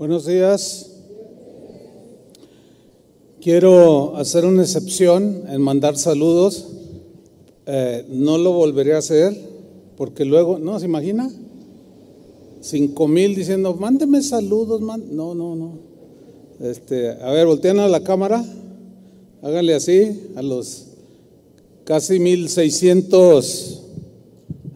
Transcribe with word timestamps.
Buenos 0.00 0.24
días. 0.24 0.92
Quiero 3.38 4.16
hacer 4.16 4.46
una 4.46 4.62
excepción 4.62 5.44
en 5.46 5.60
mandar 5.60 5.98
saludos. 5.98 6.68
Eh, 7.66 8.06
no 8.08 8.38
lo 8.38 8.52
volveré 8.52 8.94
a 8.94 8.98
hacer 9.00 9.38
porque 9.98 10.24
luego, 10.24 10.58
¿no 10.58 10.78
se 10.80 10.86
imagina? 10.86 11.30
Cinco 12.62 13.08
mil 13.08 13.34
diciendo, 13.34 13.74
mándeme 13.74 14.22
saludos. 14.22 14.80
No, 14.80 15.34
no, 15.34 15.54
no. 15.54 15.78
Este, 16.60 17.10
a 17.10 17.30
ver, 17.32 17.46
voltean 17.46 17.78
a 17.80 17.86
la 17.86 18.02
cámara. 18.02 18.42
Háganle 19.42 19.74
así 19.74 20.18
a 20.34 20.40
los 20.40 20.86
casi 21.84 22.18
mil 22.18 22.48
seiscientos 22.48 23.82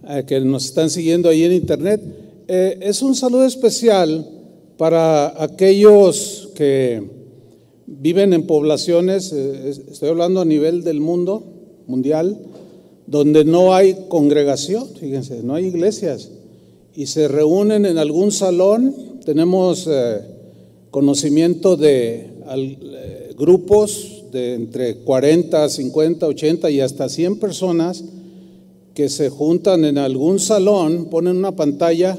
eh, 0.07 0.25
que 0.27 0.39
nos 0.41 0.67
están 0.67 0.91
siguiendo 0.91 1.31
ahí 1.31 1.45
en 1.45 1.53
internet. 1.53 2.03
Eh, 2.47 2.79
es 2.83 3.01
un 3.01 3.15
saludo 3.15 3.47
especial 3.47 4.34
para 4.77 5.43
aquellos 5.43 6.51
que 6.55 7.03
viven 7.87 8.32
en 8.32 8.46
poblaciones, 8.46 9.32
eh, 9.32 9.71
estoy 9.91 10.09
hablando 10.09 10.41
a 10.41 10.45
nivel 10.45 10.82
del 10.82 11.01
mundo, 11.01 11.45
mundial, 11.87 12.39
donde 13.07 13.45
no 13.45 13.75
hay 13.75 14.07
congregación, 14.09 14.89
fíjense, 14.99 15.43
no 15.43 15.55
hay 15.55 15.67
iglesias, 15.67 16.31
y 16.95 17.07
se 17.07 17.29
reúnen 17.29 17.87
en 17.87 17.99
algún 17.99 18.32
salón, 18.32 18.95
tenemos 19.25 19.87
eh, 19.91 20.21
conocimiento 20.91 21.77
de 21.77 22.31
eh, 22.57 23.35
grupos 23.37 24.25
de 24.32 24.54
entre 24.54 24.96
40, 24.99 25.68
50, 25.68 26.27
80 26.27 26.71
y 26.71 26.81
hasta 26.81 27.09
100 27.09 27.39
personas 27.39 28.04
que 28.95 29.09
se 29.09 29.29
juntan 29.29 29.85
en 29.85 29.99
algún 29.99 30.39
salón, 30.39 31.07
ponen 31.07 31.37
una 31.37 31.57
pantalla 31.57 32.17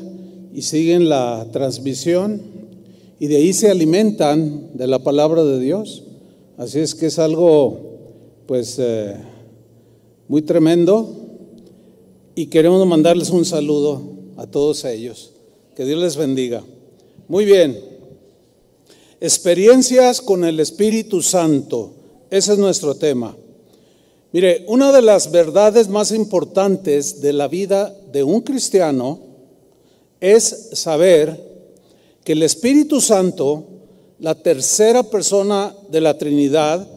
y 0.55 0.62
siguen 0.62 1.09
la 1.09 1.45
transmisión 1.52 2.41
y 3.20 3.27
de 3.27 3.36
ahí 3.36 3.52
se 3.52 3.70
alimentan 3.70 4.70
de 4.73 4.88
la 4.88 5.00
palabra 5.00 5.44
de 5.44 5.59
Dios. 5.59 6.04
Así 6.55 6.79
es 6.79 6.96
que 6.96 7.07
es 7.07 7.20
algo 7.20 7.77
pues 8.46 8.77
eh, 8.79 9.18
muy 10.29 10.41
tremendo 10.44 11.13
y 12.35 12.46
queremos 12.46 12.88
mandarles 12.88 13.32
un 13.32 13.44
saludo 13.44 14.02
a 14.38 14.48
todos 14.48 14.85
ellos. 14.85 15.34
Que 15.76 15.84
Dios 15.84 15.99
les 15.99 16.16
bendiga. 16.16 16.63
Muy 17.27 17.44
bien. 17.44 17.77
Experiencias 19.20 20.22
con 20.22 20.46
el 20.46 20.62
Espíritu 20.62 21.22
Santo. 21.22 21.91
Ese 22.29 22.54
es 22.54 22.60
nuestro 22.60 22.96
tema. 22.96 23.35
Mire, 24.32 24.63
una 24.70 24.94
de 24.94 25.01
las 25.01 25.32
verdades 25.32 25.90
más 25.90 26.13
importantes 26.13 27.20
de 27.20 27.34
la 27.34 27.49
vida 27.49 27.94
de 28.13 28.24
un 28.24 28.40
cristiano 28.40 29.24
es 30.20 30.70
saber 30.74 31.40
que 32.24 32.34
el 32.34 32.44
Espíritu 32.44 33.02
Santo, 33.02 33.66
la 34.20 34.35
tercera 34.35 35.04
persona 35.04 35.76
de 35.90 36.02
la 36.02 36.18
Trinidad, 36.18 36.88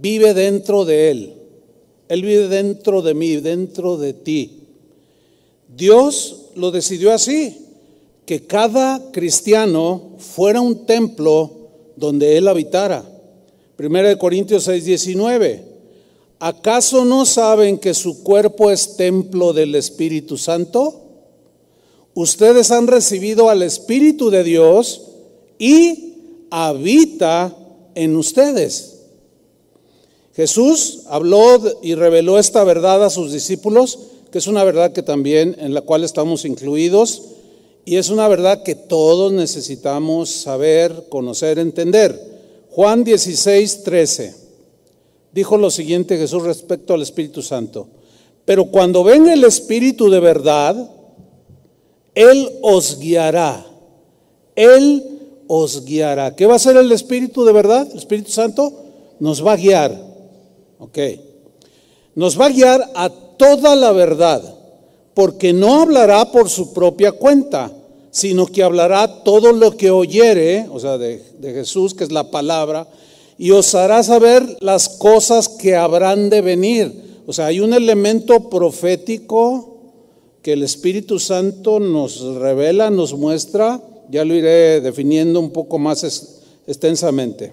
vive 0.00 0.34
dentro 0.34 0.84
de 0.84 1.10
Él. 1.10 1.32
Él 2.08 2.22
vive 2.22 2.48
dentro 2.48 3.02
de 3.02 3.14
mí, 3.14 3.36
dentro 3.36 3.96
de 3.96 4.12
ti. 4.12 4.60
Dios 5.74 6.50
lo 6.54 6.70
decidió 6.70 7.12
así, 7.12 7.56
que 8.24 8.46
cada 8.46 9.10
cristiano 9.12 10.16
fuera 10.18 10.60
un 10.60 10.86
templo 10.86 11.50
donde 11.96 12.36
Él 12.36 12.48
habitara. 12.48 13.04
Primera 13.76 14.08
de 14.08 14.18
Corintios 14.18 14.64
6, 14.64 14.84
19. 14.84 15.62
¿Acaso 16.38 17.04
no 17.04 17.24
saben 17.24 17.78
que 17.78 17.94
su 17.94 18.22
cuerpo 18.22 18.70
es 18.70 18.96
templo 18.96 19.52
del 19.52 19.74
Espíritu 19.74 20.36
Santo? 20.36 21.05
Ustedes 22.16 22.72
han 22.72 22.88
recibido 22.88 23.50
al 23.50 23.62
Espíritu 23.62 24.30
de 24.30 24.42
Dios 24.42 25.02
y 25.58 26.14
habita 26.50 27.56
en 27.94 28.16
ustedes. 28.16 29.02
Jesús 30.34 31.02
habló 31.06 31.60
y 31.82 31.94
reveló 31.94 32.38
esta 32.38 32.64
verdad 32.64 33.04
a 33.04 33.10
sus 33.10 33.32
discípulos, 33.32 33.98
que 34.32 34.38
es 34.38 34.48
una 34.48 34.64
verdad 34.64 34.92
que 34.92 35.02
también 35.02 35.54
en 35.60 35.74
la 35.74 35.82
cual 35.82 36.02
estamos 36.02 36.44
incluidos 36.44 37.22
y 37.84 37.96
es 37.96 38.08
una 38.08 38.26
verdad 38.28 38.62
que 38.62 38.74
todos 38.74 39.30
necesitamos 39.32 40.30
saber, 40.30 41.06
conocer, 41.08 41.58
entender. 41.58 42.18
Juan 42.70 43.04
16, 43.04 43.84
13 43.84 44.46
dijo 45.32 45.58
lo 45.58 45.70
siguiente 45.70 46.16
Jesús 46.16 46.42
respecto 46.44 46.94
al 46.94 47.02
Espíritu 47.02 47.42
Santo. 47.42 47.88
Pero 48.46 48.64
cuando 48.66 49.04
venga 49.04 49.34
el 49.34 49.44
Espíritu 49.44 50.08
de 50.08 50.18
verdad, 50.18 50.90
él 52.16 52.50
os 52.62 52.98
guiará. 52.98 53.64
Él 54.56 55.04
os 55.46 55.84
guiará. 55.84 56.34
¿Qué 56.34 56.46
va 56.46 56.54
a 56.54 56.56
hacer 56.56 56.76
el 56.78 56.90
Espíritu 56.90 57.44
de 57.44 57.52
verdad? 57.52 57.86
El 57.92 57.98
Espíritu 57.98 58.30
Santo 58.30 58.72
nos 59.20 59.46
va 59.46 59.52
a 59.52 59.56
guiar. 59.56 59.94
Ok. 60.78 60.98
Nos 62.14 62.40
va 62.40 62.46
a 62.46 62.50
guiar 62.50 62.90
a 62.94 63.10
toda 63.10 63.76
la 63.76 63.92
verdad, 63.92 64.42
porque 65.12 65.52
no 65.52 65.82
hablará 65.82 66.32
por 66.32 66.48
su 66.48 66.72
propia 66.72 67.12
cuenta, 67.12 67.70
sino 68.10 68.46
que 68.46 68.62
hablará 68.62 69.22
todo 69.22 69.52
lo 69.52 69.76
que 69.76 69.90
oyere, 69.90 70.66
o 70.72 70.80
sea, 70.80 70.96
de, 70.96 71.22
de 71.38 71.52
Jesús, 71.52 71.92
que 71.92 72.04
es 72.04 72.12
la 72.12 72.30
palabra, 72.30 72.88
y 73.36 73.50
os 73.50 73.74
hará 73.74 74.02
saber 74.02 74.56
las 74.60 74.88
cosas 74.88 75.50
que 75.50 75.76
habrán 75.76 76.30
de 76.30 76.40
venir. 76.40 77.20
O 77.26 77.34
sea, 77.34 77.46
hay 77.46 77.60
un 77.60 77.74
elemento 77.74 78.48
profético 78.48 79.75
que 80.46 80.52
el 80.52 80.62
Espíritu 80.62 81.18
Santo 81.18 81.80
nos 81.80 82.20
revela, 82.36 82.88
nos 82.88 83.12
muestra, 83.14 83.82
ya 84.08 84.24
lo 84.24 84.32
iré 84.32 84.80
definiendo 84.80 85.40
un 85.40 85.50
poco 85.50 85.76
más 85.76 86.04
extensamente. 86.68 87.52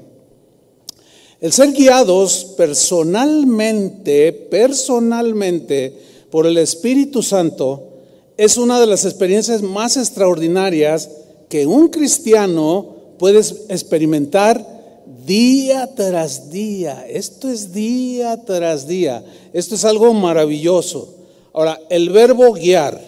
El 1.42 1.52
ser 1.52 1.72
guiados 1.72 2.54
personalmente, 2.56 4.32
personalmente 4.32 5.92
por 6.30 6.46
el 6.46 6.60
Espíritu 6.60 7.24
Santo 7.24 7.82
es 8.38 8.58
una 8.58 8.80
de 8.80 8.86
las 8.86 9.06
experiencias 9.06 9.64
más 9.64 9.98
extraordinarias 9.98 11.10
que 11.50 11.66
un 11.66 11.88
cristiano 11.88 12.96
puede 13.18 13.40
experimentar 13.70 15.04
día 15.26 15.90
tras 15.96 16.52
día. 16.52 17.08
Esto 17.10 17.50
es 17.50 17.74
día 17.74 18.40
tras 18.46 18.86
día. 18.86 19.26
Esto 19.52 19.74
es 19.74 19.84
algo 19.84 20.14
maravilloso. 20.14 21.23
Ahora, 21.54 21.80
el 21.90 22.10
verbo 22.10 22.54
guiar, 22.54 23.00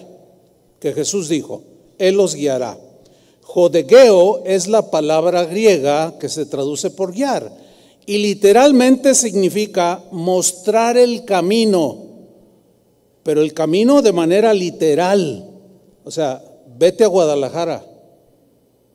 que 0.80 0.94
Jesús 0.94 1.30
dijo, 1.30 1.64
Él 1.98 2.16
los 2.16 2.36
guiará. 2.36 2.78
Jodegeo 3.42 4.44
es 4.46 4.68
la 4.68 4.92
palabra 4.92 5.46
griega 5.46 6.18
que 6.20 6.30
se 6.30 6.46
traduce 6.46 6.90
por 6.92 7.14
guiar 7.14 7.52
y 8.06 8.20
literalmente 8.20 9.16
significa 9.16 10.04
mostrar 10.12 10.98
el 10.98 11.26
camino, 11.26 11.98
pero 13.24 13.42
el 13.42 13.54
camino 13.54 14.02
de 14.02 14.14
manera 14.14 14.54
literal. 14.54 15.50
O 16.04 16.12
sea, 16.12 16.44
vete 16.78 17.04
a 17.04 17.08
Guadalajara, 17.08 17.84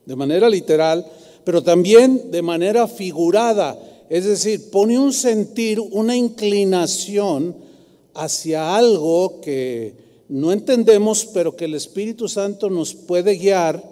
de 0.06 0.16
manera 0.16 0.48
literal, 0.48 1.04
pero 1.42 1.62
también 1.62 2.30
de 2.30 2.42
manera 2.42 2.86
figurada. 2.86 3.76
Es 4.08 4.24
decir, 4.24 4.70
pone 4.70 4.98
un 4.98 5.12
sentir, 5.12 5.80
una 5.80 6.14
inclinación 6.14 7.69
hacia 8.14 8.76
algo 8.76 9.40
que 9.40 9.94
no 10.28 10.52
entendemos, 10.52 11.26
pero 11.26 11.56
que 11.56 11.64
el 11.64 11.74
Espíritu 11.74 12.28
Santo 12.28 12.70
nos 12.70 12.94
puede 12.94 13.36
guiar 13.36 13.82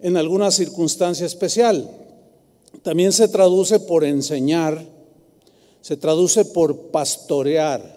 en 0.00 0.16
alguna 0.16 0.50
circunstancia 0.50 1.26
especial. 1.26 1.88
También 2.82 3.12
se 3.12 3.28
traduce 3.28 3.80
por 3.80 4.04
enseñar, 4.04 4.84
se 5.80 5.96
traduce 5.96 6.44
por 6.44 6.90
pastorear. 6.90 7.96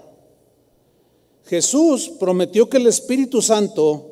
Jesús 1.45 2.11
prometió 2.19 2.69
que 2.69 2.77
el 2.77 2.88
Espíritu 2.88 3.41
Santo 3.41 4.06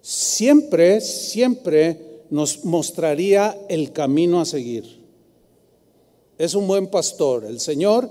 siempre, 0.00 1.00
siempre 1.00 2.24
nos 2.30 2.64
mostraría 2.64 3.58
el 3.68 3.92
camino 3.92 4.40
a 4.40 4.46
seguir. 4.46 5.00
Es 6.38 6.54
un 6.54 6.66
buen 6.66 6.86
pastor. 6.86 7.44
El 7.44 7.60
Señor 7.60 8.10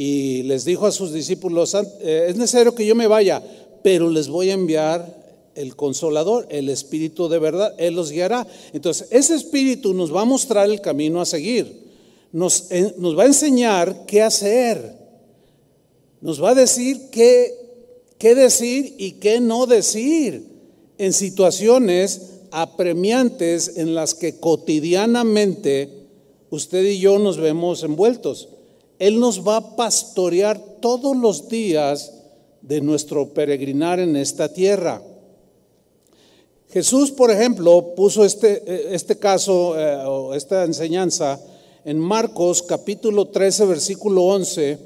y 0.00 0.44
les 0.44 0.64
dijo 0.64 0.86
a 0.86 0.92
sus 0.92 1.12
discípulos, 1.12 1.74
eh, 1.74 2.26
es 2.28 2.36
necesario 2.36 2.72
que 2.72 2.86
yo 2.86 2.94
me 2.94 3.08
vaya, 3.08 3.42
pero 3.82 4.08
les 4.08 4.28
voy 4.28 4.48
a 4.50 4.54
enviar 4.54 5.50
el 5.56 5.74
consolador, 5.74 6.46
el 6.50 6.68
espíritu 6.68 7.28
de 7.28 7.40
verdad, 7.40 7.74
Él 7.78 7.96
los 7.96 8.12
guiará. 8.12 8.46
Entonces, 8.72 9.08
ese 9.10 9.34
espíritu 9.34 9.94
nos 9.94 10.14
va 10.14 10.20
a 10.20 10.24
mostrar 10.24 10.70
el 10.70 10.80
camino 10.80 11.20
a 11.20 11.26
seguir, 11.26 11.82
nos, 12.30 12.66
nos 12.96 13.18
va 13.18 13.24
a 13.24 13.26
enseñar 13.26 14.06
qué 14.06 14.22
hacer, 14.22 14.96
nos 16.20 16.40
va 16.40 16.50
a 16.50 16.54
decir 16.54 17.10
qué 17.10 17.56
decir 18.36 18.94
y 18.98 19.14
qué 19.14 19.40
no 19.40 19.66
decir 19.66 20.46
en 20.96 21.12
situaciones 21.12 22.34
apremiantes 22.52 23.78
en 23.78 23.96
las 23.96 24.14
que 24.14 24.38
cotidianamente 24.38 26.06
usted 26.50 26.84
y 26.84 27.00
yo 27.00 27.18
nos 27.18 27.36
vemos 27.36 27.82
envueltos. 27.82 28.50
Él 28.98 29.20
nos 29.20 29.46
va 29.46 29.56
a 29.56 29.76
pastorear 29.76 30.58
todos 30.80 31.16
los 31.16 31.48
días 31.48 32.12
de 32.62 32.80
nuestro 32.80 33.32
peregrinar 33.32 34.00
en 34.00 34.16
esta 34.16 34.52
tierra. 34.52 35.02
Jesús, 36.70 37.10
por 37.10 37.30
ejemplo, 37.30 37.94
puso 37.94 38.24
este, 38.24 38.94
este 38.94 39.18
caso 39.18 39.78
eh, 39.78 39.96
o 40.04 40.34
esta 40.34 40.64
enseñanza 40.64 41.40
en 41.84 41.98
Marcos 41.98 42.62
capítulo 42.62 43.28
13, 43.28 43.64
versículo 43.64 44.24
11, 44.24 44.78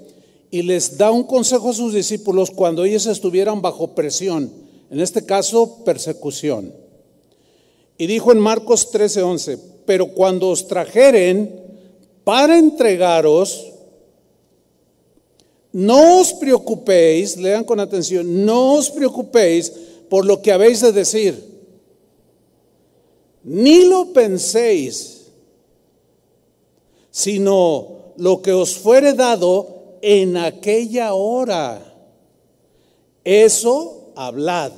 y 0.53 0.63
les 0.63 0.97
da 0.97 1.11
un 1.11 1.25
consejo 1.25 1.71
a 1.71 1.75
sus 1.75 1.95
discípulos 1.95 2.51
cuando 2.51 2.85
ellos 2.85 3.07
estuvieran 3.07 3.63
bajo 3.63 3.95
presión, 3.95 4.53
en 4.91 5.01
este 5.01 5.25
caso 5.25 5.83
persecución. 5.85 6.73
Y 7.99 8.07
dijo 8.07 8.31
en 8.31 8.39
Marcos 8.39 8.91
13, 8.91 9.23
11, 9.23 9.59
pero 9.87 10.09
cuando 10.09 10.51
os 10.51 10.69
trajeren 10.69 11.63
para 12.23 12.59
entregaros, 12.59 13.72
no 15.73 16.21
os 16.21 16.33
preocupéis, 16.35 17.37
lean 17.37 17.65
con 17.65 17.81
atención, 17.81 18.45
no 18.45 18.75
os 18.75 18.91
preocupéis 18.91 19.73
por 20.09 20.27
lo 20.27 20.43
que 20.43 20.53
habéis 20.53 20.81
de 20.81 20.93
decir, 20.93 21.53
ni 23.45 23.85
lo 23.85 24.13
penséis, 24.13 25.23
sino 27.11 28.13
lo 28.17 28.43
que 28.43 28.53
os 28.53 28.77
fuere 28.77 29.15
dado 29.15 29.97
en 30.03 30.37
aquella 30.37 31.15
hora. 31.15 31.81
Eso 33.25 34.13
hablad, 34.15 34.73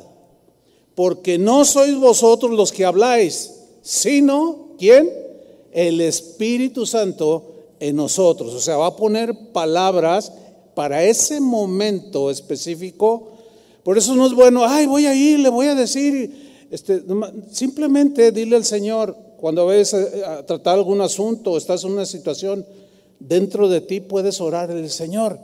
porque 0.94 1.38
no 1.38 1.64
sois 1.64 1.97
vosotros 1.97 2.52
los 2.52 2.70
que 2.70 2.85
habláis, 2.85 3.50
sino, 3.82 4.69
¿quién? 4.79 5.11
El 5.73 6.00
Espíritu 6.00 6.87
Santo 6.87 7.55
en 7.81 7.97
nosotros. 7.97 8.55
O 8.55 8.61
sea, 8.61 8.76
va 8.76 8.87
a 8.87 8.97
poner 8.97 9.52
palabras 9.52 10.32
para 10.75 11.05
ese 11.05 11.41
momento 11.41 12.31
específico. 12.31 13.32
Por 13.82 13.99
eso 13.99 14.15
no 14.15 14.26
es 14.26 14.32
bueno, 14.32 14.65
ay, 14.65 14.87
voy 14.87 15.06
a 15.06 15.15
ir, 15.15 15.41
le 15.41 15.49
voy 15.49 15.67
a 15.67 15.75
decir. 15.75 16.67
Este, 16.71 17.03
simplemente 17.50 18.32
dile 18.32 18.56
al 18.56 18.65
Señor, 18.65 19.17
cuando 19.37 19.67
vayas 19.67 19.94
a, 19.94 20.44
tratar 20.47 20.75
algún 20.75 21.00
asunto 21.00 21.53
o 21.53 21.59
estás 21.59 21.85
en 21.85 21.93
una 21.93 22.06
situación, 22.06 22.67
dentro 23.21 23.69
de 23.69 23.81
ti 23.81 24.00
puedes 24.00 24.41
orar 24.41 24.71
el 24.71 24.91
Señor. 24.91 25.38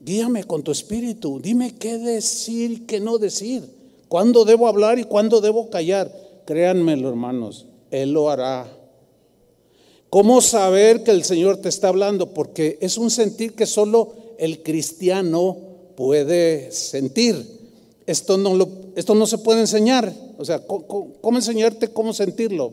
Guíame 0.00 0.44
con 0.44 0.62
tu 0.62 0.72
espíritu, 0.72 1.40
dime 1.40 1.74
qué 1.76 1.98
decir 1.98 2.70
y 2.70 2.80
qué 2.80 3.00
no 3.00 3.18
decir, 3.18 3.64
cuándo 4.08 4.44
debo 4.44 4.68
hablar 4.68 4.98
y 4.98 5.04
cuándo 5.04 5.40
debo 5.40 5.70
callar. 5.70 6.12
Créanmelo, 6.46 7.08
hermanos, 7.08 7.66
Él 7.90 8.12
lo 8.12 8.30
hará. 8.30 8.66
¿Cómo 10.10 10.40
saber 10.40 11.02
que 11.02 11.10
el 11.10 11.24
Señor 11.24 11.58
te 11.58 11.68
está 11.68 11.88
hablando? 11.88 12.32
Porque 12.32 12.78
es 12.80 12.96
un 12.96 13.10
sentir 13.10 13.54
que 13.54 13.66
solo 13.66 14.14
el 14.38 14.62
cristiano 14.62 15.56
puede 15.96 16.70
sentir. 16.72 17.58
Esto 18.06 18.38
no, 18.38 18.54
lo, 18.54 18.68
esto 18.94 19.14
no 19.14 19.26
se 19.26 19.38
puede 19.38 19.60
enseñar. 19.60 20.14
O 20.38 20.44
sea, 20.44 20.60
¿cómo, 20.60 21.36
enseñarte 21.36 21.88
cómo 21.88 22.14
sentirlo? 22.14 22.72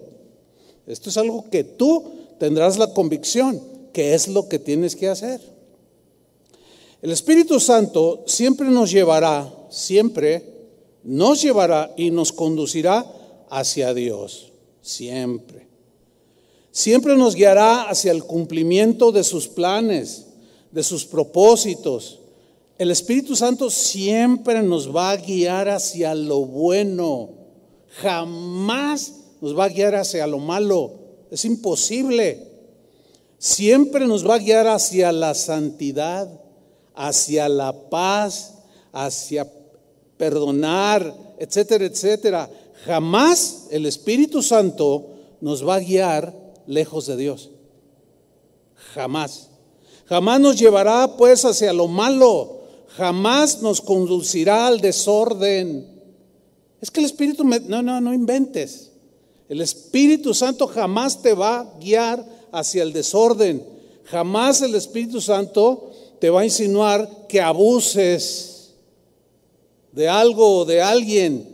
Esto 0.88 1.10
es 1.10 1.18
algo 1.18 1.50
que 1.50 1.64
tú 1.64 2.04
tendrás 2.40 2.78
la 2.78 2.94
convicción 2.94 3.60
que 3.92 4.14
es 4.14 4.28
lo 4.28 4.48
que 4.48 4.60
tienes 4.60 4.96
que 4.96 5.08
hacer. 5.08 5.42
El 7.02 7.12
Espíritu 7.12 7.60
Santo 7.60 8.24
siempre 8.28 8.68
nos 8.70 8.92
llevará, 8.92 9.52
siempre 9.70 10.44
nos 11.04 11.42
llevará 11.42 11.94
y 11.98 12.12
nos 12.12 12.32
conducirá 12.32 13.06
hacia 13.50 13.94
Dios. 13.94 14.52
Siempre. 14.82 15.66
Siempre 16.72 17.16
nos 17.16 17.36
guiará 17.36 17.90
hacia 17.90 18.12
el 18.12 18.24
cumplimiento 18.24 19.12
de 19.12 19.24
sus 19.24 19.48
planes 19.48 20.25
de 20.76 20.84
sus 20.84 21.06
propósitos. 21.06 22.20
El 22.78 22.92
Espíritu 22.92 23.34
Santo 23.34 23.70
siempre 23.70 24.62
nos 24.62 24.94
va 24.94 25.12
a 25.12 25.16
guiar 25.16 25.70
hacia 25.70 26.14
lo 26.14 26.42
bueno, 26.42 27.30
jamás 28.02 29.14
nos 29.40 29.58
va 29.58 29.64
a 29.66 29.70
guiar 29.70 29.96
hacia 29.96 30.28
lo 30.28 30.38
malo. 30.38 30.92
Es 31.32 31.46
imposible. 31.46 32.52
Siempre 33.38 34.06
nos 34.06 34.28
va 34.28 34.36
a 34.36 34.40
guiar 34.40 34.68
hacia 34.68 35.14
la 35.14 35.34
santidad, 35.34 36.30
hacia 36.94 37.48
la 37.48 37.72
paz, 37.90 38.56
hacia 38.92 39.50
perdonar, 40.18 41.16
etcétera, 41.40 41.86
etcétera. 41.86 42.50
Jamás 42.84 43.68
el 43.72 43.86
Espíritu 43.86 44.44
Santo 44.44 45.08
nos 45.40 45.66
va 45.66 45.76
a 45.76 45.80
guiar 45.80 46.36
lejos 46.68 47.08
de 47.08 47.16
Dios. 47.16 47.50
Jamás. 48.94 49.55
Jamás 50.06 50.40
nos 50.40 50.58
llevará 50.58 51.18
pues 51.18 51.46
hacia 51.46 51.74
lo 51.74 51.88
malo, 51.88 52.62
jamás 52.90 53.62
nos 53.62 53.82
conducirá 53.82 54.68
al 54.68 54.80
desorden. 54.80 55.88
Es 56.80 56.92
que 56.92 57.00
el 57.00 57.08
Espíritu, 57.08 57.44
no, 57.44 57.82
no, 57.82 58.00
no 58.02 58.14
inventes. 58.14 58.92
El 59.50 59.62
Espíritu 59.62 60.34
Santo 60.34 60.68
jamás 60.68 61.22
te 61.22 61.34
va 61.34 61.60
a 61.60 61.80
guiar 61.80 62.26
hacia 62.52 62.84
el 62.84 62.94
desorden. 62.94 63.66
Jamás 64.06 64.62
el 64.62 64.76
Espíritu 64.76 65.22
Santo 65.22 65.92
te 66.20 66.30
va 66.30 66.42
a 66.42 66.46
insinuar 66.46 67.28
que 67.28 67.42
abuses 67.42 68.74
de 69.92 70.08
algo 70.08 70.60
o 70.60 70.66
de 70.66 70.82
alguien. 70.82 71.50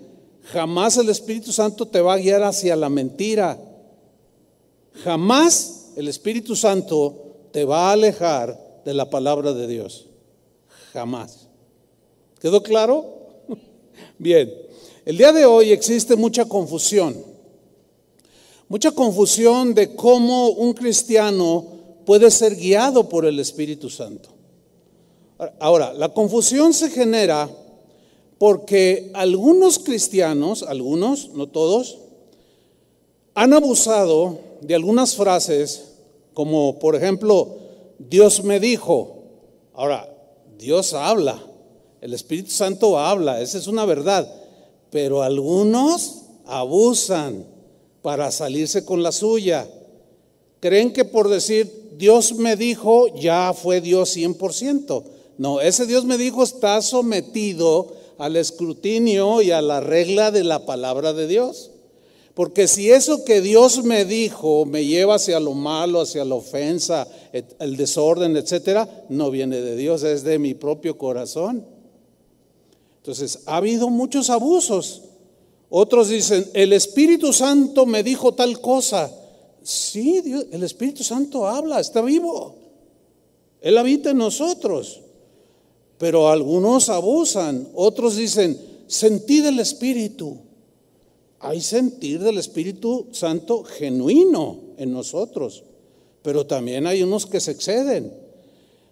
Jamás 0.52 0.98
el 0.98 1.10
Espíritu 1.10 1.54
Santo 1.54 1.88
te 1.88 2.02
va 2.02 2.14
a 2.14 2.18
guiar 2.18 2.44
hacia 2.44 2.76
la 2.76 2.90
mentira. 2.90 3.58
Jamás 5.04 5.92
el 5.96 6.08
Espíritu 6.08 6.56
Santo 6.56 7.21
te 7.52 7.66
va 7.66 7.90
a 7.90 7.94
alejar 7.94 8.82
de 8.86 8.94
la 8.94 9.10
palabra 9.10 9.54
de 9.54 9.68
Dios. 9.68 10.08
Jamás. 10.94 11.48
¿Quedó 12.40 12.64
claro? 12.64 13.06
Bien, 14.18 14.54
el 15.06 15.18
día 15.18 15.32
de 15.32 15.46
hoy 15.46 15.72
existe 15.72 16.16
mucha 16.16 16.46
confusión. 16.46 17.16
Mucha 18.68 18.92
confusión 18.92 19.74
de 19.74 19.96
cómo 19.96 20.50
un 20.50 20.74
cristiano 20.74 21.66
puede 22.06 22.32
ser 22.32 22.56
guiado 22.56 23.10
por 23.10 23.26
el 23.26 23.40
Espíritu 23.40 23.90
Santo. 23.90 24.30
Ahora, 25.60 25.94
la 25.94 26.14
confusión 26.14 26.74
se 26.74 26.90
genera 26.90 27.50
porque 28.38 29.12
algunos 29.14 29.80
cristianos, 29.80 30.64
algunos, 30.64 31.30
no 31.30 31.48
todos, 31.48 32.00
han 33.34 33.54
abusado 33.54 34.40
de 34.62 34.76
algunas 34.76 35.16
frases 35.16 35.91
como 36.34 36.80
por 36.80 36.96
ejemplo, 36.96 37.58
Dios 37.98 38.44
me 38.44 38.60
dijo. 38.60 39.18
Ahora, 39.74 40.08
Dios 40.58 40.94
habla, 40.94 41.42
el 42.02 42.14
Espíritu 42.14 42.52
Santo 42.52 43.00
habla, 43.00 43.42
esa 43.42 43.58
es 43.58 43.68
una 43.68 43.86
verdad. 43.86 44.32
Pero 44.90 45.24
algunos 45.24 46.22
abusan 46.46 47.46
para 48.02 48.32
salirse 48.32 48.84
con 48.86 49.04
la 49.04 49.12
suya. 49.12 49.68
Creen 50.60 50.94
que 50.94 51.06
por 51.06 51.30
decir 51.30 51.92
Dios 51.98 52.34
me 52.34 52.56
dijo 52.56 53.08
ya 53.16 53.54
fue 53.54 53.82
Dios 53.82 54.16
100%. 54.16 55.04
No, 55.38 55.62
ese 55.62 55.86
Dios 55.86 56.06
me 56.06 56.18
dijo 56.18 56.44
está 56.44 56.82
sometido 56.82 57.94
al 58.18 58.36
escrutinio 58.36 59.42
y 59.42 59.52
a 59.52 59.62
la 59.62 59.80
regla 59.80 60.30
de 60.32 60.44
la 60.44 60.66
palabra 60.66 61.14
de 61.14 61.28
Dios. 61.28 61.71
Porque 62.42 62.68
si 62.68 62.90
eso 62.90 63.24
que 63.24 63.40
Dios 63.40 63.84
me 63.84 64.04
dijo 64.04 64.66
me 64.66 64.84
lleva 64.84 65.14
hacia 65.14 65.40
lo 65.40 65.54
malo, 65.54 66.02
hacia 66.02 66.26
la 66.26 66.34
ofensa, 66.34 67.08
el 67.32 67.78
desorden, 67.78 68.36
etcétera, 68.36 69.06
no 69.10 69.30
viene 69.30 69.62
de 69.62 69.76
Dios, 69.76 70.02
es 70.02 70.24
de 70.24 70.40
mi 70.40 70.56
propio 70.56 70.98
corazón. 70.98 71.64
Entonces, 72.98 73.42
ha 73.46 73.58
habido 73.58 73.92
muchos 73.92 74.32
abusos. 74.32 75.04
Otros 75.70 76.10
dicen, 76.10 76.50
el 76.56 76.74
Espíritu 76.74 77.32
Santo 77.32 77.86
me 77.86 78.02
dijo 78.02 78.34
tal 78.34 78.60
cosa. 78.60 79.12
Sí, 79.62 80.24
el 80.52 80.64
Espíritu 80.64 81.04
Santo 81.04 81.48
habla, 81.48 81.80
está 81.80 82.02
vivo. 82.02 82.56
Él 83.62 83.78
habita 83.78 84.10
en 84.10 84.18
nosotros. 84.18 85.02
Pero 86.00 86.28
algunos 86.28 86.90
abusan, 86.90 87.68
otros 87.76 88.16
dicen, 88.16 88.60
sentí 88.88 89.42
del 89.42 89.60
Espíritu 89.60 90.50
hay 91.42 91.60
sentir 91.60 92.20
del 92.20 92.38
Espíritu 92.38 93.08
Santo 93.12 93.64
genuino 93.64 94.60
en 94.78 94.92
nosotros, 94.92 95.64
pero 96.22 96.46
también 96.46 96.86
hay 96.86 97.02
unos 97.02 97.26
que 97.26 97.40
se 97.40 97.52
exceden. 97.52 98.14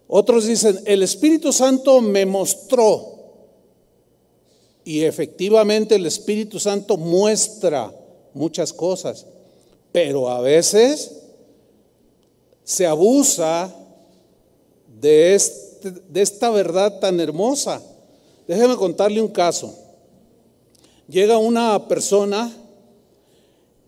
Otros 0.08 0.46
dicen, 0.46 0.80
el 0.84 1.04
Espíritu 1.04 1.52
Santo 1.52 2.00
me 2.00 2.26
mostró. 2.26 3.18
Y 4.84 5.02
efectivamente 5.04 5.94
el 5.94 6.06
Espíritu 6.06 6.58
Santo 6.58 6.96
muestra 6.96 7.94
muchas 8.34 8.72
cosas, 8.72 9.26
pero 9.92 10.28
a 10.28 10.40
veces 10.40 11.12
se 12.64 12.86
abusa 12.86 13.72
de, 15.00 15.34
este, 15.36 15.92
de 15.92 16.22
esta 16.22 16.50
verdad 16.50 16.98
tan 16.98 17.20
hermosa. 17.20 17.80
Déjeme 18.48 18.74
contarle 18.74 19.22
un 19.22 19.28
caso. 19.28 19.72
Llega 21.10 21.38
una 21.38 21.88
persona 21.88 22.52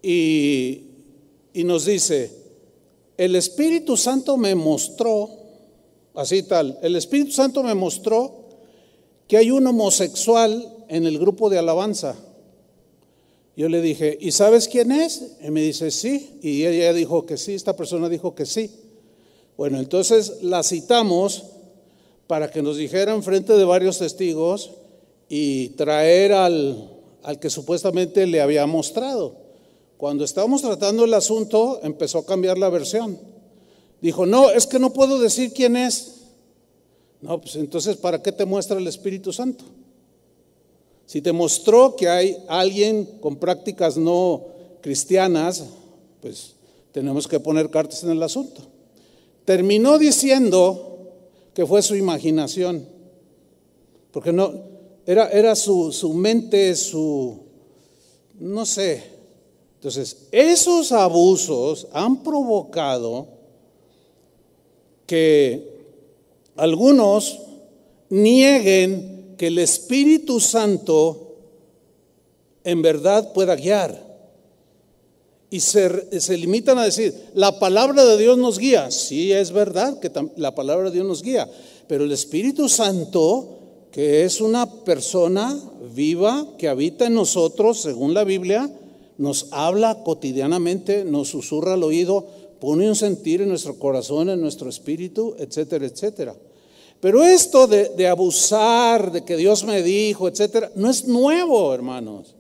y, 0.02 0.83
nos 1.55 1.85
dice, 1.85 2.33
el 3.17 3.37
Espíritu 3.37 3.97
Santo 3.97 4.37
me 4.37 4.57
mostró, 4.57 5.31
así 6.14 6.43
tal, 6.43 6.81
el 6.83 6.97
Espíritu 6.97 7.31
Santo 7.31 7.62
me 7.62 7.75
mostró 7.75 8.49
que 9.29 9.37
hay 9.37 9.52
un 9.52 9.64
homosexual 9.64 10.85
en 10.88 11.07
el 11.07 11.21
grupo 11.21 11.49
de 11.49 11.59
alabanza. 11.59 12.17
Yo 13.57 13.69
le 13.69 13.81
dije, 13.81 14.19
¿y 14.21 14.33
sabes 14.33 14.67
quién 14.67 14.91
es? 14.91 15.37
Y 15.41 15.50
me 15.50 15.62
dice, 15.62 15.93
sí. 15.93 16.38
Y 16.43 16.64
ella 16.67 16.93
dijo 16.93 17.25
que 17.25 17.37
sí, 17.37 17.55
esta 17.55 17.76
persona 17.76 18.09
dijo 18.09 18.35
que 18.35 18.47
sí. 18.47 18.69
Bueno, 19.57 19.79
entonces 19.79 20.43
la 20.43 20.64
citamos 20.64 21.45
para 22.26 22.50
que 22.50 22.62
nos 22.62 22.79
dijera 22.79 23.14
en 23.14 23.23
frente 23.23 23.52
de 23.52 23.64
varios 23.64 23.99
testigos 23.99 24.73
y 25.29 25.69
traer 25.71 26.33
al, 26.33 26.91
al 27.23 27.38
que 27.38 27.50
supuestamente 27.50 28.26
le 28.26 28.41
había 28.41 28.67
mostrado. 28.67 29.37
Cuando 29.97 30.25
estábamos 30.25 30.62
tratando 30.62 31.05
el 31.05 31.14
asunto, 31.14 31.81
empezó 31.83 32.19
a 32.19 32.26
cambiar 32.26 32.59
la 32.59 32.69
versión. 32.69 33.19
Dijo, 34.00 34.26
no, 34.26 34.50
es 34.50 34.67
que 34.67 34.81
no 34.81 34.93
puedo 34.93 35.19
decir 35.21 35.52
quién 35.52 35.76
es. 35.76 36.23
No, 37.21 37.41
pues 37.41 37.55
entonces, 37.55 37.97
¿para 37.97 38.21
qué 38.21 38.33
te 38.33 38.45
muestra 38.45 38.79
el 38.79 38.87
Espíritu 38.88 39.33
Santo? 39.33 39.64
Si 41.07 41.23
te 41.23 41.33
mostró 41.33 41.95
que 41.95 42.09
hay 42.09 42.37
alguien 42.49 43.05
con 43.21 43.37
prácticas 43.37 43.97
no 43.97 44.47
cristianas, 44.81 45.64
pues 46.21 46.55
tenemos 46.91 47.29
que 47.29 47.38
poner 47.38 47.71
cartas 47.71 48.02
en 48.02 48.11
el 48.11 48.23
asunto. 48.23 48.62
Terminó 49.45 49.99
diciendo 49.99 51.12
que 51.55 51.67
fue 51.67 51.83
su 51.83 51.95
imaginación, 51.95 52.87
porque 54.11 54.33
no, 54.33 54.72
era, 55.06 55.28
era 55.30 55.54
su, 55.56 55.92
su 55.92 56.12
mente, 56.12 56.75
su, 56.76 57.38
no 58.38 58.66
sé. 58.66 59.12
Entonces, 59.75 60.28
esos 60.30 60.92
abusos 60.92 61.88
han 61.92 62.23
provocado 62.23 63.26
que 65.06 65.73
algunos 66.56 67.38
nieguen 68.11 69.35
que 69.37 69.49
el 69.49 69.59
Espíritu 69.59 70.38
Santo 70.38 71.35
en 72.62 72.80
verdad 72.80 73.32
pueda 73.32 73.56
guiar. 73.56 74.12
Y 75.50 75.61
se, 75.61 76.21
se, 76.21 76.38
limitan 76.38 76.78
a 76.78 76.85
decir, 76.85 77.14
la 77.35 77.59
palabra 77.59 78.04
de 78.04 78.16
Dios 78.16 78.38
nos 78.38 78.59
guía. 78.59 78.90
Sí, 78.90 79.32
es 79.32 79.50
verdad 79.50 79.99
que 79.99 80.11
la 80.37 80.54
palabra 80.54 80.88
de 80.88 80.94
Dios 80.94 81.06
nos 81.06 81.23
guía, 81.23 81.50
pero 81.88 82.04
el 82.04 82.12
Espíritu 82.12 82.68
Santo, 82.68 83.59
que 83.92 84.25
es 84.25 84.40
una 84.40 84.84
persona 84.84 85.61
viva 85.94 86.46
que 86.58 86.68
habita 86.68 87.06
en 87.06 87.14
nosotros, 87.14 87.80
según 87.80 88.14
la 88.14 88.25
Biblia, 88.25 88.70
nos 89.18 89.49
habla 89.50 90.02
cotidianamente, 90.02 91.04
nos 91.04 91.28
susurra 91.28 91.75
al 91.75 91.82
oído, 91.82 92.26
pone 92.58 92.88
un 92.88 92.96
sentir 92.96 93.42
en 93.42 93.50
nuestro 93.50 93.78
corazón, 93.78 94.30
en 94.30 94.40
nuestro 94.40 94.70
espíritu, 94.70 95.37
etcétera, 95.38 95.87
etcétera. 95.87 96.34
Pero 97.00 97.22
esto 97.22 97.66
de, 97.66 98.08
abusar, 98.08 99.12
de 99.12 99.25
que 99.25 99.37
Dios 99.37 99.64
me 99.64 99.82
dijo, 99.82 100.26
etcétera, 100.26 100.72
no 100.75 100.88
es 100.88 101.06
nuevo, 101.06 101.75
hermanos. 101.75 102.34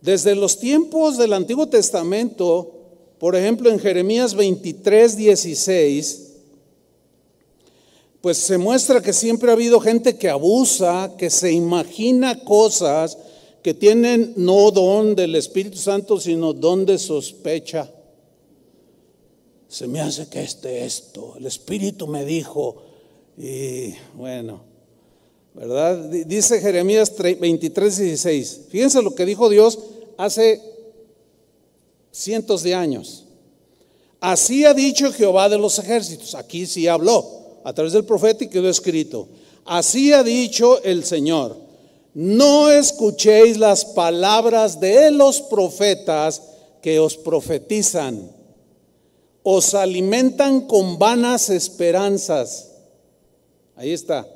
Desde 0.00 0.34
los 0.34 0.58
tiempos 0.58 1.18
del 1.18 1.32
Antiguo 1.34 1.68
Testamento, 1.68 2.72
por 3.18 3.36
ejemplo 3.36 3.68
en 3.68 3.80
Jeremías 3.80 4.34
23, 4.34 5.16
16, 5.16 6.25
pues 8.26 8.38
se 8.38 8.58
muestra 8.58 9.00
que 9.00 9.12
siempre 9.12 9.50
ha 9.50 9.52
habido 9.52 9.78
gente 9.78 10.16
que 10.16 10.28
abusa, 10.28 11.14
que 11.16 11.30
se 11.30 11.52
imagina 11.52 12.42
cosas 12.42 13.16
que 13.62 13.72
tienen 13.72 14.32
no 14.34 14.72
don 14.72 15.14
del 15.14 15.36
Espíritu 15.36 15.78
Santo, 15.78 16.18
sino 16.18 16.52
don 16.52 16.84
de 16.84 16.98
sospecha 16.98 17.88
se 19.68 19.86
me 19.86 20.00
hace 20.00 20.26
que 20.26 20.42
este 20.42 20.84
esto, 20.84 21.36
el 21.38 21.46
Espíritu 21.46 22.08
me 22.08 22.24
dijo, 22.24 22.82
y 23.38 23.94
bueno, 24.14 24.60
¿verdad? 25.54 25.96
Dice 25.96 26.60
Jeremías 26.60 27.12
23, 27.16 27.96
16, 27.96 28.60
fíjense 28.68 29.02
lo 29.02 29.14
que 29.14 29.24
dijo 29.24 29.48
Dios 29.48 29.78
hace 30.16 30.60
cientos 32.10 32.64
de 32.64 32.74
años. 32.74 33.22
Así 34.18 34.64
ha 34.64 34.74
dicho 34.74 35.12
Jehová 35.12 35.48
de 35.48 35.58
los 35.58 35.78
ejércitos, 35.78 36.34
aquí 36.34 36.66
sí 36.66 36.88
habló, 36.88 37.35
a 37.66 37.72
través 37.72 37.92
del 37.92 38.04
profeta 38.04 38.44
y 38.44 38.48
quedó 38.48 38.68
escrito, 38.68 39.26
así 39.64 40.12
ha 40.12 40.22
dicho 40.22 40.80
el 40.84 41.04
Señor, 41.04 41.56
no 42.14 42.70
escuchéis 42.70 43.58
las 43.58 43.84
palabras 43.84 44.78
de 44.78 45.10
los 45.10 45.40
profetas 45.40 46.42
que 46.80 47.00
os 47.00 47.16
profetizan 47.16 48.30
os 49.42 49.74
alimentan 49.74 50.60
con 50.68 50.96
vanas 50.96 51.50
esperanzas. 51.50 52.70
Ahí 53.74 53.90
está. 53.90 54.28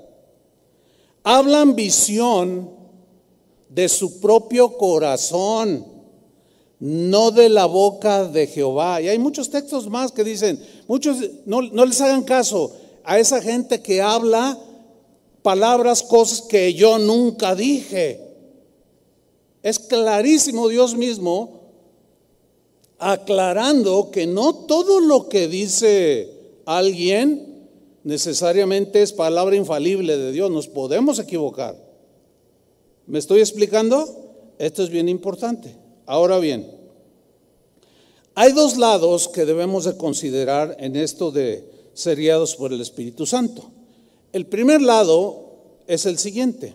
Hablan 1.22 1.76
visión 1.76 2.68
de 3.68 3.88
su 3.88 4.18
propio 4.18 4.76
corazón, 4.76 5.86
no 6.80 7.30
de 7.30 7.48
la 7.48 7.66
boca 7.66 8.24
de 8.24 8.48
Jehová. 8.48 9.00
Y 9.00 9.08
hay 9.08 9.20
muchos 9.20 9.50
textos 9.50 9.88
más 9.88 10.10
que 10.10 10.24
dicen, 10.24 10.60
muchos, 10.88 11.18
no, 11.46 11.62
no 11.62 11.84
les 11.84 12.00
hagan 12.00 12.24
caso 12.24 12.72
a 13.04 13.18
esa 13.18 13.40
gente 13.40 13.82
que 13.82 14.00
habla 14.02 14.58
palabras, 15.42 16.02
cosas 16.02 16.42
que 16.42 16.74
yo 16.74 16.98
nunca 16.98 17.54
dije. 17.54 18.20
Es 19.62 19.78
clarísimo 19.78 20.68
Dios 20.68 20.94
mismo 20.94 21.60
aclarando 22.98 24.10
que 24.10 24.26
no 24.26 24.54
todo 24.54 25.00
lo 25.00 25.28
que 25.28 25.48
dice 25.48 26.30
alguien 26.66 27.68
necesariamente 28.04 29.02
es 29.02 29.12
palabra 29.12 29.56
infalible 29.56 30.16
de 30.16 30.32
Dios, 30.32 30.50
nos 30.50 30.68
podemos 30.68 31.18
equivocar. 31.18 31.76
¿Me 33.06 33.18
estoy 33.18 33.40
explicando? 33.40 34.06
Esto 34.58 34.82
es 34.82 34.90
bien 34.90 35.08
importante. 35.08 35.74
Ahora 36.06 36.38
bien, 36.38 36.70
hay 38.34 38.52
dos 38.52 38.76
lados 38.76 39.28
que 39.28 39.44
debemos 39.44 39.84
de 39.84 39.96
considerar 39.96 40.76
en 40.78 40.96
esto 40.96 41.30
de 41.30 41.79
ser 42.00 42.18
guiados 42.18 42.56
por 42.56 42.72
el 42.72 42.80
Espíritu 42.80 43.26
Santo. 43.26 43.70
El 44.32 44.46
primer 44.46 44.80
lado 44.82 45.50
es 45.86 46.06
el 46.06 46.18
siguiente. 46.18 46.74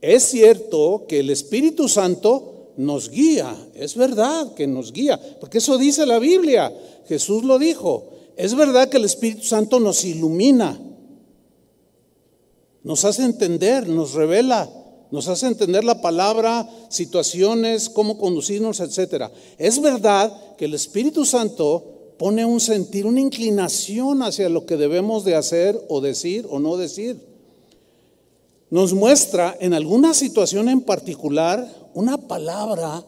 Es 0.00 0.24
cierto 0.24 1.04
que 1.08 1.20
el 1.20 1.30
Espíritu 1.30 1.88
Santo 1.88 2.72
nos 2.76 3.08
guía, 3.08 3.56
es 3.74 3.96
verdad 3.96 4.54
que 4.54 4.66
nos 4.66 4.92
guía, 4.92 5.18
porque 5.40 5.58
eso 5.58 5.78
dice 5.78 6.04
la 6.04 6.18
Biblia, 6.18 6.72
Jesús 7.08 7.42
lo 7.42 7.58
dijo, 7.58 8.10
es 8.36 8.54
verdad 8.54 8.88
que 8.88 8.98
el 8.98 9.06
Espíritu 9.06 9.44
Santo 9.44 9.80
nos 9.80 10.04
ilumina, 10.04 10.78
nos 12.82 13.04
hace 13.04 13.24
entender, 13.24 13.88
nos 13.88 14.12
revela, 14.12 14.70
nos 15.10 15.28
hace 15.28 15.46
entender 15.46 15.84
la 15.84 16.02
palabra, 16.02 16.68
situaciones, 16.90 17.88
cómo 17.88 18.18
conducirnos, 18.18 18.80
etc. 18.80 19.30
Es 19.56 19.80
verdad 19.80 20.56
que 20.56 20.66
el 20.66 20.74
Espíritu 20.74 21.24
Santo 21.24 21.95
pone 22.18 22.44
un 22.44 22.60
sentir, 22.60 23.06
una 23.06 23.20
inclinación 23.20 24.22
hacia 24.22 24.48
lo 24.48 24.66
que 24.66 24.76
debemos 24.76 25.24
de 25.24 25.34
hacer 25.34 25.80
o 25.88 26.00
decir 26.00 26.46
o 26.50 26.58
no 26.58 26.76
decir. 26.76 27.20
Nos 28.70 28.94
muestra 28.94 29.56
en 29.60 29.74
alguna 29.74 30.14
situación 30.14 30.68
en 30.68 30.80
particular 30.80 31.90
una 31.94 32.16
palabra 32.18 33.04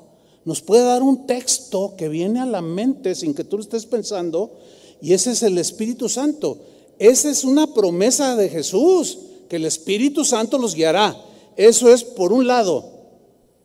nos 0.48 0.62
puede 0.62 0.82
dar 0.82 1.02
un 1.02 1.26
texto 1.26 1.92
que 1.94 2.08
viene 2.08 2.40
a 2.40 2.46
la 2.46 2.62
mente 2.62 3.14
sin 3.14 3.34
que 3.34 3.44
tú 3.44 3.58
lo 3.58 3.62
estés 3.62 3.84
pensando, 3.84 4.52
y 4.98 5.12
ese 5.12 5.32
es 5.32 5.42
el 5.42 5.58
Espíritu 5.58 6.08
Santo. 6.08 6.56
Esa 6.98 7.30
es 7.30 7.44
una 7.44 7.74
promesa 7.74 8.34
de 8.34 8.48
Jesús, 8.48 9.18
que 9.50 9.56
el 9.56 9.66
Espíritu 9.66 10.24
Santo 10.24 10.56
los 10.56 10.74
guiará. 10.74 11.14
Eso 11.54 11.92
es 11.92 12.02
por 12.02 12.32
un 12.32 12.46
lado. 12.46 12.82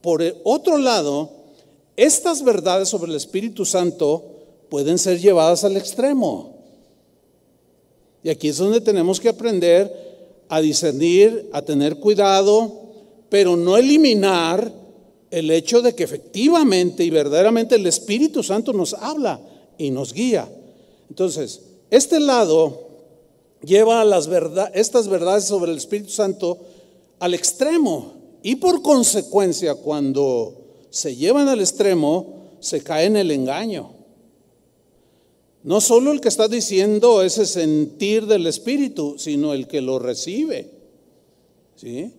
Por 0.01 0.21
otro 0.43 0.77
lado, 0.77 1.29
estas 1.95 2.43
verdades 2.43 2.89
sobre 2.89 3.11
el 3.11 3.15
Espíritu 3.15 3.63
Santo 3.63 4.32
pueden 4.73 4.97
ser 4.97 5.19
llevadas 5.19 5.63
al 5.65 5.77
extremo. 5.77 6.55
Y 8.23 8.29
aquí 8.29 8.47
es 8.47 8.57
donde 8.57 8.81
tenemos 8.81 9.19
que 9.19 9.29
aprender 9.29 10.41
a 10.49 10.61
discernir, 10.61 11.47
a 11.53 11.61
tener 11.61 11.97
cuidado, 11.97 12.81
pero 13.29 13.55
no 13.55 13.77
eliminar 13.77 14.73
el 15.29 15.51
hecho 15.51 15.83
de 15.83 15.93
que 15.93 16.03
efectivamente 16.03 17.03
y 17.03 17.11
verdaderamente 17.11 17.75
el 17.75 17.85
Espíritu 17.85 18.41
Santo 18.41 18.73
nos 18.73 18.95
habla 18.95 19.39
y 19.77 19.91
nos 19.91 20.11
guía. 20.11 20.49
Entonces, 21.07 21.61
este 21.91 22.19
lado 22.19 22.87
lleva 23.63 24.01
a 24.01 24.05
las 24.05 24.27
estas 24.73 25.07
verdades 25.07 25.43
sobre 25.43 25.71
el 25.71 25.77
Espíritu 25.77 26.09
Santo 26.09 26.57
al 27.19 27.35
extremo 27.35 28.13
y 28.41 28.55
por 28.55 28.81
consecuencia 28.81 29.75
cuando 29.75 30.55
se 30.89 31.15
llevan 31.15 31.47
al 31.47 31.59
extremo 31.59 32.55
se 32.59 32.81
cae 32.81 33.05
en 33.05 33.17
el 33.17 33.29
engaño. 33.29 33.92
No 35.63 35.79
solo 35.81 36.11
el 36.11 36.21
que 36.21 36.27
está 36.27 36.47
diciendo 36.47 37.21
ese 37.21 37.45
sentir 37.45 38.25
del 38.25 38.47
Espíritu, 38.47 39.15
sino 39.17 39.53
el 39.53 39.67
que 39.67 39.81
lo 39.81 39.97
recibe. 39.97 40.69
¿Sí? 41.75 42.13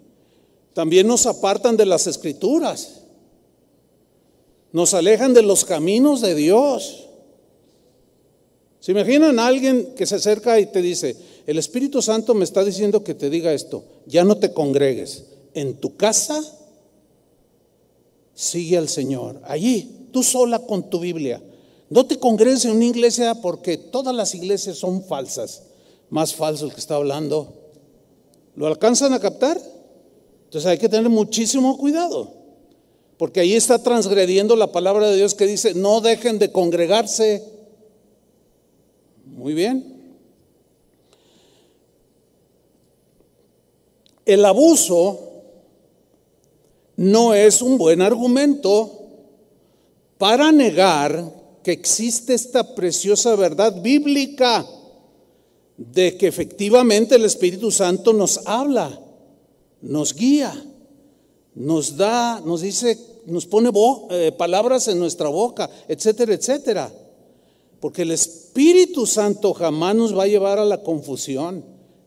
También 0.73 1.07
nos 1.07 1.27
apartan 1.27 1.77
de 1.77 1.87
las 1.87 2.07
escrituras 2.07 3.05
nos 4.75 4.93
alejan 4.93 5.33
de 5.35 5.43
los 5.43 5.65
caminos 5.65 6.21
de 6.21 6.35
Dios. 6.35 7.07
¿Se 8.81 8.91
imaginan 8.91 9.39
a 9.39 9.47
alguien 9.47 9.95
que 9.95 10.05
se 10.05 10.17
acerca 10.17 10.59
y 10.59 10.67
te 10.67 10.83
dice, 10.83 11.15
el 11.47 11.59
Espíritu 11.59 12.03
Santo 12.03 12.35
me 12.35 12.43
está 12.43 12.65
diciendo 12.65 13.05
que 13.05 13.15
te 13.15 13.31
diga 13.31 13.55
esto, 13.55 13.85
ya 14.07 14.25
no 14.25 14.37
te 14.37 14.53
congregues 14.53 15.27
en 15.55 15.75
tu 15.75 15.95
casa 15.97 16.43
sigue 18.35 18.77
al 18.77 18.89
Señor. 18.89 19.41
Allí, 19.45 20.09
tú 20.11 20.25
sola 20.25 20.59
con 20.59 20.91
tu 20.91 20.99
Biblia. 20.99 21.41
No 21.95 22.05
te 22.05 22.19
congregues 22.19 22.65
en 22.65 22.73
una 22.73 22.87
iglesia 22.87 23.37
porque 23.37 23.77
todas 23.77 24.13
las 24.13 24.35
iglesias 24.35 24.77
son 24.77 25.05
falsas. 25.05 25.63
Más 26.11 26.35
falso 26.35 26.65
el 26.65 26.73
que 26.75 26.81
está 26.81 26.97
hablando. 26.97 27.55
¿Lo 28.57 28.67
alcanzan 28.67 29.13
a 29.13 29.21
captar? 29.21 29.61
Entonces 30.47 30.69
hay 30.69 30.77
que 30.77 30.89
tener 30.89 31.09
muchísimo 31.09 31.79
cuidado. 31.79 32.35
Porque 33.17 33.39
ahí 33.39 33.55
está 33.55 33.81
transgrediendo 33.81 34.57
la 34.57 34.73
palabra 34.73 35.09
de 35.09 35.15
Dios 35.15 35.37
que 35.37 35.47
dice, 35.47 35.73
no 35.73 36.01
dejen 36.01 36.41
de 36.41 36.51
congregarse. 36.51 37.45
Muy 39.27 39.55
bien. 39.55 40.17
El 44.27 44.45
abuso 44.45 45.21
no 46.97 47.35
es 47.35 47.63
un 47.63 47.79
buen 47.79 48.03
argumento 48.03 48.91
para 50.19 50.51
negar 50.51 51.44
que 51.65 51.73
existe 51.73 52.35
esta 52.35 52.75
preciosa 52.75 53.35
verdad 53.35 53.81
bíblica 53.81 54.65
de 55.77 56.17
que 56.17 56.29
efectivamente 56.29 57.17
el 57.17 57.25
Espíritu 57.25 57.71
Santo 57.71 58.13
nos 58.13 58.47
habla, 58.47 59.01
nos 59.81 60.15
guía, 60.15 60.53
nos 61.55 61.97
da, 61.97 62.41
nos 62.45 62.61
dice, 62.61 62.99
nos 63.27 63.47
pone 63.47 63.71
eh, 64.11 64.31
palabras 64.37 64.89
en 64.89 64.99
nuestra 64.99 65.29
boca, 65.29 65.71
etcétera, 65.89 66.35
etcétera. 66.35 66.93
Porque 67.81 68.03
el 68.03 68.11
Espíritu 68.11 69.07
Santo 69.07 69.55
jamás 69.55 69.97
nos 69.97 70.17
va 70.17 70.25
a 70.25 70.29
llevar 70.29 70.59
a 70.59 70.65
la 70.67 70.83
confusión 70.83 71.65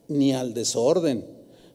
ni 0.08 0.34
al 0.34 0.54
desorden. 0.54 1.26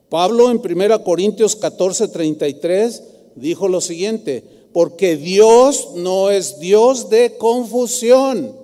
Pablo 0.09 0.49
en 0.51 0.61
1 0.63 1.03
Corintios 1.03 1.57
14, 1.57 2.07
33 2.07 3.03
dijo 3.35 3.67
lo 3.67 3.81
siguiente, 3.81 4.43
porque 4.73 5.15
Dios 5.15 5.91
no 5.95 6.29
es 6.29 6.59
Dios 6.59 7.09
de 7.09 7.37
confusión. 7.37 8.57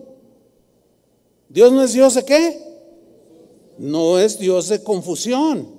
¿Dios 1.47 1.71
no 1.71 1.83
es 1.83 1.93
Dios 1.93 2.15
de 2.15 2.25
qué? 2.25 2.61
No 3.77 4.19
es 4.19 4.37
Dios 4.39 4.67
de 4.67 4.83
confusión, 4.83 5.69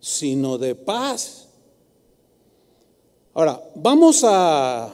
sino 0.00 0.58
de 0.58 0.74
paz. 0.74 1.46
Ahora, 3.32 3.62
vamos 3.76 4.24
a, 4.24 4.90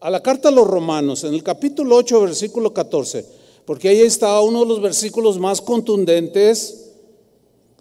a 0.00 0.10
la 0.10 0.22
carta 0.22 0.48
a 0.48 0.52
los 0.52 0.66
romanos, 0.66 1.22
en 1.24 1.34
el 1.34 1.42
capítulo 1.42 1.96
8, 1.96 2.22
versículo 2.22 2.72
14, 2.72 3.24
porque 3.66 3.88
ahí 3.88 4.00
está 4.00 4.40
uno 4.40 4.60
de 4.60 4.66
los 4.66 4.80
versículos 4.80 5.38
más 5.38 5.60
contundentes 5.60 6.90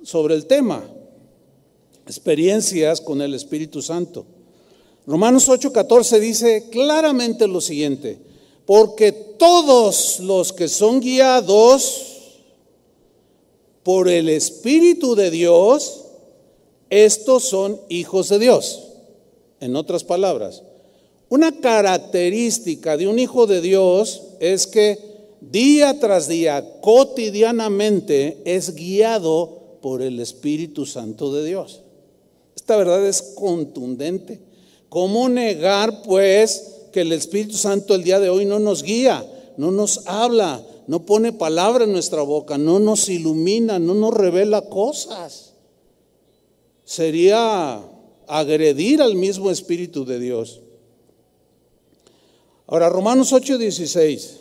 sobre 0.04 0.36
el 0.36 0.46
tema 0.46 0.84
experiencias 2.06 3.00
con 3.00 3.22
el 3.22 3.34
Espíritu 3.34 3.82
Santo. 3.82 4.26
Romanos 5.06 5.50
8:14 5.50 6.20
dice 6.20 6.70
claramente 6.70 7.48
lo 7.48 7.62
siguiente, 7.62 8.20
porque 8.66 9.12
todos 9.12 10.20
los 10.20 10.54
que 10.54 10.68
son 10.68 11.00
guiados 11.00 12.08
por 13.84 14.08
el 14.08 14.30
Espíritu 14.30 15.16
de 15.16 15.32
Dios, 15.32 16.02
estos 16.90 17.44
son 17.44 17.80
hijos 17.90 18.30
de 18.30 18.40
Dios. 18.40 18.88
En 19.60 19.76
otras 19.76 20.04
palabras, 20.04 20.64
una 21.30 21.52
característica 21.52 22.98
de 22.98 23.08
un 23.08 23.18
hijo 23.18 23.48
de 23.48 23.62
Dios 23.62 24.22
es 24.40 24.68
que 24.68 25.00
día 25.40 26.00
tras 26.00 26.28
día, 26.28 26.80
cotidianamente, 26.82 28.38
es 28.46 28.76
guiado 28.76 29.78
por 29.82 30.02
el 30.02 30.20
Espíritu 30.20 30.86
Santo 30.86 31.34
de 31.34 31.46
Dios. 31.46 31.82
Esta 32.56 32.76
verdad 32.76 33.06
es 33.08 33.22
contundente. 33.22 34.51
¿Cómo 34.92 35.30
negar 35.30 36.02
pues 36.02 36.90
que 36.92 37.00
el 37.00 37.14
Espíritu 37.14 37.56
Santo 37.56 37.96
el 37.96 38.04
día 38.04 38.20
de 38.20 38.30
hoy 38.30 38.44
no 38.44 38.60
nos 38.60 38.84
guía, 38.84 39.26
no 39.56 39.72
nos 39.72 40.06
habla, 40.06 40.62
no 40.86 41.06
pone 41.06 41.32
palabra 41.32 41.86
en 41.86 41.94
nuestra 41.94 42.24
boca, 42.24 42.58
no 42.58 42.78
nos 42.78 43.08
ilumina, 43.08 43.80
no 43.80 43.94
nos 43.94 44.14
revela 44.14 44.64
cosas? 44.64 45.54
Sería 46.84 47.82
agredir 48.28 49.02
al 49.02 49.16
mismo 49.16 49.50
Espíritu 49.50 50.04
de 50.04 50.20
Dios. 50.20 50.60
Ahora, 52.68 52.90
Romanos 52.90 53.32
8:16 53.32 54.40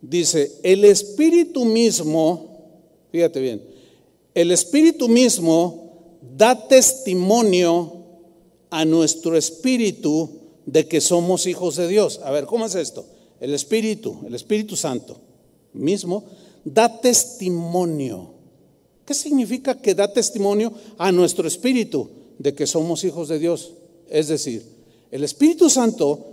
dice, 0.00 0.60
el 0.62 0.84
Espíritu 0.84 1.64
mismo, 1.64 2.70
fíjate 3.10 3.40
bien, 3.40 3.64
el 4.32 4.52
Espíritu 4.52 5.08
mismo 5.08 6.20
da 6.36 6.68
testimonio 6.68 7.99
a 8.70 8.84
nuestro 8.84 9.36
espíritu 9.36 10.30
de 10.66 10.86
que 10.86 11.00
somos 11.00 11.46
hijos 11.46 11.76
de 11.76 11.88
Dios. 11.88 12.20
A 12.24 12.30
ver, 12.30 12.46
¿cómo 12.46 12.66
es 12.66 12.74
esto? 12.74 13.04
El 13.40 13.54
Espíritu, 13.54 14.20
el 14.26 14.34
Espíritu 14.34 14.76
Santo 14.76 15.16
mismo, 15.72 16.24
da 16.64 17.00
testimonio. 17.00 18.34
¿Qué 19.04 19.14
significa 19.14 19.80
que 19.80 19.94
da 19.94 20.12
testimonio 20.12 20.72
a 20.98 21.10
nuestro 21.10 21.48
espíritu 21.48 22.08
de 22.38 22.54
que 22.54 22.66
somos 22.66 23.02
hijos 23.02 23.28
de 23.28 23.38
Dios? 23.38 23.72
Es 24.08 24.28
decir, 24.28 24.64
el 25.10 25.24
Espíritu 25.24 25.70
Santo 25.70 26.26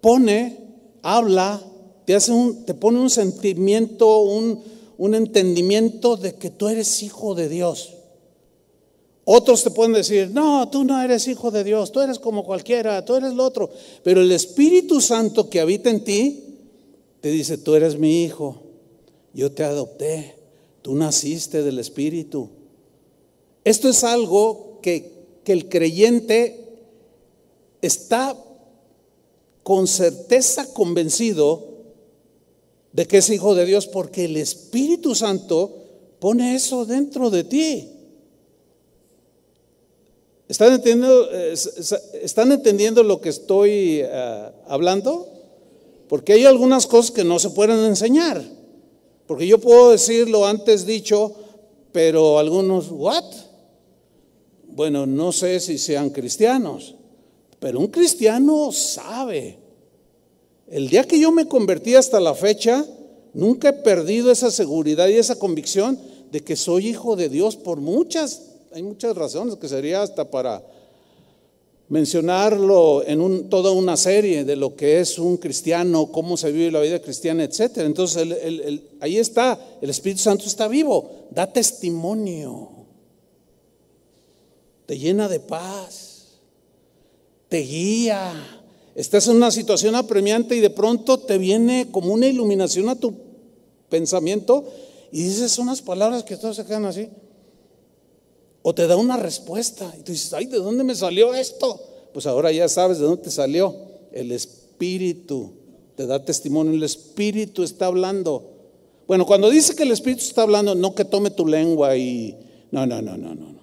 pone, 0.00 0.58
habla, 1.02 1.62
te, 2.04 2.14
hace 2.14 2.32
un, 2.32 2.64
te 2.64 2.74
pone 2.74 2.98
un 2.98 3.10
sentimiento, 3.10 4.20
un, 4.22 4.60
un 4.96 5.14
entendimiento 5.14 6.16
de 6.16 6.34
que 6.34 6.50
tú 6.50 6.68
eres 6.68 7.02
hijo 7.02 7.34
de 7.34 7.48
Dios. 7.48 7.97
Otros 9.30 9.62
te 9.62 9.70
pueden 9.70 9.92
decir, 9.92 10.30
no, 10.32 10.70
tú 10.70 10.84
no 10.84 11.02
eres 11.02 11.28
hijo 11.28 11.50
de 11.50 11.62
Dios, 11.62 11.92
tú 11.92 12.00
eres 12.00 12.18
como 12.18 12.44
cualquiera, 12.46 13.04
tú 13.04 13.14
eres 13.14 13.34
lo 13.34 13.44
otro. 13.44 13.68
Pero 14.02 14.22
el 14.22 14.32
Espíritu 14.32 15.02
Santo 15.02 15.50
que 15.50 15.60
habita 15.60 15.90
en 15.90 16.02
ti 16.02 16.44
te 17.20 17.30
dice, 17.30 17.58
tú 17.58 17.74
eres 17.74 17.98
mi 17.98 18.22
hijo, 18.24 18.62
yo 19.34 19.52
te 19.52 19.64
adopté, 19.64 20.34
tú 20.80 20.94
naciste 20.94 21.62
del 21.62 21.78
Espíritu. 21.78 22.48
Esto 23.64 23.90
es 23.90 24.02
algo 24.02 24.78
que, 24.80 25.26
que 25.44 25.52
el 25.52 25.68
creyente 25.68 26.78
está 27.82 28.34
con 29.62 29.86
certeza 29.86 30.72
convencido 30.72 31.68
de 32.94 33.06
que 33.06 33.18
es 33.18 33.28
hijo 33.28 33.54
de 33.54 33.66
Dios 33.66 33.88
porque 33.88 34.24
el 34.24 34.38
Espíritu 34.38 35.14
Santo 35.14 35.76
pone 36.18 36.54
eso 36.54 36.86
dentro 36.86 37.28
de 37.28 37.44
ti. 37.44 37.97
¿Están 40.48 40.72
entendiendo, 40.72 41.30
eh, 41.30 41.54
¿están 42.22 42.52
entendiendo 42.52 43.02
lo 43.02 43.20
que 43.20 43.28
estoy 43.28 44.00
eh, 44.02 44.50
hablando? 44.66 45.28
Porque 46.08 46.32
hay 46.32 46.46
algunas 46.46 46.86
cosas 46.86 47.10
que 47.10 47.22
no 47.22 47.38
se 47.38 47.50
pueden 47.50 47.84
enseñar. 47.84 48.42
Porque 49.26 49.46
yo 49.46 49.58
puedo 49.58 49.90
decir 49.90 50.30
lo 50.30 50.46
antes 50.46 50.86
dicho, 50.86 51.34
pero 51.92 52.38
algunos, 52.38 52.90
¿what? 52.90 53.24
Bueno, 54.68 55.04
no 55.04 55.32
sé 55.32 55.60
si 55.60 55.76
sean 55.76 56.08
cristianos, 56.08 56.94
pero 57.60 57.78
un 57.78 57.88
cristiano 57.88 58.72
sabe. 58.72 59.58
El 60.66 60.88
día 60.88 61.04
que 61.04 61.18
yo 61.18 61.30
me 61.30 61.46
convertí 61.46 61.94
hasta 61.94 62.20
la 62.20 62.34
fecha, 62.34 62.86
nunca 63.34 63.68
he 63.68 63.72
perdido 63.74 64.30
esa 64.30 64.50
seguridad 64.50 65.08
y 65.08 65.14
esa 65.14 65.38
convicción 65.38 65.98
de 66.30 66.40
que 66.40 66.56
soy 66.56 66.88
hijo 66.88 67.16
de 67.16 67.28
Dios 67.28 67.56
por 67.56 67.80
muchas 67.80 68.47
hay 68.72 68.82
muchas 68.82 69.16
razones 69.16 69.56
que 69.56 69.68
sería 69.68 70.02
hasta 70.02 70.30
para 70.30 70.62
mencionarlo 71.88 73.02
en 73.06 73.48
toda 73.48 73.70
una 73.72 73.96
serie 73.96 74.44
de 74.44 74.56
lo 74.56 74.76
que 74.76 75.00
es 75.00 75.18
un 75.18 75.38
cristiano, 75.38 76.12
cómo 76.12 76.36
se 76.36 76.52
vive 76.52 76.70
la 76.70 76.80
vida 76.80 77.00
cristiana, 77.00 77.44
etc. 77.44 77.78
Entonces 77.78 78.28
ahí 79.00 79.16
está, 79.16 79.58
el 79.80 79.88
Espíritu 79.88 80.20
Santo 80.20 80.44
está 80.44 80.68
vivo, 80.68 81.28
da 81.30 81.50
testimonio, 81.50 82.70
te 84.84 84.98
llena 84.98 85.28
de 85.28 85.40
paz, 85.40 86.38
te 87.48 87.58
guía. 87.58 88.32
Estás 88.94 89.28
en 89.28 89.36
una 89.36 89.50
situación 89.50 89.94
apremiante 89.94 90.56
y 90.56 90.60
de 90.60 90.70
pronto 90.70 91.20
te 91.20 91.38
viene 91.38 91.88
como 91.90 92.12
una 92.12 92.26
iluminación 92.26 92.88
a 92.88 92.96
tu 92.96 93.14
pensamiento 93.88 94.64
y 95.12 95.22
dices 95.22 95.58
unas 95.58 95.80
palabras 95.80 96.24
que 96.24 96.36
todos 96.36 96.56
se 96.56 96.66
quedan 96.66 96.84
así. 96.84 97.08
O 98.62 98.74
te 98.74 98.86
da 98.86 98.96
una 98.96 99.16
respuesta 99.16 99.92
y 99.98 100.02
tú 100.02 100.12
dices, 100.12 100.32
ay, 100.32 100.46
¿de 100.46 100.58
dónde 100.58 100.84
me 100.84 100.94
salió 100.94 101.34
esto? 101.34 101.80
Pues 102.12 102.26
ahora 102.26 102.50
ya 102.50 102.68
sabes 102.68 102.98
de 102.98 103.04
dónde 103.04 103.22
te 103.22 103.30
salió. 103.30 103.74
El 104.12 104.32
Espíritu 104.32 105.52
te 105.94 106.06
da 106.06 106.24
testimonio, 106.24 106.72
el 106.72 106.82
Espíritu 106.82 107.62
está 107.62 107.86
hablando. 107.86 108.50
Bueno, 109.06 109.26
cuando 109.26 109.50
dice 109.50 109.74
que 109.74 109.84
el 109.84 109.92
Espíritu 109.92 110.22
está 110.22 110.42
hablando, 110.42 110.74
no 110.74 110.94
que 110.94 111.04
tome 111.04 111.30
tu 111.30 111.46
lengua 111.46 111.96
y... 111.96 112.36
No, 112.70 112.86
no, 112.86 113.00
no, 113.00 113.16
no, 113.16 113.34
no, 113.34 113.52
no. 113.52 113.58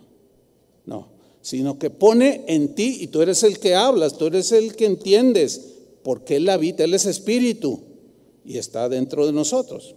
No, 0.85 1.07
sino 1.41 1.79
que 1.79 1.89
pone 1.89 2.43
en 2.47 2.75
ti 2.75 2.97
y 3.01 3.07
tú 3.07 3.21
eres 3.21 3.43
el 3.43 3.59
que 3.59 3.75
hablas, 3.75 4.17
tú 4.17 4.27
eres 4.27 4.51
el 4.51 4.75
que 4.75 4.85
entiendes, 4.85 5.73
porque 6.03 6.37
Él 6.37 6.49
habita, 6.49 6.83
Él 6.83 6.93
es 6.93 7.05
Espíritu 7.05 7.81
y 8.45 8.57
está 8.57 8.87
dentro 8.89 9.25
de 9.25 9.33
nosotros. 9.33 9.95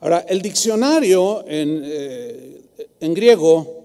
Ahora, 0.00 0.20
el 0.28 0.42
diccionario 0.42 1.46
en, 1.46 1.82
eh, 1.84 2.63
en 3.00 3.14
griego 3.14 3.84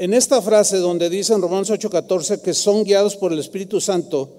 en 0.00 0.14
esta 0.14 0.40
frase 0.40 0.78
donde 0.78 1.10
dice 1.10 1.34
en 1.34 1.42
Romanos 1.42 1.68
8:14 1.68 2.40
que 2.40 2.54
son 2.54 2.84
guiados 2.84 3.16
por 3.16 3.34
el 3.34 3.38
Espíritu 3.38 3.82
Santo, 3.82 4.30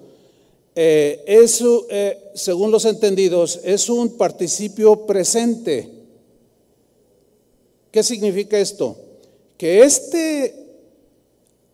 eh, 0.74 1.22
eso, 1.24 1.86
eh, 1.88 2.32
según 2.34 2.72
los 2.72 2.84
entendidos, 2.84 3.60
es 3.62 3.88
un 3.88 4.16
participio 4.16 5.06
presente. 5.06 5.88
¿Qué 7.92 8.02
significa 8.02 8.58
esto? 8.58 8.96
Que 9.56 9.84
este, 9.84 10.52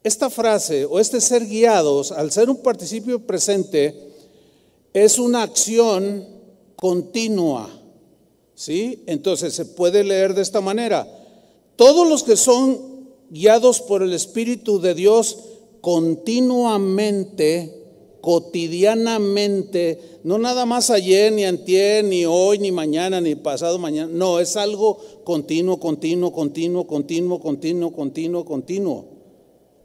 esta 0.04 0.28
frase 0.28 0.84
o 0.84 1.00
este 1.00 1.18
ser 1.18 1.46
guiados, 1.46 2.12
al 2.12 2.30
ser 2.30 2.50
un 2.50 2.58
participio 2.58 3.20
presente, 3.20 3.94
es 4.92 5.18
una 5.18 5.44
acción 5.44 6.26
continua. 6.76 7.77
¿Sí? 8.58 9.04
Entonces 9.06 9.54
se 9.54 9.64
puede 9.66 10.02
leer 10.02 10.34
de 10.34 10.42
esta 10.42 10.60
manera. 10.60 11.06
Todos 11.76 12.08
los 12.08 12.24
que 12.24 12.36
son 12.36 13.06
guiados 13.30 13.80
por 13.80 14.02
el 14.02 14.12
Espíritu 14.12 14.80
de 14.80 14.96
Dios 14.96 15.38
continuamente 15.80 17.72
cotidianamente, 18.20 20.18
no 20.24 20.38
nada 20.38 20.66
más 20.66 20.90
ayer, 20.90 21.32
ni 21.32 21.44
antier, 21.44 22.04
ni 22.04 22.26
hoy, 22.26 22.58
ni 22.58 22.72
mañana, 22.72 23.20
ni 23.20 23.36
pasado 23.36 23.78
mañana. 23.78 24.10
No, 24.12 24.40
es 24.40 24.56
algo 24.56 24.98
continuo, 25.22 25.78
continuo, 25.78 26.32
continuo, 26.32 26.84
continuo, 26.84 27.38
continuo, 27.38 27.92
continuo, 27.92 28.44
continuo. 28.44 29.04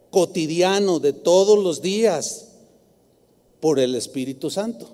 Cotidiano 0.09 0.99
de 0.99 1.13
todos 1.13 1.63
los 1.63 1.83
días 1.83 2.53
por 3.59 3.79
el 3.79 3.93
Espíritu 3.93 4.49
Santo. 4.49 4.89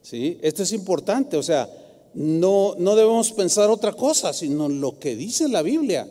¿Sí? 0.00 0.38
Esto 0.40 0.62
es 0.62 0.72
importante, 0.72 1.36
o 1.36 1.42
sea, 1.42 1.68
no, 2.14 2.74
no 2.78 2.94
debemos 2.96 3.32
pensar 3.32 3.70
otra 3.70 3.92
cosa, 3.92 4.32
sino 4.32 4.68
lo 4.68 4.98
que 4.98 5.16
dice 5.16 5.48
la 5.48 5.62
Biblia. 5.62 6.08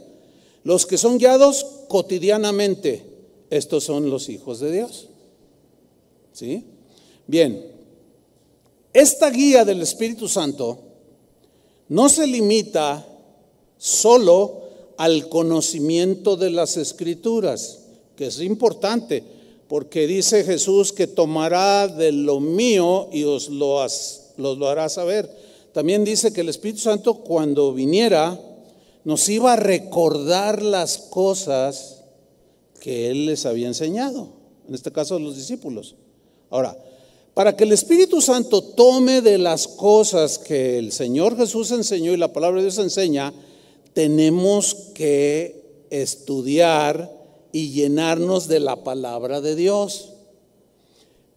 Los 0.63 0.85
que 0.85 0.97
son 0.97 1.17
guiados 1.17 1.65
cotidianamente, 1.87 3.03
estos 3.49 3.83
son 3.83 4.09
los 4.09 4.29
hijos 4.29 4.59
de 4.59 4.71
Dios. 4.71 5.07
¿Sí? 6.33 6.65
Bien, 7.27 7.65
esta 8.93 9.29
guía 9.29 9.65
del 9.65 9.81
Espíritu 9.81 10.27
Santo 10.27 10.79
no 11.89 12.09
se 12.09 12.27
limita 12.27 13.05
solo 13.77 14.61
al 14.97 15.29
conocimiento 15.29 16.35
de 16.35 16.51
las 16.51 16.77
escrituras, 16.77 17.79
que 18.15 18.27
es 18.27 18.39
importante, 18.41 19.23
porque 19.67 20.05
dice 20.07 20.43
Jesús 20.43 20.91
que 20.91 21.07
tomará 21.07 21.87
de 21.87 22.11
lo 22.11 22.39
mío 22.39 23.09
y 23.11 23.23
os 23.23 23.49
lo, 23.49 23.85
lo 24.37 24.69
hará 24.69 24.89
saber. 24.89 25.29
También 25.73 26.03
dice 26.03 26.33
que 26.33 26.41
el 26.41 26.49
Espíritu 26.49 26.81
Santo 26.81 27.15
cuando 27.15 27.73
viniera 27.73 28.39
nos 29.03 29.27
iba 29.29 29.53
a 29.53 29.57
recordar 29.57 30.61
las 30.61 30.97
cosas 30.97 32.03
que 32.79 33.09
Él 33.09 33.25
les 33.25 33.45
había 33.45 33.67
enseñado, 33.67 34.29
en 34.67 34.75
este 34.75 34.91
caso 34.91 35.19
los 35.19 35.35
discípulos. 35.35 35.95
Ahora, 36.49 36.77
para 37.33 37.55
que 37.55 37.63
el 37.63 37.71
Espíritu 37.71 38.21
Santo 38.21 38.61
tome 38.61 39.21
de 39.21 39.37
las 39.37 39.67
cosas 39.67 40.37
que 40.37 40.77
el 40.77 40.91
Señor 40.91 41.37
Jesús 41.37 41.71
enseñó 41.71 42.11
y 42.11 42.17
la 42.17 42.33
palabra 42.33 42.57
de 42.57 42.65
Dios 42.65 42.77
enseña, 42.77 43.33
tenemos 43.93 44.75
que 44.93 45.85
estudiar 45.89 47.11
y 47.51 47.71
llenarnos 47.71 48.47
de 48.47 48.59
la 48.59 48.83
palabra 48.83 49.41
de 49.41 49.55
Dios. 49.55 50.10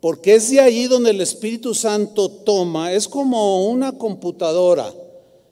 Porque 0.05 0.35
es 0.35 0.51
de 0.51 0.61
ahí 0.61 0.87
donde 0.87 1.13
el 1.13 1.23
Espíritu 1.23 1.73
Santo 1.73 2.29
toma, 2.29 2.93
es 2.93 3.09
como 3.09 3.71
una 3.71 3.97
computadora. 3.97 4.93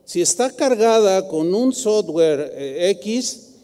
Si 0.04 0.20
está 0.20 0.50
cargada 0.50 1.26
con 1.26 1.54
un 1.54 1.72
software 1.72 2.52
eh, 2.54 2.90
X, 2.90 3.54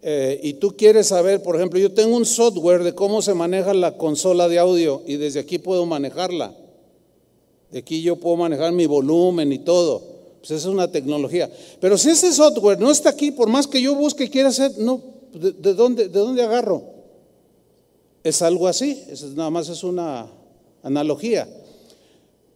eh, 0.00 0.40
y 0.42 0.54
tú 0.54 0.74
quieres 0.74 1.08
saber, 1.08 1.42
por 1.42 1.56
ejemplo, 1.56 1.78
yo 1.78 1.92
tengo 1.92 2.16
un 2.16 2.24
software 2.24 2.82
de 2.82 2.94
cómo 2.94 3.20
se 3.20 3.34
maneja 3.34 3.74
la 3.74 3.98
consola 3.98 4.48
de 4.48 4.58
audio 4.58 5.02
y 5.06 5.16
desde 5.16 5.38
aquí 5.38 5.58
puedo 5.58 5.84
manejarla. 5.84 6.56
De 7.70 7.80
aquí 7.80 8.00
yo 8.00 8.16
puedo 8.16 8.36
manejar 8.36 8.72
mi 8.72 8.86
volumen 8.86 9.52
y 9.52 9.58
todo. 9.58 10.00
Pues 10.38 10.52
esa 10.52 10.66
es 10.66 10.74
una 10.74 10.90
tecnología. 10.90 11.50
Pero 11.78 11.98
si 11.98 12.08
ese 12.08 12.32
software 12.32 12.80
no 12.80 12.90
está 12.90 13.10
aquí, 13.10 13.32
por 13.32 13.50
más 13.50 13.66
que 13.66 13.82
yo 13.82 13.94
busque 13.94 14.24
y 14.24 14.30
quiera 14.30 14.48
hacer, 14.48 14.78
no, 14.78 14.98
¿de, 15.34 15.74
dónde, 15.74 16.08
¿de 16.08 16.18
dónde 16.18 16.42
agarro? 16.42 16.91
Es 18.24 18.42
algo 18.42 18.68
así, 18.68 19.02
es, 19.08 19.22
nada 19.34 19.50
más 19.50 19.68
es 19.68 19.82
una 19.82 20.26
analogía. 20.82 21.48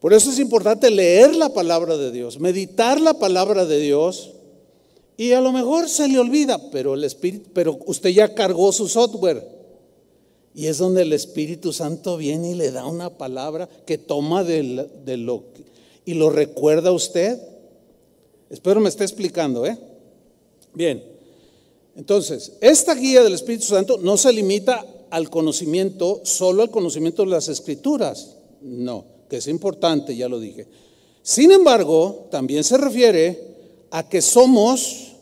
Por 0.00 0.12
eso 0.12 0.30
es 0.30 0.38
importante 0.38 0.90
leer 0.90 1.34
la 1.34 1.52
palabra 1.52 1.96
de 1.96 2.12
Dios, 2.12 2.38
meditar 2.38 3.00
la 3.00 3.14
palabra 3.14 3.64
de 3.64 3.80
Dios 3.80 4.32
y 5.16 5.32
a 5.32 5.40
lo 5.40 5.52
mejor 5.52 5.88
se 5.88 6.08
le 6.08 6.18
olvida, 6.18 6.70
pero 6.70 6.94
el 6.94 7.04
Espíritu, 7.04 7.50
pero 7.52 7.78
usted 7.86 8.10
ya 8.10 8.34
cargó 8.34 8.70
su 8.72 8.86
software. 8.86 9.56
Y 10.54 10.66
es 10.66 10.78
donde 10.78 11.02
el 11.02 11.12
Espíritu 11.12 11.72
Santo 11.72 12.16
viene 12.16 12.52
y 12.52 12.54
le 12.54 12.70
da 12.70 12.86
una 12.86 13.10
palabra 13.10 13.68
que 13.86 13.98
toma 13.98 14.42
de, 14.42 14.62
lo 15.16 15.44
y 16.04 16.14
lo 16.14 16.30
recuerda 16.30 16.90
a 16.90 16.92
usted. 16.92 17.38
Espero 18.48 18.80
me 18.80 18.88
esté 18.88 19.04
explicando, 19.04 19.66
¿eh? 19.66 19.76
Bien. 20.72 21.02
Entonces, 21.94 22.52
esta 22.60 22.94
guía 22.94 23.22
del 23.22 23.34
Espíritu 23.34 23.66
Santo 23.66 23.98
no 23.98 24.16
se 24.16 24.32
limita 24.32 24.86
al 25.10 25.30
conocimiento, 25.30 26.20
solo 26.24 26.62
al 26.62 26.70
conocimiento 26.70 27.22
de 27.22 27.30
las 27.30 27.48
escrituras. 27.48 28.36
No, 28.60 29.04
que 29.28 29.38
es 29.38 29.46
importante, 29.48 30.16
ya 30.16 30.28
lo 30.28 30.40
dije. 30.40 30.66
Sin 31.22 31.50
embargo, 31.50 32.28
también 32.30 32.64
se 32.64 32.76
refiere 32.76 33.56
a 33.90 34.08
que 34.08 34.22
somos 34.22 35.12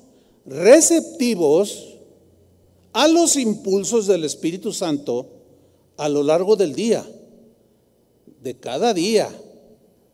receptivos 0.46 1.94
a 2.92 3.08
los 3.08 3.36
impulsos 3.36 4.06
del 4.06 4.24
Espíritu 4.24 4.72
Santo 4.72 5.26
a 5.96 6.08
lo 6.08 6.22
largo 6.22 6.56
del 6.56 6.74
día, 6.74 7.04
de 8.42 8.54
cada 8.58 8.92
día, 8.94 9.28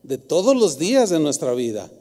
de 0.03 0.17
todos 0.17 0.55
los 0.55 0.77
días 0.77 1.09
de 1.09 1.19
nuestra 1.19 1.53
vida. 1.53 1.91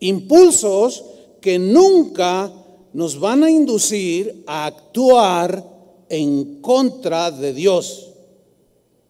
Impulsos 0.00 1.04
que 1.40 1.58
nunca 1.58 2.52
nos 2.92 3.18
van 3.18 3.44
a 3.44 3.50
inducir 3.50 4.44
a 4.46 4.66
actuar 4.66 5.71
en 6.12 6.60
contra 6.60 7.30
de 7.30 7.54
Dios. 7.54 8.10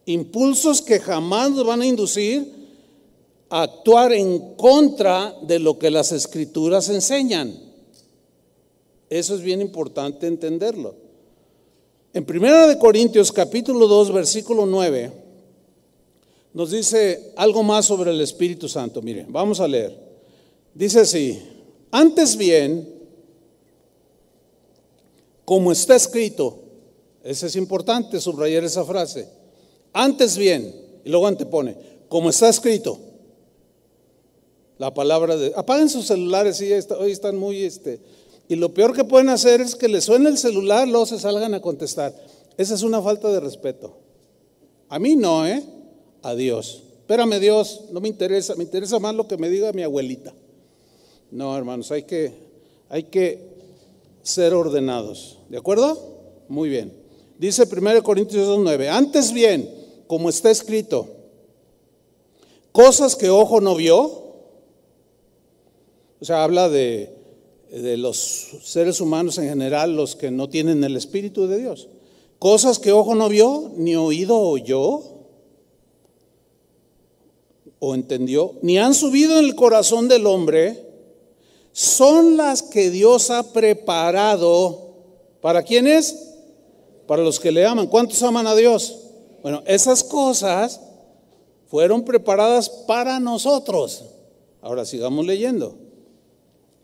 Impulsos 0.06 0.80
que 0.80 1.00
jamás 1.00 1.50
nos 1.50 1.66
van 1.66 1.82
a 1.82 1.86
inducir 1.86 2.46
actuar 3.48 4.12
en 4.12 4.54
contra 4.54 5.36
de 5.42 5.58
lo 5.58 5.80
que 5.80 5.90
las 5.90 6.12
escrituras 6.12 6.88
enseñan. 6.90 7.58
Eso 9.10 9.34
es 9.34 9.42
bien 9.42 9.60
importante 9.60 10.28
entenderlo. 10.28 10.94
En 12.14 12.24
1 12.24 12.68
de 12.68 12.78
Corintios 12.78 13.32
capítulo 13.32 13.88
2 13.88 14.12
versículo 14.12 14.64
9 14.64 15.12
nos 16.54 16.70
dice 16.70 17.32
algo 17.34 17.64
más 17.64 17.84
sobre 17.84 18.12
el 18.12 18.20
Espíritu 18.20 18.68
Santo. 18.68 19.02
Mire, 19.02 19.26
vamos 19.28 19.58
a 19.58 19.66
leer. 19.66 19.98
Dice 20.72 21.00
así, 21.00 21.42
antes 21.90 22.36
bien, 22.36 22.88
como 25.44 25.72
está 25.72 25.96
escrito, 25.96 26.62
ese 27.24 27.46
es 27.46 27.56
importante 27.56 28.20
subrayar 28.20 28.64
esa 28.64 28.84
frase, 28.84 29.28
antes 29.92 30.36
bien, 30.36 30.74
y 31.04 31.10
luego 31.10 31.26
antepone, 31.26 31.76
como 32.08 32.30
está 32.30 32.48
escrito, 32.48 32.98
la 34.78 34.92
palabra 34.92 35.36
de... 35.36 35.52
Apaguen 35.54 35.88
sus 35.88 36.06
celulares, 36.06 36.56
sí, 36.56 36.70
hoy 36.98 37.12
están 37.12 37.36
muy... 37.36 37.62
Este, 37.62 38.00
y 38.48 38.56
lo 38.56 38.74
peor 38.74 38.94
que 38.94 39.04
pueden 39.04 39.28
hacer 39.28 39.60
es 39.60 39.76
que 39.76 39.88
les 39.88 40.04
suene 40.04 40.28
el 40.28 40.38
celular, 40.38 40.88
luego 40.88 41.06
se 41.06 41.18
salgan 41.18 41.54
a 41.54 41.60
contestar. 41.60 42.14
Esa 42.56 42.74
es 42.74 42.82
una 42.82 43.00
falta 43.00 43.30
de 43.30 43.40
respeto. 43.40 43.96
A 44.88 44.98
mí 44.98 45.16
no, 45.16 45.46
¿eh? 45.46 45.62
A 46.22 46.34
Dios. 46.34 46.82
Espérame 46.98 47.38
Dios, 47.40 47.84
no 47.92 48.00
me 48.00 48.08
interesa, 48.08 48.54
me 48.56 48.64
interesa 48.64 48.98
más 48.98 49.14
lo 49.14 49.28
que 49.28 49.36
me 49.36 49.48
diga 49.48 49.72
mi 49.72 49.82
abuelita. 49.82 50.34
No, 51.30 51.56
hermanos, 51.56 51.90
hay 51.92 52.02
que, 52.02 52.32
hay 52.88 53.04
que 53.04 53.38
ser 54.22 54.52
ordenados. 54.52 55.38
¿De 55.48 55.58
acuerdo? 55.58 55.96
Muy 56.48 56.68
bien. 56.68 57.01
Dice 57.42 57.64
1 57.68 58.04
Corintios 58.04 58.46
2.9, 58.46 58.88
antes 58.88 59.32
bien, 59.32 59.68
como 60.06 60.28
está 60.28 60.48
escrito, 60.52 61.08
cosas 62.70 63.16
que 63.16 63.30
ojo 63.30 63.60
no 63.60 63.74
vio, 63.74 64.04
o 66.20 66.24
sea, 66.24 66.44
habla 66.44 66.68
de, 66.68 67.12
los 67.98 68.60
seres 68.62 69.00
humanos 69.00 69.38
en 69.38 69.48
general, 69.48 69.96
los 69.96 70.14
que 70.14 70.30
no 70.30 70.48
tienen 70.48 70.84
el 70.84 70.96
Espíritu 70.96 71.48
de 71.48 71.58
Dios. 71.58 71.88
Cosas 72.38 72.78
que 72.78 72.92
ojo 72.92 73.16
no 73.16 73.28
vio, 73.28 73.72
ni 73.76 73.96
oído 73.96 74.38
oyó, 74.38 75.02
o 77.80 77.94
entendió, 77.96 78.54
ni 78.62 78.78
han 78.78 78.94
subido 78.94 79.40
en 79.40 79.46
el 79.46 79.56
corazón 79.56 80.06
del 80.06 80.28
hombre, 80.28 80.80
son 81.72 82.36
las 82.36 82.62
que 82.62 82.90
Dios 82.90 83.30
ha 83.30 83.52
preparado. 83.52 84.92
¿Para 85.40 85.64
quiénes? 85.64 86.31
Para 87.06 87.22
los 87.22 87.40
que 87.40 87.52
le 87.52 87.66
aman. 87.66 87.86
¿Cuántos 87.86 88.22
aman 88.22 88.46
a 88.46 88.54
Dios? 88.54 88.98
Bueno, 89.42 89.62
esas 89.66 90.04
cosas 90.04 90.80
fueron 91.68 92.04
preparadas 92.04 92.68
para 92.68 93.18
nosotros. 93.18 94.04
Ahora 94.60 94.84
sigamos 94.84 95.26
leyendo 95.26 95.74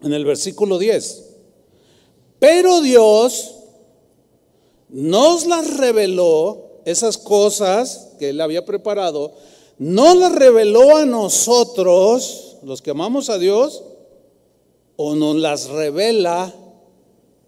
en 0.02 0.12
el 0.12 0.24
versículo 0.24 0.78
10. 0.78 1.24
Pero 2.38 2.80
Dios 2.80 3.54
nos 4.88 5.46
las 5.46 5.76
reveló, 5.76 6.80
esas 6.84 7.18
cosas 7.18 8.12
que 8.18 8.30
Él 8.30 8.40
había 8.40 8.64
preparado, 8.64 9.32
nos 9.78 10.16
las 10.16 10.32
reveló 10.32 10.96
a 10.96 11.04
nosotros, 11.04 12.56
los 12.62 12.82
que 12.82 12.90
amamos 12.90 13.28
a 13.28 13.38
Dios, 13.38 13.84
o 14.96 15.14
nos 15.14 15.36
las 15.36 15.68
revela 15.68 16.52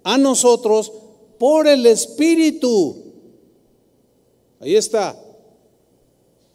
a 0.04 0.18
nosotros 0.18 0.92
por 1.40 1.66
el 1.66 1.86
Espíritu. 1.86 3.02
Ahí 4.60 4.76
está. 4.76 5.18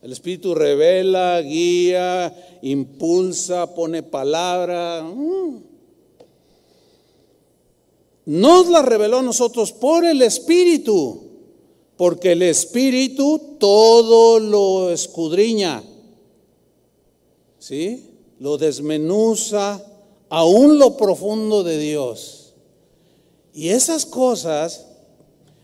El 0.04 0.12
Espíritu 0.12 0.54
revela, 0.54 1.42
guía, 1.42 2.60
impulsa, 2.62 3.74
pone 3.74 4.04
palabra. 4.04 5.02
Mm. 5.02 5.64
Nos 8.28 8.70
la 8.70 8.84
reveló 8.84 9.18
a 9.18 9.24
nosotros 9.24 9.72
por 9.72 10.06
el 10.06 10.22
Espíritu, 10.22 11.32
porque 11.98 12.34
el 12.34 12.44
Espíritu 12.44 13.56
todo 13.58 14.40
lo 14.40 14.92
escudriña, 14.92 15.84
¿sí? 17.58 18.12
Lo 18.38 18.60
desmenuza 18.60 19.84
aún 20.30 20.78
lo 20.78 20.96
profundo 20.96 21.64
de 21.64 21.80
Dios. 21.80 22.45
Y 23.56 23.70
esas 23.70 24.06
cosas, 24.06 24.86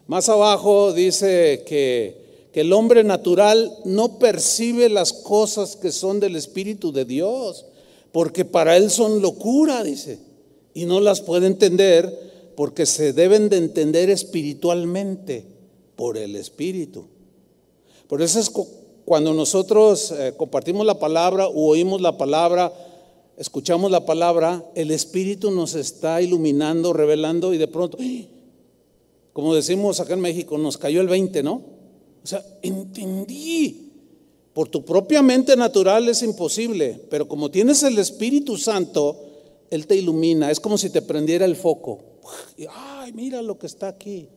más 0.07 0.27
abajo 0.29 0.93
dice 0.93 1.63
que 1.67 2.21
que 2.51 2.61
el 2.61 2.73
hombre 2.73 3.03
natural 3.03 3.77
no 3.85 4.19
percibe 4.19 4.89
las 4.89 5.13
cosas 5.13 5.75
que 5.75 5.91
son 5.91 6.19
del 6.19 6.35
Espíritu 6.35 6.91
de 6.91 7.05
Dios, 7.05 7.65
porque 8.11 8.43
para 8.43 8.75
él 8.75 8.91
son 8.91 9.21
locura, 9.21 9.83
dice, 9.83 10.19
y 10.73 10.85
no 10.85 10.99
las 10.99 11.21
puede 11.21 11.47
entender 11.47 12.53
porque 12.55 12.85
se 12.85 13.13
deben 13.13 13.47
de 13.47 13.57
entender 13.57 14.09
espiritualmente 14.09 15.45
por 15.95 16.17
el 16.17 16.35
Espíritu. 16.35 17.05
Por 18.07 18.21
eso 18.21 18.39
es 18.39 18.51
cuando 19.05 19.33
nosotros 19.33 20.11
eh, 20.11 20.33
compartimos 20.35 20.85
la 20.85 20.99
palabra 20.99 21.47
o 21.47 21.67
oímos 21.67 22.01
la 22.01 22.17
palabra, 22.17 22.73
escuchamos 23.41 23.89
la 23.89 24.05
palabra, 24.05 24.63
el 24.75 24.91
Espíritu 24.91 25.49
nos 25.49 25.73
está 25.73 26.21
iluminando, 26.21 26.93
revelando 26.93 27.55
y 27.55 27.57
de 27.57 27.67
pronto, 27.67 27.97
como 29.33 29.55
decimos 29.55 29.99
acá 29.99 30.13
en 30.13 30.21
México, 30.21 30.59
nos 30.59 30.77
cayó 30.77 31.01
el 31.01 31.07
20, 31.07 31.41
¿no? 31.41 31.53
O 32.23 32.27
sea, 32.27 32.45
entendí. 32.61 33.87
Por 34.53 34.67
tu 34.67 34.85
propia 34.85 35.23
mente 35.23 35.55
natural 35.55 36.07
es 36.07 36.21
imposible, 36.21 37.01
pero 37.09 37.27
como 37.27 37.49
tienes 37.49 37.81
el 37.81 37.97
Espíritu 37.97 38.57
Santo, 38.57 39.19
Él 39.71 39.87
te 39.87 39.95
ilumina. 39.95 40.51
Es 40.51 40.59
como 40.59 40.77
si 40.77 40.91
te 40.91 41.01
prendiera 41.01 41.45
el 41.45 41.55
foco. 41.55 41.99
ay, 42.69 43.11
mira 43.13 43.41
lo 43.41 43.57
que 43.57 43.65
está 43.65 43.87
aquí. 43.87 44.27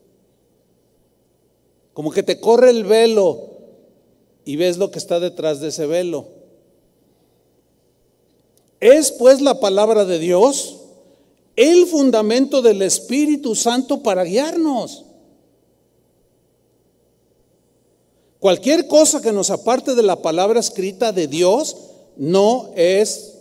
Como 1.92 2.10
que 2.10 2.22
te 2.22 2.40
corre 2.40 2.70
el 2.70 2.84
velo 2.84 3.50
y 4.46 4.56
ves 4.56 4.78
lo 4.78 4.90
que 4.90 4.98
está 4.98 5.20
detrás 5.20 5.60
de 5.60 5.68
ese 5.68 5.84
velo. 5.86 6.33
Es 8.80 9.12
pues 9.12 9.40
la 9.40 9.60
palabra 9.60 10.04
de 10.04 10.18
Dios 10.18 10.80
el 11.56 11.86
fundamento 11.86 12.62
del 12.62 12.82
Espíritu 12.82 13.54
Santo 13.54 14.02
para 14.02 14.24
guiarnos. 14.24 15.04
Cualquier 18.40 18.88
cosa 18.88 19.22
que 19.22 19.32
nos 19.32 19.50
aparte 19.50 19.94
de 19.94 20.02
la 20.02 20.20
palabra 20.20 20.60
escrita 20.60 21.12
de 21.12 21.28
Dios 21.28 21.76
no 22.16 22.70
es 22.76 23.38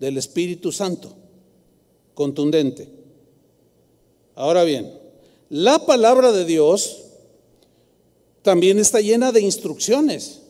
del 0.00 0.18
Espíritu 0.18 0.72
Santo. 0.72 1.14
Contundente. 2.14 2.88
Ahora 4.34 4.64
bien, 4.64 4.98
la 5.50 5.86
palabra 5.86 6.32
de 6.32 6.44
Dios 6.44 7.04
también 8.42 8.78
está 8.78 9.00
llena 9.00 9.32
de 9.32 9.42
instrucciones. 9.42 10.40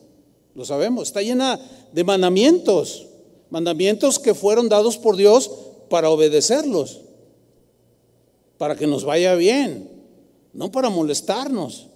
Lo 0.55 0.65
sabemos, 0.65 1.09
está 1.09 1.23
llena 1.23 1.61
de 1.93 2.05
mandamientos. 2.05 3.07
Mandamientos 3.51 4.19
que 4.19 4.35
fueron 4.35 4.69
dados 4.69 4.97
por 4.97 5.17
Dios 5.17 5.51
para 5.89 6.09
obedecerlos. 6.11 7.01
Para 8.57 8.77
que 8.77 8.87
nos 8.87 9.05
vaya 9.05 9.35
bien, 9.35 9.91
no 10.53 10.71
para 10.71 10.89
molestarnos 10.89 11.89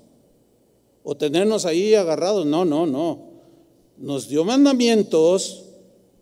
o 1.05 1.17
tenernos 1.17 1.65
ahí 1.65 1.95
agarrados. 1.95 2.45
No, 2.45 2.65
no, 2.65 2.87
no. 2.87 3.35
Nos 3.97 4.29
dio 4.29 4.45
mandamientos, 4.45 5.67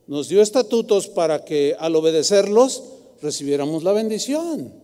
nos 0.07 0.29
dio 0.29 0.43
estatutos 0.43 1.09
para 1.09 1.45
que 1.45 1.75
al 1.79 1.97
obedecerlos 1.97 2.83
recibiéramos 3.23 3.83
la 3.85 3.93
bendición. 3.93 4.75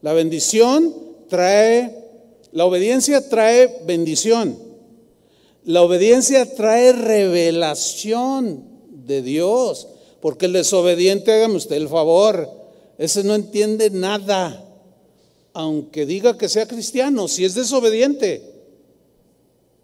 La 0.00 0.14
bendición 0.14 0.94
trae, 1.28 1.94
la 2.52 2.64
obediencia 2.64 3.28
trae 3.28 3.82
bendición. 3.84 4.56
La 5.64 5.82
obediencia 5.82 6.54
trae 6.54 6.92
revelación 6.92 8.71
de 9.12 9.22
Dios. 9.22 9.88
Porque 10.20 10.46
el 10.46 10.52
desobediente, 10.52 11.32
hágame 11.32 11.56
usted 11.56 11.76
el 11.76 11.88
favor, 11.88 12.48
ese 12.98 13.24
no 13.24 13.34
entiende 13.34 13.90
nada. 13.90 14.64
Aunque 15.52 16.06
diga 16.06 16.38
que 16.38 16.48
sea 16.48 16.66
cristiano, 16.66 17.28
si 17.28 17.44
es 17.44 17.54
desobediente. 17.54 18.50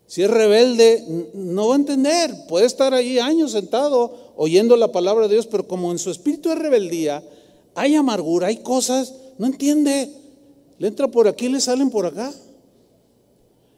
Si 0.07 0.23
es 0.23 0.31
rebelde, 0.31 1.05
no 1.35 1.69
va 1.69 1.75
a 1.75 1.79
entender. 1.79 2.35
Puede 2.49 2.65
estar 2.65 2.95
ahí 2.95 3.19
años 3.19 3.53
sentado 3.53 4.33
oyendo 4.37 4.77
la 4.77 4.91
palabra 4.91 5.29
de 5.29 5.35
Dios, 5.35 5.47
pero 5.47 5.69
como 5.69 5.93
en 5.93 5.99
su 5.99 6.11
espíritu 6.11 6.49
de 6.49 6.55
rebeldía 6.55 7.23
hay 7.75 7.95
amargura, 7.95 8.47
hay 8.47 8.57
cosas, 8.59 9.13
no 9.37 9.47
entiende. 9.47 10.11
Le 10.79 10.89
entra 10.89 11.09
por 11.09 11.29
aquí, 11.29 11.49
le 11.49 11.61
salen 11.61 11.91
por 11.91 12.07
acá. 12.07 12.33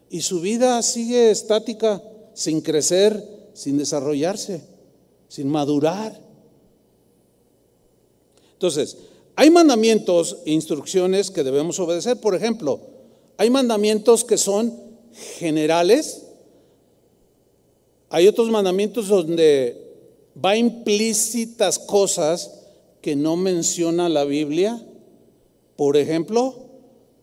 Y 0.09 0.21
su 0.21 0.39
vida 0.39 0.81
sigue 0.83 1.31
estática, 1.31 2.01
sin 2.33 2.61
crecer, 2.61 3.49
sin 3.53 3.77
desarrollarse, 3.77 4.61
sin 5.31 5.47
madurar. 5.47 6.19
Entonces, 8.51 8.97
hay 9.37 9.49
mandamientos 9.49 10.39
e 10.45 10.51
instrucciones 10.51 11.31
que 11.31 11.45
debemos 11.45 11.79
obedecer. 11.79 12.19
Por 12.19 12.35
ejemplo, 12.35 12.81
hay 13.37 13.49
mandamientos 13.49 14.25
que 14.25 14.37
son 14.37 14.77
generales. 15.39 16.23
Hay 18.09 18.27
otros 18.27 18.49
mandamientos 18.49 19.07
donde 19.07 19.95
va 20.35 20.57
implícitas 20.57 21.79
cosas 21.79 22.51
que 22.99 23.15
no 23.15 23.37
menciona 23.37 24.09
la 24.09 24.25
Biblia. 24.25 24.85
Por 25.77 25.95
ejemplo, 25.95 26.55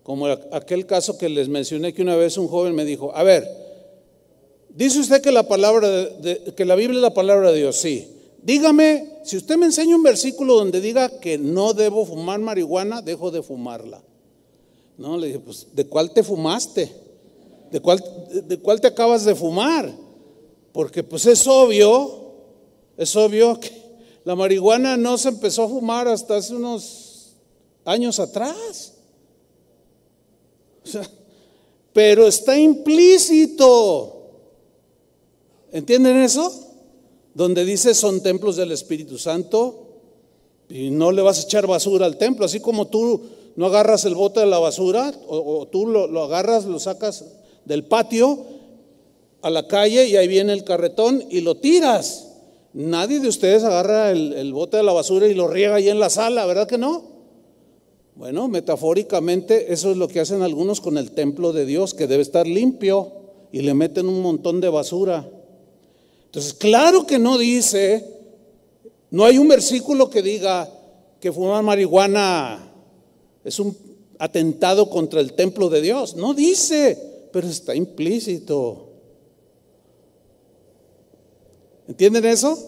como 0.03 0.29
aquel 0.29 0.87
caso 0.87 1.18
que 1.18 1.29
les 1.29 1.51
mencioné 1.51 1.92
que 1.92 2.01
una 2.01 2.16
vez 2.16 2.38
un 2.38 2.49
joven 2.49 2.75
me 2.75 2.87
dijo, 2.87 3.14
a 3.14 3.23
ver, 3.23 3.68
dice 4.79 5.01
usted 5.01 5.21
que 5.21 5.33
la 5.33 5.49
palabra 5.49 5.88
de, 5.88 6.55
que 6.57 6.64
la 6.64 6.77
Biblia 6.77 6.99
es 6.99 7.03
la 7.03 7.14
palabra 7.14 7.51
de 7.51 7.59
Dios, 7.59 7.77
sí. 7.77 8.09
Dígame, 8.43 9.19
si 9.25 9.37
usted 9.37 9.57
me 9.57 9.67
enseña 9.67 9.97
un 9.97 10.03
versículo 10.03 10.55
donde 10.55 10.81
diga 10.81 11.21
que 11.21 11.37
no 11.37 11.75
debo 11.75 12.07
fumar 12.07 12.38
marihuana, 12.38 13.03
dejo 13.03 13.31
de 13.31 13.43
fumarla. 13.43 14.01
No, 14.97 15.19
le 15.19 15.27
dije, 15.27 15.41
pues, 15.41 15.67
¿de 15.73 15.87
cuál 15.87 16.12
te 16.12 16.23
fumaste? 16.23 16.91
¿De 17.71 17.81
cuál, 17.81 18.03
de 18.47 18.59
cuál 18.59 18.81
te 18.81 18.87
acabas 18.87 19.25
de 19.25 19.35
fumar? 19.35 19.93
Porque 20.73 21.03
pues 21.03 21.27
es 21.27 21.47
obvio, 21.47 22.35
es 22.97 23.14
obvio 23.17 23.59
que 23.59 23.71
la 24.25 24.37
marihuana 24.37 24.97
no 24.97 25.19
se 25.19 25.31
empezó 25.31 25.64
a 25.64 25.69
fumar 25.69 26.07
hasta 26.07 26.37
hace 26.37 26.55
unos 26.55 27.35
años 27.85 28.21
atrás. 28.21 28.95
pero 31.93 32.27
está 32.27 32.57
implícito. 32.57 34.18
¿Entienden 35.73 36.17
eso? 36.19 36.53
Donde 37.35 37.65
dice 37.65 37.95
son 37.95 38.23
templos 38.23 38.57
del 38.57 38.73
Espíritu 38.73 39.19
Santo 39.19 39.89
y 40.69 40.91
no 40.91 41.13
le 41.13 41.23
vas 41.23 41.39
a 41.39 41.43
echar 41.43 41.67
basura 41.67 42.07
al 42.07 42.17
templo, 42.17 42.45
así 42.45 42.61
como 42.61 42.89
tú 42.89 43.23
no 43.57 43.67
agarras 43.67 44.05
el 44.05 44.15
bote 44.15 44.41
de 44.41 44.47
la 44.47 44.59
basura 44.59 45.13
o, 45.27 45.67
tú 45.67 45.87
lo, 45.87 46.23
agarras, 46.23 46.65
lo 46.65 46.79
sacas 46.79 47.25
del 47.65 47.85
patio 47.85 48.39
a 49.43 49.51
la 49.51 49.67
calle 49.67 50.07
y 50.07 50.17
ahí 50.17 50.29
viene 50.29 50.53
el 50.53 50.65
carretón 50.65 51.25
y 51.31 51.41
lo 51.41 51.57
tiras. 51.57 52.29
Nadie 52.73 53.21
de 53.21 53.29
ustedes 53.29 53.65
agarra 53.65 54.11
el, 54.11 54.53
bote 54.53 54.77
de 54.77 54.83
la 54.83 54.93
basura 54.93 55.27
y 55.27 55.35
lo 55.35 55.49
riega 55.49 55.77
ahí 55.77 55.89
en 55.89 55.99
la 55.99 56.11
sala, 56.11 56.47
¿verdad 56.47 56.69
que 56.69 56.79
no? 56.79 57.03
Bueno, 58.15 58.49
metafóricamente 58.49 59.73
eso 59.73 59.91
es 59.91 59.97
lo 59.97 60.09
que 60.09 60.21
hacen 60.21 60.43
algunos 60.43 60.81
con 60.81 60.99
el 60.99 61.13
templo 61.13 61.53
de 61.53 61.67
Dios, 61.67 61.95
que 61.95 62.07
debe 62.07 62.23
estar 62.23 62.47
limpio 62.47 63.13
y 63.53 63.63
le 63.63 63.75
meten 63.75 64.09
un 64.09 64.23
montón 64.23 64.61
de 64.61 64.69
basura. 64.69 65.29
Entonces, 66.29 66.55
claro 66.55 67.07
que 67.07 67.19
no 67.19 67.37
dice, 67.37 68.05
no 69.11 69.25
hay 69.25 69.38
un 69.38 69.49
versículo 69.49 70.09
que 70.09 70.23
diga 70.23 70.69
que 71.21 71.33
fumar 71.33 71.62
marihuana 71.62 72.73
es 73.45 73.59
un 73.59 73.77
atentado 74.19 74.88
contra 74.88 75.21
el 75.21 75.33
templo 75.33 75.69
de 75.69 75.81
Dios. 75.81 76.17
No 76.17 76.35
dice 76.35 77.09
pero 77.33 77.47
está 77.49 77.75
implícito. 77.75 78.87
¿Entienden 81.87 82.25
eso? 82.27 82.59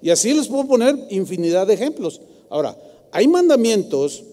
Y 0.00 0.10
así 0.10 0.32
les 0.32 0.48
puedo 0.48 0.66
poner 0.66 0.96
infinidad 1.10 1.66
de 1.66 1.74
ejemplos. 1.74 2.20
Ahora, 2.48 2.76
hay 3.10 3.28
mandamientos 3.28 4.24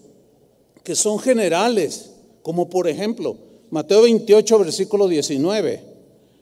que 0.82 0.94
son 0.94 1.18
generales, 1.18 2.10
como 2.42 2.68
por 2.68 2.88
ejemplo, 2.88 3.36
Mateo 3.70 4.02
28, 4.02 4.58
versículo 4.58 5.08
19. 5.08 5.89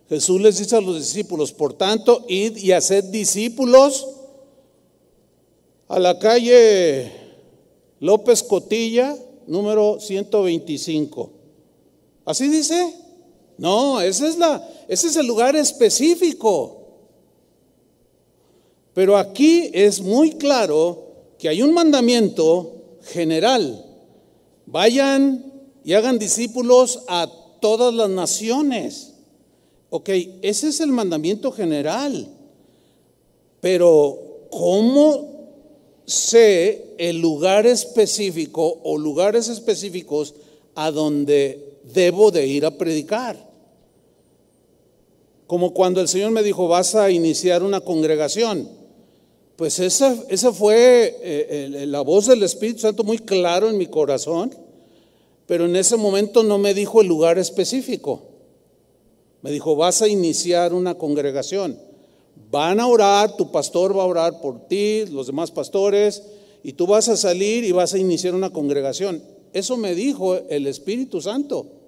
Jesús 0.09 0.41
les 0.41 0.59
dice 0.59 0.77
a 0.77 0.81
los 0.81 0.97
discípulos, 0.97 1.53
por 1.53 1.75
tanto, 1.75 2.25
id 2.29 2.57
y 2.57 2.73
haced 2.73 3.05
discípulos 3.05 4.07
a 5.87 5.99
la 5.99 6.19
calle 6.19 7.13
López 8.01 8.43
Cotilla, 8.43 9.17
número 9.47 9.99
125. 10.01 11.31
¿Así 12.25 12.49
dice? 12.49 12.95
No, 13.59 14.01
ese 14.01 14.29
es, 14.29 14.39
la, 14.39 14.67
ese 14.87 15.09
es 15.09 15.17
el 15.17 15.27
lugar 15.27 15.57
específico. 15.57 16.77
Pero 18.95 19.17
aquí 19.17 19.71
es 19.73 20.01
muy 20.01 20.33
claro 20.33 21.07
que 21.39 21.49
hay 21.49 21.63
un 21.63 21.73
mandamiento 21.73 22.99
general. 23.03 23.85
Vayan 24.67 25.53
y 25.85 25.93
hagan 25.95 26.19
discípulos 26.19 27.01
a 27.09 27.31
todas 27.61 27.93
las 27.95 28.11
naciones. 28.11 29.08
Ok, 29.91 30.11
ese 30.43 30.69
es 30.69 30.81
el 30.81 30.91
mandamiento 30.91 31.51
general. 31.51 32.29
Pero 33.61 34.19
¿cómo 34.51 35.29
sé 36.05 36.95
el 36.99 37.21
lugar 37.21 37.67
específico 37.67 38.81
o 38.83 38.99
lugares 38.99 39.49
específicos 39.49 40.35
a 40.75 40.91
donde 40.91 41.79
debo 41.93 42.31
de 42.31 42.47
ir 42.47 42.67
a 42.67 42.77
predicar? 42.77 43.49
Como 45.47 45.73
cuando 45.73 46.01
el 46.03 46.09
Señor 46.09 46.31
me 46.31 46.43
dijo, 46.43 46.69
vas 46.69 46.95
a 46.95 47.11
iniciar 47.11 47.63
una 47.63 47.81
congregación. 47.81 48.69
Pues 49.57 49.79
esa, 49.81 50.15
esa 50.29 50.53
fue 50.53 51.19
eh, 51.23 51.85
la 51.87 52.03
voz 52.03 52.27
del 52.27 52.43
Espíritu 52.43 52.81
Santo 52.81 53.03
muy 53.03 53.19
claro 53.19 53.71
en 53.71 53.79
mi 53.79 53.87
corazón, 53.87 54.55
pero 55.47 55.65
en 55.65 55.75
ese 55.75 55.97
momento 55.97 56.43
no 56.43 56.59
me 56.59 56.75
dijo 56.75 57.01
el 57.01 57.09
lugar 57.09 57.39
específico. 57.39 58.28
Me 59.43 59.51
dijo, 59.51 59.77
vas 59.77 60.03
a 60.03 60.09
iniciar 60.09 60.73
una 60.75 60.97
congregación. 60.97 61.79
Van 62.51 62.81
a 62.81 62.87
orar, 62.87 63.37
tu 63.37 63.51
pastor 63.51 63.97
va 63.97 64.03
a 64.03 64.07
orar 64.07 64.41
por 64.41 64.69
ti, 64.69 65.05
los 65.07 65.27
demás 65.27 65.51
pastores, 65.51 66.23
y 66.63 66.73
tú 66.73 66.87
vas 66.87 67.09
a 67.09 67.17
salir 67.17 67.65
y 67.65 67.73
vas 67.73 67.95
a 67.95 67.99
iniciar 67.99 68.35
una 68.35 68.51
congregación. 68.51 69.23
Eso 69.53 69.77
me 69.77 69.95
dijo 69.95 70.37
el 70.37 70.67
Espíritu 70.67 71.21
Santo 71.21 71.79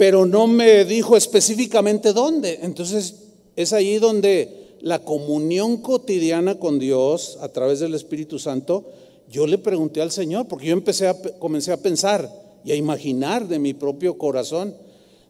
pero 0.00 0.24
no 0.24 0.46
me 0.46 0.86
dijo 0.86 1.14
específicamente 1.14 2.14
dónde. 2.14 2.60
Entonces 2.62 3.16
es 3.54 3.74
ahí 3.74 3.98
donde 3.98 4.78
la 4.80 5.00
comunión 5.00 5.82
cotidiana 5.82 6.54
con 6.58 6.78
Dios 6.78 7.36
a 7.42 7.50
través 7.50 7.80
del 7.80 7.92
Espíritu 7.92 8.38
Santo, 8.38 8.86
yo 9.30 9.46
le 9.46 9.58
pregunté 9.58 10.00
al 10.00 10.10
Señor, 10.10 10.48
porque 10.48 10.68
yo 10.68 10.72
empecé 10.72 11.06
a, 11.06 11.20
comencé 11.38 11.70
a 11.72 11.82
pensar 11.82 12.32
y 12.64 12.72
a 12.72 12.76
imaginar 12.76 13.46
de 13.46 13.58
mi 13.58 13.74
propio 13.74 14.16
corazón. 14.16 14.74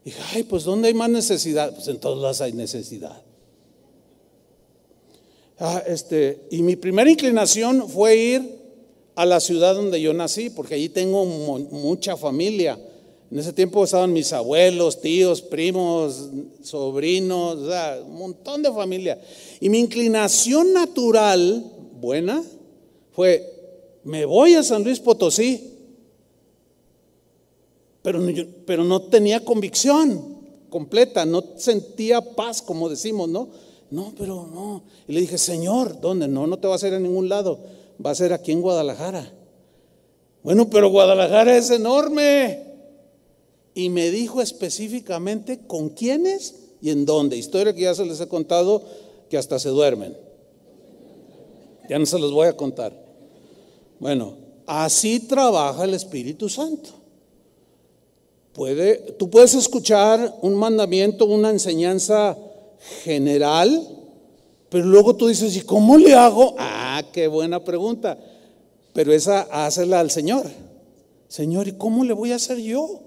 Dije, 0.04 0.20
ay, 0.32 0.42
pues 0.44 0.64
¿dónde 0.64 0.88
hay 0.88 0.94
más 0.94 1.10
necesidad? 1.10 1.74
Pues 1.74 1.88
en 1.88 1.98
todos 1.98 2.20
lados 2.20 2.40
hay 2.40 2.52
necesidad. 2.52 3.22
Ah, 5.58 5.82
este, 5.86 6.46
y 6.50 6.62
mi 6.62 6.76
primera 6.76 7.10
inclinación 7.10 7.88
fue 7.88 8.16
ir 8.16 8.60
a 9.14 9.26
la 9.26 9.40
ciudad 9.40 9.74
donde 9.74 10.00
yo 10.00 10.14
nací, 10.14 10.48
porque 10.48 10.74
allí 10.74 10.88
tengo 10.88 11.26
mucha 11.26 12.16
familia. 12.16 12.78
En 13.30 13.38
ese 13.38 13.52
tiempo 13.52 13.84
estaban 13.84 14.12
mis 14.12 14.32
abuelos, 14.32 15.00
tíos, 15.00 15.42
primos, 15.42 16.30
sobrinos, 16.62 17.58
un 18.06 18.16
montón 18.16 18.62
de 18.62 18.72
familia. 18.72 19.20
Y 19.60 19.68
mi 19.68 19.78
inclinación 19.78 20.72
natural, 20.72 21.64
buena, 22.00 22.42
fue, 23.12 23.46
me 24.02 24.24
voy 24.24 24.54
a 24.54 24.62
San 24.62 24.82
Luis 24.82 24.98
Potosí, 24.98 25.69
pero, 28.02 28.20
pero 28.66 28.84
no 28.84 29.02
tenía 29.02 29.44
convicción 29.44 30.40
completa, 30.70 31.26
no 31.26 31.42
sentía 31.56 32.20
paz, 32.34 32.62
como 32.62 32.88
decimos, 32.88 33.28
¿no? 33.28 33.48
No, 33.90 34.14
pero 34.16 34.46
no. 34.46 34.84
Y 35.08 35.12
le 35.12 35.20
dije, 35.20 35.36
Señor, 35.36 36.00
¿dónde? 36.00 36.28
No, 36.28 36.46
no 36.46 36.58
te 36.58 36.68
va 36.68 36.74
a 36.74 36.76
hacer 36.76 36.94
a 36.94 37.00
ningún 37.00 37.28
lado, 37.28 37.60
va 38.04 38.10
a 38.10 38.14
ser 38.14 38.32
aquí 38.32 38.52
en 38.52 38.62
Guadalajara. 38.62 39.32
Bueno, 40.42 40.70
pero 40.70 40.88
Guadalajara 40.88 41.56
es 41.56 41.70
enorme 41.70 42.70
y 43.74 43.90
me 43.90 44.10
dijo 44.10 44.40
específicamente 44.40 45.66
con 45.66 45.90
quiénes 45.90 46.54
y 46.80 46.90
en 46.90 47.04
dónde. 47.04 47.36
Historia 47.36 47.74
que 47.74 47.82
ya 47.82 47.94
se 47.94 48.06
les 48.06 48.20
he 48.20 48.28
contado 48.28 48.82
que 49.28 49.36
hasta 49.36 49.58
se 49.58 49.68
duermen. 49.68 50.16
Ya 51.88 51.98
no 51.98 52.06
se 52.06 52.18
los 52.18 52.32
voy 52.32 52.46
a 52.46 52.56
contar. 52.56 52.96
Bueno, 53.98 54.36
así 54.66 55.20
trabaja 55.20 55.84
el 55.84 55.94
Espíritu 55.94 56.48
Santo. 56.48 56.99
Tú 59.18 59.30
puedes 59.30 59.54
escuchar 59.54 60.36
un 60.42 60.54
mandamiento, 60.54 61.24
una 61.24 61.48
enseñanza 61.48 62.36
general, 63.04 63.88
pero 64.68 64.84
luego 64.84 65.16
tú 65.16 65.28
dices, 65.28 65.56
¿y 65.56 65.62
cómo 65.62 65.96
le 65.96 66.14
hago? 66.14 66.56
Ah, 66.58 67.02
qué 67.10 67.26
buena 67.26 67.64
pregunta. 67.64 68.18
Pero 68.92 69.14
esa 69.14 69.48
hácela 69.50 70.00
al 70.00 70.10
Señor. 70.10 70.46
Señor, 71.26 71.68
¿y 71.68 71.72
cómo 71.72 72.04
le 72.04 72.12
voy 72.12 72.32
a 72.32 72.36
hacer 72.36 72.58
yo? 72.58 73.00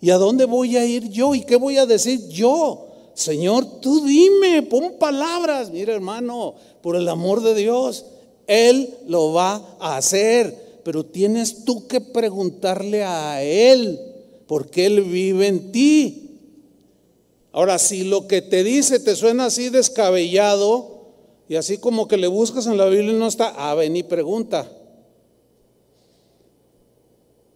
¿Y 0.00 0.10
a 0.10 0.16
dónde 0.16 0.46
voy 0.46 0.76
a 0.76 0.84
ir 0.84 1.10
yo? 1.10 1.34
¿Y 1.36 1.42
qué 1.42 1.54
voy 1.54 1.78
a 1.78 1.86
decir 1.86 2.28
yo? 2.28 2.88
Señor, 3.14 3.80
tú 3.80 4.04
dime, 4.04 4.62
pon 4.62 4.94
palabras. 4.98 5.70
Mira, 5.70 5.94
hermano, 5.94 6.54
por 6.82 6.96
el 6.96 7.08
amor 7.08 7.40
de 7.40 7.54
Dios, 7.54 8.04
Él 8.48 8.92
lo 9.06 9.32
va 9.32 9.76
a 9.78 9.96
hacer. 9.96 10.80
Pero 10.82 11.04
tienes 11.04 11.64
tú 11.64 11.86
que 11.86 12.00
preguntarle 12.00 13.04
a 13.04 13.42
Él, 13.42 14.15
porque 14.46 14.86
Él 14.86 15.02
vive 15.02 15.46
en 15.46 15.72
ti. 15.72 16.38
Ahora, 17.52 17.78
si 17.78 18.04
lo 18.04 18.28
que 18.28 18.42
te 18.42 18.62
dice 18.64 19.00
te 19.00 19.16
suena 19.16 19.46
así 19.46 19.70
descabellado, 19.70 20.96
y 21.48 21.56
así 21.56 21.78
como 21.78 22.08
que 22.08 22.16
le 22.16 22.26
buscas 22.26 22.66
en 22.66 22.76
la 22.76 22.86
Biblia 22.86 23.12
y 23.12 23.18
no 23.18 23.28
está, 23.28 23.54
ah, 23.56 23.74
ven 23.74 24.04
pregunta. 24.08 24.68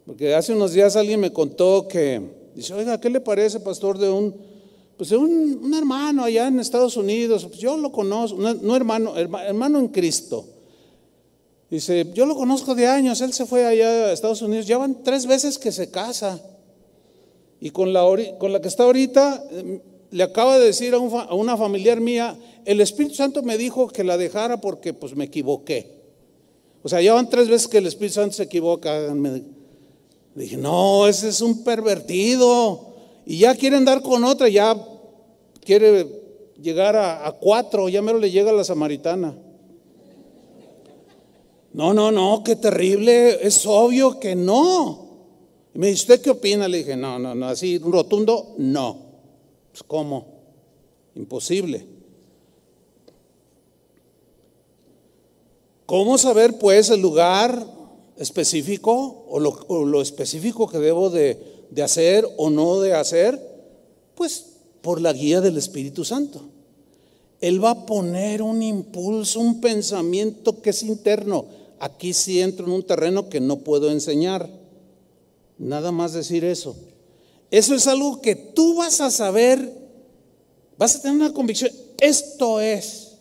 Porque 0.06 0.34
hace 0.34 0.52
unos 0.52 0.72
días 0.72 0.96
alguien 0.96 1.20
me 1.20 1.32
contó 1.32 1.86
que, 1.88 2.20
dice, 2.54 2.72
oiga, 2.74 3.00
¿qué 3.00 3.10
le 3.10 3.20
parece, 3.20 3.60
pastor, 3.60 3.98
de 3.98 4.08
un, 4.08 4.34
pues 4.96 5.10
de 5.10 5.16
un, 5.16 5.72
hermano 5.74 6.24
allá 6.24 6.46
en 6.46 6.60
Estados 6.60 6.96
Unidos? 6.96 7.46
Pues 7.46 7.58
yo 7.58 7.76
lo 7.76 7.90
conozco, 7.90 8.38
no, 8.38 8.76
hermano, 8.76 9.16
hermano 9.16 9.78
en 9.78 9.88
Cristo. 9.88 10.46
Dice, 11.68 12.10
yo 12.14 12.26
lo 12.26 12.34
conozco 12.34 12.74
de 12.74 12.86
años, 12.86 13.20
él 13.20 13.32
se 13.32 13.46
fue 13.46 13.64
allá 13.64 14.06
a 14.06 14.12
Estados 14.12 14.42
Unidos, 14.42 14.66
ya 14.66 14.78
van 14.78 15.02
tres 15.04 15.26
veces 15.26 15.58
que 15.58 15.70
se 15.70 15.90
casa. 15.90 16.40
Y 17.60 17.70
con 17.70 17.92
la, 17.92 18.04
con 18.38 18.52
la 18.52 18.60
que 18.60 18.68
está 18.68 18.84
ahorita, 18.84 19.44
em, 19.50 19.80
le 20.10 20.22
acaba 20.22 20.58
de 20.58 20.66
decir 20.66 20.94
a, 20.94 20.98
a, 20.98 21.34
una 21.34 21.56
familiar 21.56 22.00
mía, 22.00 22.36
el 22.64 22.80
Espíritu 22.80 23.14
Santo 23.14 23.42
me 23.42 23.58
dijo 23.58 23.88
que 23.88 24.04
la 24.04 24.16
dejara 24.16 24.60
porque 24.60 24.92
pues 24.94 25.14
me 25.14 25.24
equivoqué. 25.24 26.00
O 26.82 26.88
sea, 26.88 27.00
ya 27.00 27.14
van 27.14 27.28
tres 27.28 27.48
veces 27.48 27.68
que 27.68 27.78
el 27.78 27.86
Espíritu 27.86 28.14
Santo 28.14 28.34
se 28.36 28.44
equivoca. 28.44 29.14
Dije, 30.34 30.56
no, 30.56 31.06
ese 31.06 31.28
es 31.28 31.40
un 31.40 31.62
pervertido. 31.62 32.94
Y 33.26 33.38
ya 33.38 33.54
quiere 33.54 33.76
andar 33.76 34.02
con 34.02 34.24
otra, 34.24 34.48
ya 34.48 34.76
quiere 35.64 36.06
llegar 36.60 36.96
a, 36.96 37.30
cuatro, 37.40 37.88
ya 37.88 38.02
mero 38.02 38.18
le 38.18 38.30
llega 38.30 38.50
a 38.50 38.54
la 38.54 38.64
samaritana. 38.64 39.36
No, 41.72 41.94
no, 41.94 42.10
no, 42.10 42.42
qué 42.44 42.56
terrible, 42.56 43.46
es 43.46 43.64
obvio 43.66 44.18
que 44.18 44.34
no. 44.34 45.09
Y 45.74 45.78
me 45.78 45.88
dice, 45.88 46.02
¿usted 46.02 46.20
qué 46.20 46.30
opina? 46.30 46.68
Le 46.68 46.78
dije, 46.78 46.96
no, 46.96 47.18
no, 47.18 47.34
no, 47.34 47.46
así 47.46 47.78
rotundo, 47.78 48.54
no. 48.58 48.98
Pues, 49.70 49.82
¿Cómo? 49.84 50.26
Imposible. 51.14 51.86
¿Cómo 55.86 56.18
saber 56.18 56.56
pues 56.58 56.90
el 56.90 57.00
lugar 57.00 57.66
específico 58.16 59.24
o 59.28 59.40
lo, 59.40 60.02
específico 60.02 60.68
que 60.68 60.78
debo 60.78 61.10
de, 61.10 61.66
de 61.70 61.82
hacer 61.82 62.28
o 62.36 62.48
no 62.48 62.80
de 62.80 62.94
hacer? 62.94 63.40
Pues 64.14 64.46
por 64.82 65.00
la 65.00 65.12
guía 65.12 65.40
del 65.40 65.56
Espíritu 65.56 66.04
Santo. 66.04 66.42
Él 67.40 67.62
va 67.62 67.70
a 67.70 67.86
poner 67.86 68.42
un 68.42 68.62
impulso, 68.62 69.40
un 69.40 69.60
pensamiento 69.60 70.60
que 70.60 70.70
es 70.70 70.82
interno. 70.82 71.46
Aquí 71.78 72.12
sí 72.12 72.40
entro 72.40 72.66
en 72.66 72.72
un 72.72 72.82
terreno 72.82 73.28
que 73.28 73.40
no 73.40 73.60
puedo 73.60 73.90
enseñar. 73.90 74.59
Nada 75.60 75.92
más 75.92 76.14
decir 76.14 76.42
eso. 76.42 76.74
Eso 77.50 77.74
es 77.74 77.86
algo 77.86 78.22
que 78.22 78.34
tú 78.34 78.76
vas 78.76 79.00
a 79.02 79.10
saber, 79.10 79.72
vas 80.78 80.96
a 80.96 81.02
tener 81.02 81.16
una 81.18 81.34
convicción. 81.34 81.70
Esto 82.00 82.60
es, 82.60 83.18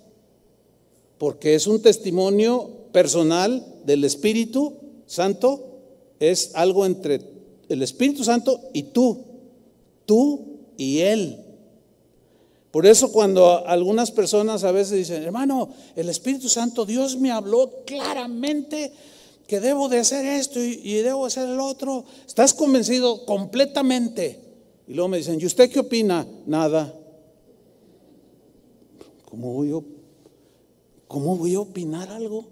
porque 1.17 1.53
es 1.53 1.67
un 1.67 1.81
testimonio 1.81 2.87
personal 2.93 3.65
del 3.85 4.05
Espíritu 4.05 4.73
Santo 5.05 5.65
es 6.19 6.51
algo 6.53 6.85
entre 6.85 7.21
el 7.67 7.81
Espíritu 7.81 8.23
Santo 8.23 8.61
y 8.73 8.83
tú, 8.83 9.25
tú 10.05 10.59
y 10.77 10.99
Él. 10.99 11.43
Por 12.71 12.85
eso 12.85 13.11
cuando 13.11 13.65
algunas 13.67 14.11
personas 14.11 14.63
a 14.63 14.71
veces 14.71 14.97
dicen, 14.97 15.23
hermano, 15.23 15.69
el 15.95 16.07
Espíritu 16.07 16.47
Santo, 16.47 16.85
Dios 16.85 17.17
me 17.17 17.31
habló 17.31 17.83
claramente 17.85 18.93
que 19.49 19.59
debo 19.59 19.89
de 19.89 19.97
hacer 19.97 20.27
esto 20.27 20.63
y, 20.63 20.93
debo 21.01 21.25
hacer 21.25 21.49
el 21.49 21.59
otro. 21.59 22.05
Estás 22.27 22.53
convencido 22.53 23.25
completamente. 23.25 24.39
Y 24.87 24.93
luego 24.93 25.07
me 25.07 25.17
dicen, 25.17 25.41
¿y 25.41 25.45
usted 25.47 25.71
qué 25.71 25.79
opina? 25.79 26.25
Nada. 26.45 26.93
¿Cómo 29.25 29.53
voy 29.53 29.71
a, 29.71 29.81
cómo 31.07 31.35
voy 31.35 31.55
a 31.55 31.61
opinar 31.61 32.11
algo? 32.11 32.45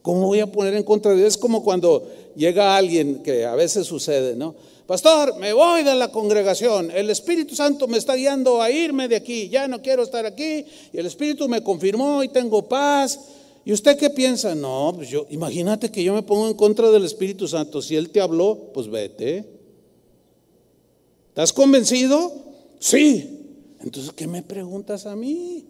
¿Cómo 0.00 0.26
voy 0.26 0.38
a 0.38 0.46
poner 0.46 0.74
en 0.74 0.84
contra 0.84 1.10
de 1.10 1.16
Dios? 1.18 1.34
Es 1.34 1.38
como 1.38 1.64
cuando 1.64 2.08
llega 2.36 2.76
alguien, 2.76 3.20
que 3.24 3.44
a 3.44 3.56
veces 3.56 3.84
sucede, 3.88 4.36
¿no? 4.36 4.54
Pastor, 4.86 5.36
me 5.38 5.52
voy 5.52 5.82
de 5.82 5.96
la 5.96 6.12
congregación, 6.12 6.92
el 6.92 7.10
Espíritu 7.10 7.56
Santo 7.56 7.88
me 7.88 7.98
está 7.98 8.14
guiando 8.14 8.62
a 8.62 8.70
irme 8.70 9.08
de 9.08 9.16
aquí, 9.16 9.48
ya 9.48 9.66
no 9.66 9.82
quiero 9.82 10.04
estar 10.04 10.24
aquí, 10.24 10.64
y 10.92 10.98
el 10.98 11.04
Espíritu 11.04 11.48
me 11.48 11.62
confirmó 11.62 12.22
y 12.22 12.28
tengo 12.28 12.62
paz. 12.66 13.18
¿Y 13.68 13.72
usted 13.74 13.98
qué 13.98 14.08
piensa? 14.08 14.54
No, 14.54 14.94
pues 14.96 15.10
yo, 15.10 15.26
imagínate 15.28 15.90
que 15.90 16.02
yo 16.02 16.14
me 16.14 16.22
pongo 16.22 16.48
en 16.48 16.54
contra 16.54 16.90
del 16.90 17.04
Espíritu 17.04 17.46
Santo. 17.46 17.82
Si 17.82 17.96
Él 17.96 18.08
te 18.08 18.18
habló, 18.18 18.70
pues 18.72 18.88
vete. 18.88 19.44
¿Estás 21.28 21.52
convencido? 21.52 22.32
Sí. 22.78 23.28
Entonces, 23.80 24.10
¿qué 24.16 24.26
me 24.26 24.40
preguntas 24.40 25.04
a 25.04 25.14
mí? 25.14 25.66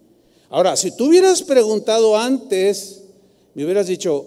Ahora, 0.48 0.76
si 0.76 0.96
tú 0.96 1.06
hubieras 1.06 1.42
preguntado 1.42 2.16
antes, 2.16 3.02
me 3.54 3.64
hubieras 3.64 3.88
dicho, 3.88 4.26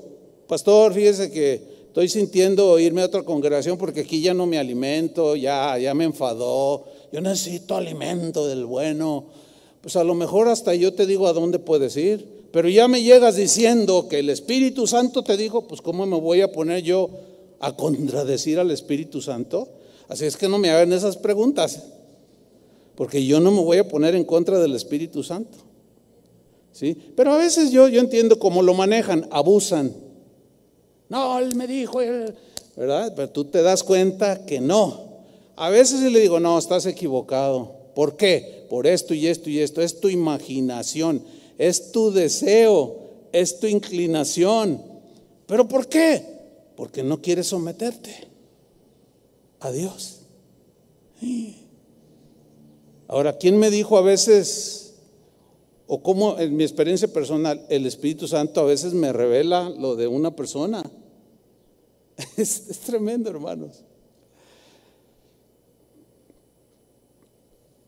pastor, 0.49 0.93
fíjese 0.93 1.31
que 1.31 1.63
estoy 1.87 2.09
sintiendo 2.09 2.77
irme 2.77 3.03
a 3.03 3.05
otra 3.05 3.23
congregación 3.23 3.77
porque 3.77 4.01
aquí 4.01 4.21
ya 4.21 4.33
no 4.33 4.45
me 4.47 4.59
alimento, 4.59 5.37
ya, 5.37 5.77
ya 5.77 5.93
me 5.93 6.03
enfadó, 6.03 6.87
yo 7.13 7.21
necesito 7.21 7.77
alimento 7.77 8.49
del 8.49 8.65
bueno. 8.65 9.27
Pues 9.79 9.95
a 9.95 10.03
lo 10.03 10.13
mejor 10.13 10.49
hasta 10.49 10.75
yo 10.75 10.93
te 10.93 11.05
digo 11.05 11.25
a 11.25 11.31
dónde 11.31 11.57
puedes 11.57 11.95
ir, 11.95 12.40
pero 12.51 12.67
ya 12.67 12.87
me 12.87 13.01
llegas 13.01 13.35
diciendo 13.35 14.07
que 14.09 14.19
el 14.19 14.29
Espíritu 14.29 14.87
Santo 14.87 15.23
te 15.23 15.37
dijo, 15.37 15.67
pues 15.67 15.81
¿cómo 15.81 16.05
me 16.05 16.19
voy 16.19 16.41
a 16.41 16.51
poner 16.51 16.83
yo 16.83 17.09
a 17.59 17.75
contradecir 17.75 18.59
al 18.59 18.71
Espíritu 18.71 19.21
Santo? 19.21 19.69
Así 20.07 20.25
es 20.25 20.35
que 20.35 20.49
no 20.49 20.57
me 20.57 20.69
hagan 20.69 20.91
esas 20.91 21.15
preguntas, 21.15 21.83
porque 22.95 23.25
yo 23.25 23.39
no 23.39 23.51
me 23.51 23.61
voy 23.61 23.77
a 23.77 23.87
poner 23.87 24.15
en 24.15 24.25
contra 24.25 24.59
del 24.59 24.75
Espíritu 24.75 25.23
Santo. 25.23 25.57
¿Sí? 26.73 26.97
Pero 27.15 27.33
a 27.33 27.37
veces 27.37 27.71
yo, 27.71 27.87
yo 27.87 27.99
entiendo 27.99 28.39
cómo 28.39 28.61
lo 28.61 28.73
manejan, 28.73 29.27
abusan. 29.31 29.93
No, 31.09 31.39
él 31.39 31.55
me 31.55 31.67
dijo, 31.67 31.99
¿verdad? 32.75 33.13
Pero 33.15 33.29
tú 33.29 33.45
te 33.45 33.61
das 33.61 33.83
cuenta 33.83 34.45
que 34.45 34.61
no. 34.61 35.11
A 35.55 35.69
veces 35.69 36.01
le 36.11 36.19
digo, 36.19 36.39
no, 36.39 36.57
estás 36.57 36.85
equivocado. 36.85 37.73
¿Por 37.93 38.15
qué? 38.15 38.65
Por 38.69 38.87
esto 38.87 39.13
y 39.13 39.27
esto 39.27 39.49
y 39.49 39.59
esto. 39.59 39.81
Es 39.81 39.99
tu 39.99 40.09
imaginación, 40.09 41.21
es 41.61 41.91
tu 41.91 42.11
deseo, 42.11 43.27
es 43.31 43.59
tu 43.59 43.67
inclinación. 43.67 44.81
¿Pero 45.45 45.67
por 45.67 45.87
qué? 45.87 46.25
Porque 46.75 47.03
no 47.03 47.21
quieres 47.21 47.47
someterte 47.47 48.27
a 49.59 49.71
Dios. 49.71 50.21
Ahora, 53.07 53.37
¿quién 53.37 53.59
me 53.59 53.69
dijo 53.69 53.95
a 53.95 54.01
veces 54.01 54.95
o 55.85 56.01
como 56.01 56.39
en 56.39 56.55
mi 56.55 56.63
experiencia 56.63 57.07
personal, 57.09 57.63
el 57.69 57.85
Espíritu 57.85 58.27
Santo 58.27 58.61
a 58.61 58.63
veces 58.63 58.93
me 58.93 59.13
revela 59.13 59.69
lo 59.69 59.95
de 59.95 60.07
una 60.07 60.35
persona. 60.35 60.81
Es, 62.37 62.69
es 62.69 62.79
tremendo, 62.79 63.29
hermanos. 63.29 63.83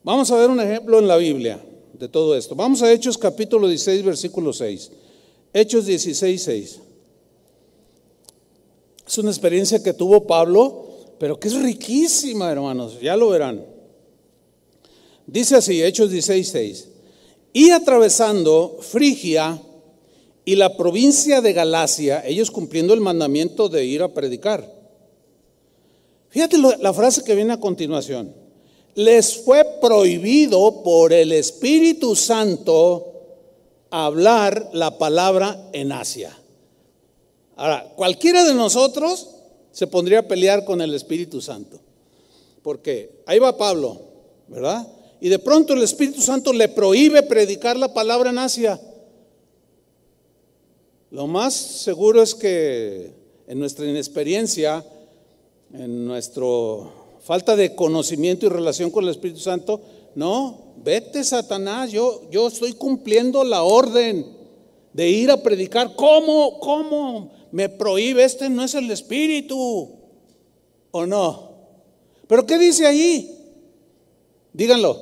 Vamos 0.02 0.30
a 0.30 0.36
ver 0.36 0.50
un 0.50 0.60
ejemplo 0.60 0.98
en 0.98 1.08
la 1.08 1.16
Biblia 1.16 1.58
de 1.98 2.08
todo 2.08 2.36
esto. 2.36 2.54
Vamos 2.54 2.82
a 2.82 2.92
Hechos 2.92 3.18
capítulo 3.18 3.68
16, 3.68 4.02
versículo 4.04 4.52
6. 4.52 4.90
Hechos 5.52 5.86
16, 5.86 6.42
6. 6.42 6.80
Es 9.06 9.18
una 9.18 9.30
experiencia 9.30 9.82
que 9.82 9.92
tuvo 9.92 10.26
Pablo, 10.26 10.86
pero 11.18 11.38
que 11.38 11.48
es 11.48 11.60
riquísima, 11.60 12.50
hermanos. 12.50 13.00
Ya 13.00 13.16
lo 13.16 13.28
verán. 13.28 13.64
Dice 15.26 15.56
así, 15.56 15.82
Hechos 15.82 16.10
16, 16.10 16.48
6 16.48 16.88
y 17.54 17.70
atravesando 17.70 18.78
Frigia 18.80 19.62
y 20.44 20.56
la 20.56 20.76
provincia 20.76 21.40
de 21.40 21.54
Galacia, 21.54 22.22
ellos 22.26 22.50
cumpliendo 22.50 22.92
el 22.92 23.00
mandamiento 23.00 23.70
de 23.70 23.86
ir 23.86 24.02
a 24.02 24.12
predicar. 24.12 24.70
Fíjate 26.28 26.58
la 26.58 26.92
frase 26.92 27.22
que 27.22 27.36
viene 27.36 27.54
a 27.54 27.60
continuación. 27.60 28.34
Les 28.94 29.36
fue 29.38 29.64
prohibido 29.80 30.82
por 30.82 31.12
el 31.12 31.32
Espíritu 31.32 32.14
Santo 32.14 33.12
hablar 33.90 34.70
la 34.72 34.98
palabra 34.98 35.68
en 35.72 35.92
Asia. 35.92 36.36
Ahora, 37.56 37.92
cualquiera 37.96 38.44
de 38.44 38.54
nosotros 38.54 39.30
se 39.72 39.86
pondría 39.86 40.20
a 40.20 40.28
pelear 40.28 40.64
con 40.64 40.80
el 40.80 40.94
Espíritu 40.94 41.40
Santo. 41.40 41.80
Porque 42.62 43.22
ahí 43.26 43.38
va 43.38 43.56
Pablo, 43.56 44.00
¿verdad? 44.48 44.86
y 45.24 45.30
de 45.30 45.38
pronto 45.38 45.72
el 45.72 45.82
Espíritu 45.82 46.20
Santo 46.20 46.52
le 46.52 46.68
prohíbe 46.68 47.22
predicar 47.22 47.78
la 47.78 47.94
palabra 47.94 48.28
en 48.28 48.36
Asia. 48.36 48.78
Lo 51.10 51.26
más 51.26 51.54
seguro 51.54 52.22
es 52.22 52.34
que 52.34 53.10
en 53.46 53.58
nuestra 53.58 53.86
inexperiencia, 53.86 54.84
en 55.72 56.04
nuestra 56.06 56.44
falta 57.24 57.56
de 57.56 57.74
conocimiento 57.74 58.46
y 58.46 58.50
relación 58.50 58.90
con 58.90 59.04
el 59.04 59.10
Espíritu 59.10 59.40
Santo, 59.40 59.80
no, 60.14 60.74
vete 60.84 61.24
Satanás, 61.24 61.90
yo, 61.90 62.22
yo 62.30 62.48
estoy 62.48 62.74
cumpliendo 62.74 63.42
la 63.42 63.62
orden 63.62 64.26
de 64.92 65.08
ir 65.08 65.30
a 65.30 65.42
predicar. 65.42 65.96
¿Cómo? 65.96 66.60
¿Cómo? 66.60 67.32
Me 67.50 67.68
prohíbe, 67.68 68.24
este 68.24 68.48
no 68.48 68.62
es 68.62 68.74
el 68.74 68.90
Espíritu. 68.90 69.90
¿O 70.90 71.06
no? 71.06 71.50
¿Pero 72.28 72.46
qué 72.46 72.58
dice 72.58 72.86
ahí? 72.86 73.36
Díganlo. 74.52 74.98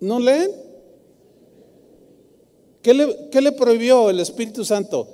¿No 0.00 0.18
leen? 0.18 0.50
¿Qué 2.82 2.94
le, 2.94 3.52
prohibió 3.52 4.10
el 4.10 4.20
Espíritu 4.20 4.64
Santo? 4.64 5.06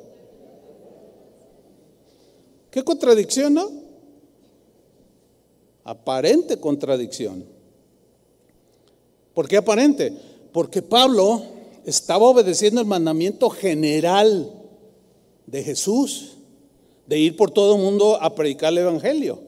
¿Qué 2.71 2.83
contradicción, 2.85 3.55
no? 3.55 3.78
Aparente 5.89 6.61
contradicción. 6.61 7.47
¿Por 9.33 9.49
qué 9.49 9.57
aparente? 9.57 10.13
Porque 10.53 10.83
Pablo 10.83 11.43
estaba 11.87 12.27
obedeciendo 12.27 12.83
el 12.83 12.87
mandamiento 12.87 13.49
general 13.49 14.53
de 15.47 15.65
Jesús, 15.65 16.35
de 17.07 17.19
ir 17.19 17.39
por 17.39 17.53
todo 17.53 17.77
el 17.77 17.81
mundo 17.81 18.19
a 18.21 18.35
predicar 18.35 18.71
el 18.75 18.81
Evangelio. 18.81 19.41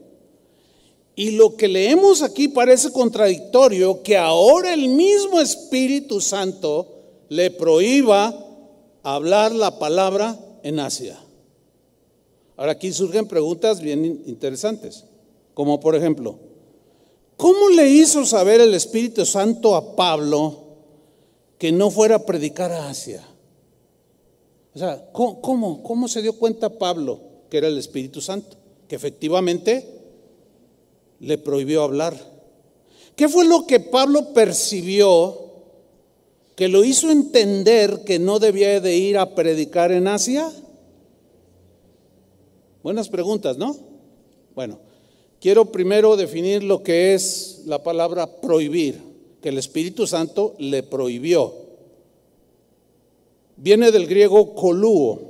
Y 1.14 1.32
lo 1.32 1.56
que 1.56 1.68
leemos 1.68 2.22
aquí 2.22 2.48
parece 2.48 2.90
contradictorio 2.90 4.02
que 4.02 4.16
ahora 4.16 4.72
el 4.72 4.88
mismo 4.88 5.42
Espíritu 5.42 6.22
Santo 6.22 7.02
le 7.28 7.50
prohíba 7.50 8.34
hablar 9.02 9.52
la 9.52 9.78
palabra 9.78 10.40
en 10.62 10.80
Asia. 10.80 11.20
Ahora 12.56 12.72
aquí 12.72 12.90
surgen 12.94 13.28
preguntas 13.28 13.82
bien 13.82 14.22
interesantes, 14.24 15.04
como 15.54 15.80
por 15.80 15.94
ejemplo, 15.94 16.38
¿cómo 17.36 17.68
le 17.70 17.88
hizo 17.88 18.24
saber 18.24 18.60
el 18.60 18.74
Espíritu 18.74 19.24
Santo 19.26 19.76
a 19.76 19.96
Pablo 19.96 20.58
que 21.58 21.72
no 21.72 21.90
fuera 21.90 22.16
a 22.16 22.26
predicar 22.26 22.72
a 22.72 22.88
Asia? 22.88 23.26
O 24.74 24.78
sea, 24.78 25.10
¿cómo, 25.12 25.82
cómo 25.82 26.08
se 26.08 26.22
dio 26.22 26.34
cuenta 26.34 26.78
Pablo 26.78 27.20
que 27.50 27.58
era 27.58 27.68
el 27.68 27.78
Espíritu 27.78 28.20
Santo? 28.20 28.56
Que 28.88 28.96
efectivamente 28.96 30.00
le 31.20 31.38
prohibió 31.38 31.82
hablar. 31.82 32.16
¿Qué 33.16 33.28
fue 33.28 33.44
lo 33.44 33.66
que 33.66 33.80
Pablo 33.80 34.32
percibió 34.32 35.50
que 36.56 36.68
lo 36.68 36.84
hizo 36.84 37.10
entender 37.10 38.04
que 38.04 38.18
no 38.18 38.38
debía 38.38 38.80
de 38.80 38.96
ir 38.96 39.18
a 39.18 39.34
predicar 39.34 39.92
en 39.92 40.08
Asia? 40.08 40.50
Buenas 42.82 43.08
preguntas, 43.08 43.58
¿no? 43.58 43.76
Bueno, 44.54 44.78
quiero 45.40 45.72
primero 45.72 46.16
definir 46.16 46.62
lo 46.62 46.82
que 46.82 47.14
es 47.14 47.62
la 47.66 47.82
palabra 47.82 48.40
prohibir, 48.40 49.00
que 49.40 49.48
el 49.48 49.58
Espíritu 49.58 50.06
Santo 50.06 50.54
le 50.58 50.82
prohibió. 50.82 51.54
Viene 53.56 53.90
del 53.90 54.06
griego 54.06 54.54
coluo, 54.54 55.20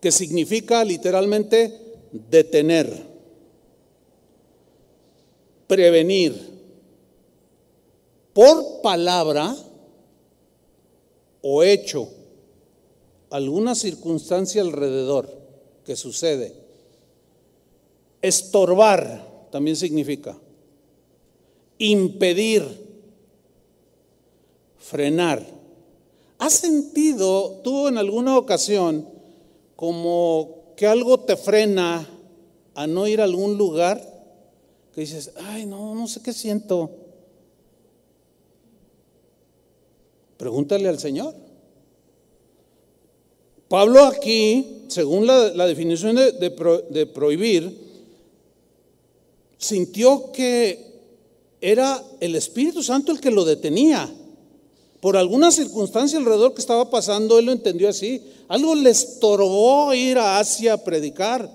que 0.00 0.12
significa 0.12 0.84
literalmente 0.84 1.72
detener 2.12 3.16
prevenir 5.66 6.56
por 8.32 8.82
palabra 8.82 9.56
o 11.42 11.62
hecho 11.62 12.08
alguna 13.30 13.74
circunstancia 13.74 14.62
alrededor 14.62 15.28
que 15.84 15.96
sucede. 15.96 16.65
Estorbar 18.26 19.48
también 19.52 19.76
significa 19.76 20.36
impedir, 21.78 22.64
frenar. 24.78 25.46
¿Has 26.38 26.54
sentido 26.54 27.60
tú 27.62 27.88
en 27.88 27.98
alguna 27.98 28.36
ocasión 28.36 29.08
como 29.76 30.72
que 30.76 30.86
algo 30.86 31.20
te 31.20 31.36
frena 31.36 32.08
a 32.74 32.86
no 32.86 33.06
ir 33.06 33.20
a 33.20 33.24
algún 33.24 33.56
lugar 33.56 34.00
que 34.92 35.02
dices, 35.02 35.30
ay, 35.36 35.66
no, 35.66 35.94
no 35.94 36.08
sé 36.08 36.20
qué 36.22 36.32
siento. 36.32 36.90
Pregúntale 40.36 40.88
al 40.88 40.98
Señor. 40.98 41.34
Pablo 43.68 44.04
aquí, 44.04 44.84
según 44.88 45.26
la, 45.26 45.66
definición 45.66 46.16
de 46.16 47.06
prohibir, 47.12 47.85
sintió 49.58 50.32
que 50.32 50.86
era 51.60 52.02
el 52.20 52.36
Espíritu 52.36 52.82
Santo 52.82 53.12
el 53.12 53.20
que 53.20 53.30
lo 53.30 53.44
detenía. 53.44 54.12
Por 55.00 55.16
alguna 55.16 55.50
circunstancia 55.50 56.18
alrededor 56.18 56.54
que 56.54 56.60
estaba 56.60 56.90
pasando, 56.90 57.38
él 57.38 57.46
lo 57.46 57.52
entendió 57.52 57.88
así. 57.88 58.22
Algo 58.48 58.74
le 58.74 58.90
estorbó 58.90 59.92
ir 59.94 60.18
a 60.18 60.38
Asia 60.38 60.74
a 60.74 60.84
predicar. 60.84 61.50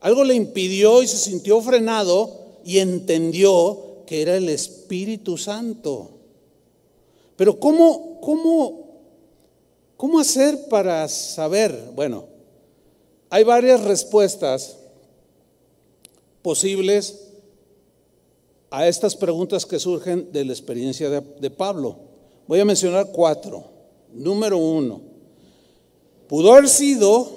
Algo 0.00 0.24
le 0.24 0.34
impidió 0.34 1.02
y 1.02 1.06
se 1.06 1.16
sintió 1.16 1.60
frenado 1.60 2.30
y 2.64 2.78
entendió 2.78 4.04
que 4.06 4.22
era 4.22 4.36
el 4.36 4.48
Espíritu 4.48 5.38
Santo. 5.38 6.10
Pero 7.36 7.58
¿cómo, 7.58 8.20
cómo, 8.20 9.00
cómo 9.96 10.20
hacer 10.20 10.68
para 10.68 11.08
saber? 11.08 11.90
Bueno, 11.94 12.26
hay 13.30 13.44
varias 13.44 13.82
respuestas 13.82 14.76
posibles 16.44 17.30
a 18.70 18.86
estas 18.86 19.16
preguntas 19.16 19.64
que 19.64 19.78
surgen 19.78 20.30
de 20.30 20.44
la 20.44 20.52
experiencia 20.52 21.08
de, 21.08 21.50
Pablo. 21.50 21.96
Voy 22.46 22.60
a 22.60 22.66
mencionar 22.66 23.10
cuatro. 23.12 23.64
Número 24.12 24.58
uno, 24.58 25.00
pudo 26.28 26.52
haber 26.52 26.68
sido 26.68 27.32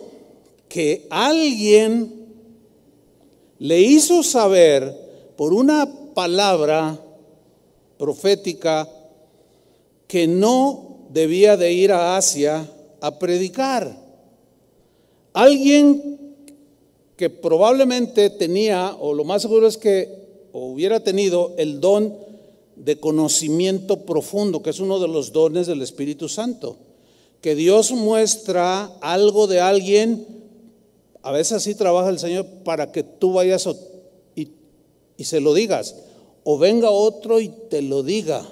que 0.67 1.07
alguien 1.09 2.27
le 3.59 3.79
hizo 3.79 4.23
saber 4.23 4.93
por 5.37 5.53
una 5.53 5.89
palabra 6.13 6.99
profética 7.97 8.89
que 10.05 10.27
no 10.27 11.07
debía 11.11 11.55
de 11.55 11.71
ir 11.71 11.93
a 11.93 12.17
Asia 12.17 12.69
a 12.99 13.17
predicar. 13.17 13.97
Alguien 15.31 16.26
que 17.17 17.31
probablemente 17.31 18.29
tenía, 18.29 18.95
o 18.99 19.13
lo 19.13 19.25
más 19.25 19.41
seguro 19.41 19.67
es 19.67 19.77
que 19.77 20.47
hubiera 20.53 20.99
tenido 20.99 21.53
el 21.57 21.81
don 21.81 22.15
de 22.75 22.99
conocimiento 22.99 24.05
profundo, 24.05 24.61
que 24.61 24.69
es 24.69 24.79
uno 24.79 24.99
de 24.99 25.07
los 25.07 25.33
dones 25.33 25.65
del 25.65 25.81
Espíritu 25.81 26.29
Santo. 26.29 26.77
Que 27.41 27.55
Dios 27.55 27.91
muestra 27.91 28.85
algo 29.01 29.47
de 29.47 29.59
alguien, 29.59 30.25
a 31.23 31.31
veces 31.31 31.53
así 31.53 31.73
trabaja 31.73 32.09
el 32.09 32.19
Señor, 32.19 32.45
para 32.63 32.91
que 32.91 33.01
tú 33.01 33.33
vayas 33.33 33.67
y, 34.35 34.49
y 35.17 35.23
se 35.23 35.41
lo 35.41 35.55
digas. 35.55 35.95
O 36.43 36.59
venga 36.59 36.91
otro 36.91 37.41
y 37.41 37.49
te 37.49 37.81
lo 37.81 38.03
diga. 38.03 38.47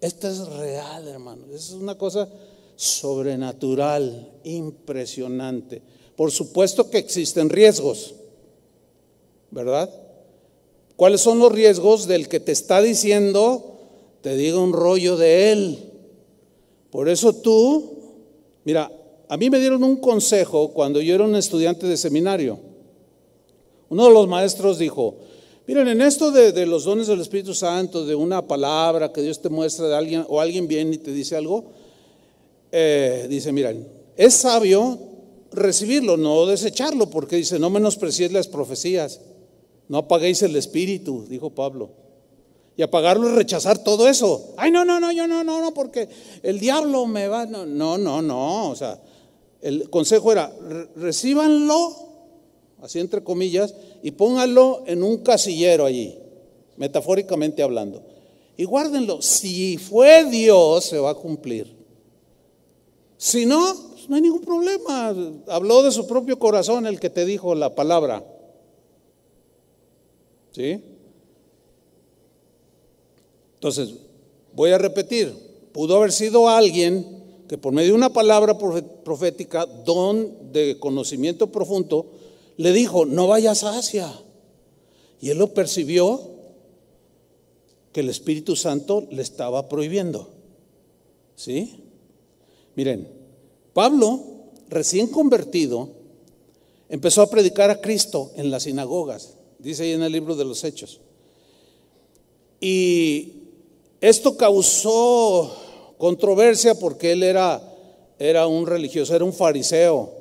Esto 0.00 0.28
es 0.28 0.46
real, 0.48 1.06
hermano. 1.06 1.46
Es 1.54 1.70
una 1.70 1.96
cosa 1.96 2.28
sobrenatural, 2.74 4.32
impresionante. 4.42 5.80
Por 6.16 6.30
supuesto 6.30 6.90
que 6.90 6.98
existen 6.98 7.50
riesgos, 7.50 8.14
¿verdad? 9.50 9.90
¿Cuáles 10.96 11.20
son 11.20 11.40
los 11.40 11.50
riesgos 11.50 12.06
del 12.06 12.28
que 12.28 12.38
te 12.40 12.52
está 12.52 12.80
diciendo, 12.80 13.78
te 14.20 14.36
diga 14.36 14.58
un 14.58 14.72
rollo 14.72 15.16
de 15.16 15.52
él? 15.52 15.78
Por 16.90 17.08
eso 17.08 17.34
tú, 17.34 17.98
mira, 18.64 18.92
a 19.28 19.36
mí 19.36 19.50
me 19.50 19.58
dieron 19.58 19.82
un 19.82 19.96
consejo 19.96 20.68
cuando 20.68 21.00
yo 21.00 21.14
era 21.14 21.24
un 21.24 21.34
estudiante 21.34 21.88
de 21.88 21.96
seminario. 21.96 22.60
Uno 23.88 24.06
de 24.06 24.12
los 24.12 24.28
maestros 24.28 24.78
dijo, 24.78 25.16
miren, 25.66 25.88
en 25.88 26.00
esto 26.00 26.30
de, 26.30 26.66
los 26.66 26.84
dones 26.84 27.08
del 27.08 27.20
Espíritu 27.20 27.54
Santo, 27.54 28.06
de 28.06 28.14
una 28.14 28.46
palabra 28.46 29.12
que 29.12 29.22
Dios 29.22 29.40
te 29.40 29.48
muestra 29.48 29.88
de 29.88 29.96
alguien, 29.96 30.24
o 30.28 30.40
alguien 30.40 30.68
viene 30.68 30.94
y 30.94 30.98
te 30.98 31.10
dice 31.10 31.36
algo, 31.36 31.64
eh, 32.70 33.26
dice, 33.28 33.50
miren, 33.50 33.88
es 34.16 34.34
sabio 34.34 35.13
recibirlo, 35.54 36.16
no 36.16 36.46
desecharlo, 36.46 37.10
porque 37.10 37.36
dice, 37.36 37.58
no 37.58 37.70
menosprecies 37.70 38.32
las 38.32 38.48
profecías. 38.48 39.20
No 39.88 39.98
apaguéis 39.98 40.42
el 40.42 40.56
espíritu, 40.56 41.26
dijo 41.28 41.50
Pablo. 41.50 41.90
Y 42.76 42.82
apagarlo 42.82 43.28
es 43.28 43.34
rechazar 43.34 43.78
todo 43.78 44.08
eso. 44.08 44.54
Ay, 44.56 44.70
no, 44.70 44.84
no, 44.84 44.98
no, 44.98 45.12
yo 45.12 45.26
no, 45.26 45.44
no, 45.44 45.60
no, 45.60 45.72
porque 45.72 46.08
el 46.42 46.58
diablo 46.58 47.06
me 47.06 47.28
va. 47.28 47.46
No, 47.46 47.64
no, 47.64 47.98
no, 47.98 48.20
no. 48.20 48.70
O 48.70 48.76
sea, 48.76 49.00
el 49.60 49.88
consejo 49.90 50.32
era, 50.32 50.52
recíbanlo, 50.96 51.94
así 52.80 52.98
entre 52.98 53.22
comillas, 53.22 53.74
y 54.02 54.10
pónganlo 54.10 54.82
en 54.86 55.02
un 55.02 55.18
casillero 55.18 55.84
allí, 55.84 56.18
metafóricamente 56.76 57.62
hablando. 57.62 58.02
Y 58.56 58.64
guárdenlo. 58.64 59.22
Si 59.22 59.78
fue 59.78 60.24
Dios, 60.24 60.84
se 60.84 60.98
va 60.98 61.10
a 61.10 61.14
cumplir. 61.14 61.74
Si 63.16 63.46
no, 63.46 63.93
no 64.08 64.16
hay 64.16 64.22
ningún 64.22 64.42
problema. 64.42 65.14
Habló 65.48 65.82
de 65.82 65.92
su 65.92 66.06
propio 66.06 66.38
corazón 66.38 66.86
el 66.86 67.00
que 67.00 67.10
te 67.10 67.24
dijo 67.24 67.54
la 67.54 67.74
palabra. 67.74 68.24
¿Sí? 70.52 70.80
Entonces, 73.54 73.94
voy 74.54 74.70
a 74.70 74.78
repetir, 74.78 75.34
pudo 75.72 75.96
haber 75.96 76.12
sido 76.12 76.48
alguien 76.48 77.22
que 77.48 77.58
por 77.58 77.72
medio 77.72 77.92
de 77.92 77.98
una 77.98 78.12
palabra 78.12 78.56
profética, 78.58 79.66
don 79.66 80.52
de 80.52 80.78
conocimiento 80.78 81.50
profundo, 81.50 82.06
le 82.56 82.72
dijo, 82.72 83.04
no 83.04 83.26
vayas 83.26 83.64
a 83.64 83.78
Asia. 83.78 84.12
Y 85.20 85.30
él 85.30 85.38
lo 85.38 85.52
percibió 85.54 86.20
que 87.92 88.00
el 88.00 88.08
Espíritu 88.08 88.56
Santo 88.56 89.06
le 89.10 89.22
estaba 89.22 89.68
prohibiendo. 89.68 90.28
¿Sí? 91.36 91.84
Miren, 92.76 93.08
Pablo, 93.74 94.22
recién 94.70 95.08
convertido, 95.08 95.90
empezó 96.88 97.20
a 97.20 97.28
predicar 97.28 97.70
a 97.70 97.80
Cristo 97.80 98.32
en 98.36 98.50
las 98.50 98.62
sinagogas 98.62 99.34
dice 99.64 99.84
ahí 99.84 99.92
en 99.92 100.02
el 100.02 100.12
libro 100.12 100.36
de 100.36 100.44
los 100.44 100.62
Hechos. 100.62 101.00
Y 102.60 103.32
esto 104.00 104.36
causó 104.36 105.56
controversia 105.98 106.74
porque 106.78 107.12
él 107.12 107.22
era, 107.22 107.62
era 108.18 108.46
un 108.46 108.66
religioso, 108.66 109.14
era 109.14 109.24
un 109.24 109.32
fariseo. 109.32 110.12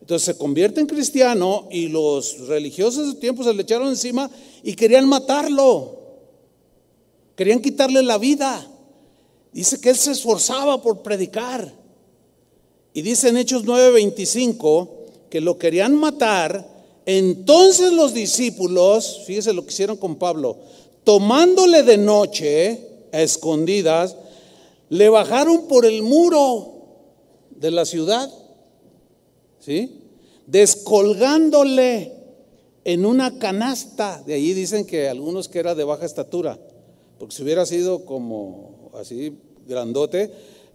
Entonces 0.00 0.26
se 0.26 0.38
convierte 0.38 0.80
en 0.80 0.86
cristiano 0.86 1.66
y 1.70 1.88
los 1.88 2.46
religiosos 2.46 3.06
de 3.06 3.12
su 3.12 3.18
tiempo 3.18 3.42
se 3.42 3.52
le 3.52 3.62
echaron 3.62 3.88
encima 3.88 4.30
y 4.62 4.74
querían 4.74 5.08
matarlo. 5.08 5.98
Querían 7.36 7.60
quitarle 7.60 8.02
la 8.02 8.18
vida. 8.18 8.70
Dice 9.52 9.80
que 9.80 9.90
él 9.90 9.96
se 9.96 10.12
esforzaba 10.12 10.80
por 10.80 11.02
predicar. 11.02 11.83
Y 12.94 13.02
dice 13.02 13.28
en 13.28 13.36
Hechos 13.36 13.64
9:25 13.64 14.88
que 15.28 15.42
lo 15.42 15.58
querían 15.58 15.94
matar 15.94 16.74
entonces 17.06 17.92
los 17.92 18.14
discípulos, 18.14 19.22
fíjese 19.26 19.52
lo 19.52 19.64
que 19.64 19.72
hicieron 19.72 19.96
con 19.96 20.16
Pablo, 20.16 20.56
tomándole 21.04 21.82
de 21.82 21.98
noche 21.98 22.88
a 23.12 23.20
escondidas, 23.20 24.16
le 24.88 25.08
bajaron 25.08 25.68
por 25.68 25.84
el 25.84 26.02
muro 26.02 26.72
de 27.50 27.70
la 27.70 27.84
ciudad, 27.84 28.30
¿sí? 29.60 30.00
Descolgándole 30.46 32.12
en 32.84 33.04
una 33.04 33.38
canasta. 33.38 34.22
De 34.26 34.34
allí 34.34 34.54
dicen 34.54 34.86
que 34.86 35.08
algunos 35.08 35.48
que 35.48 35.58
era 35.58 35.74
de 35.74 35.84
baja 35.84 36.06
estatura, 36.06 36.58
porque 37.18 37.34
si 37.34 37.42
hubiera 37.42 37.66
sido 37.66 38.04
como 38.06 38.90
así 38.94 39.36
grandote, 39.66 40.30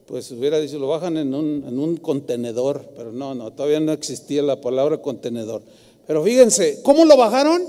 pues 0.10 0.32
hubiera 0.32 0.60
dicho, 0.60 0.80
lo 0.80 0.88
bajan 0.88 1.18
en 1.18 1.36
un, 1.36 1.64
en 1.68 1.78
un 1.78 1.98
contenedor, 1.98 2.94
pero 2.96 3.12
no, 3.12 3.36
no, 3.36 3.54
todavía 3.54 3.80
no 3.80 3.92
existía 3.92 4.42
la 4.42 4.60
palabra 4.60 5.04
contenedor. 5.04 5.62
Pero 6.08 6.24
fíjense, 6.24 6.82
¿cómo 6.82 7.06
lo 7.06 7.16
bajaron? 7.16 7.62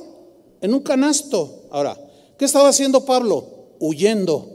En 0.62 0.72
un 0.72 0.80
canasto. 0.80 1.64
Ahora, 1.68 2.00
¿qué 2.38 2.46
estaba 2.46 2.70
haciendo 2.70 3.04
Pablo? 3.04 3.44
Huyendo. 3.78 4.48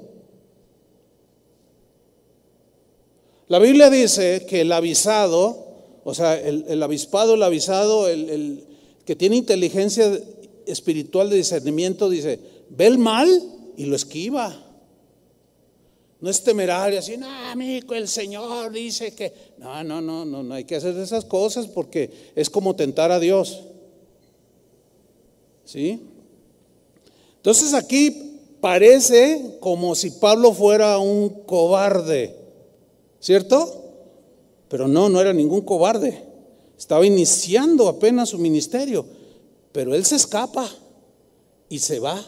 La 3.50 3.60
Biblia 3.60 3.92
dice 3.92 4.48
que 4.50 4.62
el 4.62 4.72
avisado, 4.72 5.68
o 6.04 6.16
sea, 6.16 6.40
el, 6.40 6.82
avispado, 6.82 7.36
el 7.36 7.44
avisado, 7.44 8.08
el, 8.08 8.30
el, 8.32 8.64
que 9.06 9.16
tiene 9.16 9.36
inteligencia 9.36 10.12
espiritual 10.66 11.30
de 11.30 11.36
discernimiento, 11.36 12.10
dice, 12.10 12.40
ve 12.72 12.88
el 12.88 12.98
mal 12.98 13.30
y 13.78 13.86
lo 13.86 13.96
esquiva. 13.96 14.65
No 16.26 16.32
es 16.32 16.44
temerario, 16.44 16.98
así, 16.98 17.18
no, 17.18 17.28
amigo, 17.52 17.94
el 17.94 18.08
Señor 18.08 18.72
dice 18.72 19.14
que. 19.14 19.32
No, 19.60 19.84
no, 19.84 20.02
no, 20.02 20.26
no, 20.26 20.42
no 20.42 20.56
hay 20.56 20.64
que 20.64 20.76
hacer 20.76 20.98
esas 20.98 21.24
cosas 21.24 21.68
porque 21.68 22.32
es 22.34 22.50
como 22.50 22.76
tentar 22.76 23.12
a 23.12 23.20
Dios. 23.20 23.62
¿Sí? 25.66 26.02
Entonces 27.36 27.76
aquí 27.76 28.40
parece 28.60 29.58
como 29.60 29.94
si 29.94 30.10
Pablo 30.10 30.52
fuera 30.52 30.98
un 30.98 31.30
cobarde, 31.46 32.36
¿cierto? 33.20 33.84
Pero 34.68 34.88
no, 34.88 35.10
no 35.10 35.22
era 35.22 35.32
ningún 35.32 35.62
cobarde. 35.62 36.24
Estaba 36.76 37.06
iniciando 37.06 37.88
apenas 37.88 38.30
su 38.30 38.40
ministerio, 38.40 39.06
pero 39.72 39.94
él 39.94 40.04
se 40.04 40.16
escapa 40.16 40.68
y 41.70 41.78
se 41.78 42.00
va. 42.00 42.26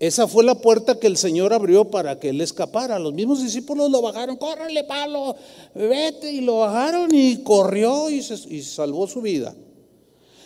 Esa 0.00 0.28
fue 0.28 0.44
la 0.44 0.54
puerta 0.54 0.98
que 0.98 1.08
el 1.08 1.16
Señor 1.16 1.52
abrió 1.52 1.84
para 1.84 2.20
que 2.20 2.28
él 2.28 2.40
escapara. 2.40 2.98
Los 3.00 3.14
mismos 3.14 3.42
discípulos 3.42 3.90
lo 3.90 4.00
bajaron, 4.00 4.36
córrele 4.36 4.84
Pablo, 4.84 5.34
vete, 5.74 6.30
y 6.32 6.40
lo 6.40 6.58
bajaron 6.58 7.12
y 7.12 7.38
corrió 7.42 8.08
y, 8.08 8.18
y 8.18 8.62
salvó 8.62 9.08
su 9.08 9.20
vida. 9.20 9.54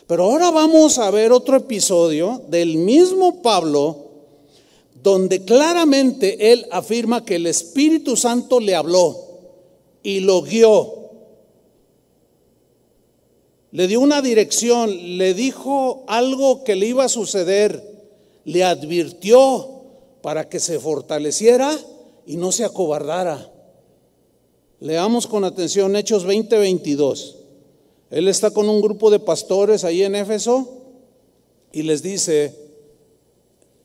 Pero 0.06 0.24
ahora 0.24 0.50
vamos 0.50 0.98
a 0.98 1.10
ver 1.10 1.32
otro 1.32 1.56
episodio 1.56 2.42
del 2.48 2.78
mismo 2.78 3.42
Pablo, 3.42 4.10
donde 5.02 5.44
claramente 5.44 6.52
él 6.52 6.66
afirma 6.70 7.24
que 7.24 7.36
el 7.36 7.46
Espíritu 7.46 8.16
Santo 8.16 8.58
le 8.58 8.74
habló 8.74 9.18
y 10.02 10.20
lo 10.20 10.40
guió. 10.42 10.94
Le 13.70 13.86
dio 13.86 14.00
una 14.00 14.22
dirección, 14.22 15.18
le 15.18 15.34
dijo 15.34 16.04
algo 16.06 16.64
que 16.64 16.74
le 16.74 16.86
iba 16.86 17.04
a 17.04 17.08
suceder 17.08 17.91
le 18.44 18.64
advirtió 18.64 19.82
para 20.22 20.48
que 20.48 20.60
se 20.60 20.78
fortaleciera 20.78 21.76
y 22.26 22.36
no 22.36 22.52
se 22.52 22.64
acobardara. 22.64 23.50
Leamos 24.80 25.26
con 25.26 25.44
atención 25.44 25.94
Hechos 25.96 26.26
20:22. 26.26 27.36
Él 28.10 28.28
está 28.28 28.50
con 28.50 28.68
un 28.68 28.80
grupo 28.80 29.10
de 29.10 29.20
pastores 29.20 29.84
ahí 29.84 30.02
en 30.02 30.14
Éfeso 30.14 30.68
y 31.72 31.82
les 31.82 32.02
dice, 32.02 32.54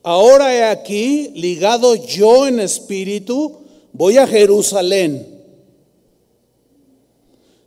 ahora 0.04 0.54
he 0.54 0.64
aquí, 0.66 1.30
ligado 1.36 1.96
yo 1.96 2.48
en 2.48 2.60
espíritu, 2.60 3.60
voy 3.94 4.18
a 4.18 4.28
Jerusalén, 4.28 5.44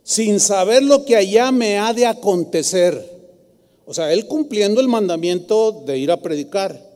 sin 0.03 0.39
saber 0.39 0.83
lo 0.83 1.03
que 1.03 1.15
allá 1.15 1.51
me 1.51 1.79
ha 1.79 1.93
de 1.93 2.05
acontecer 2.05 3.10
o 3.85 3.93
sea, 3.93 4.11
él 4.13 4.27
cumpliendo 4.27 4.81
el 4.81 4.87
mandamiento 4.87 5.83
de 5.85 5.97
ir 5.97 6.11
a 6.11 6.21
predicar. 6.21 6.89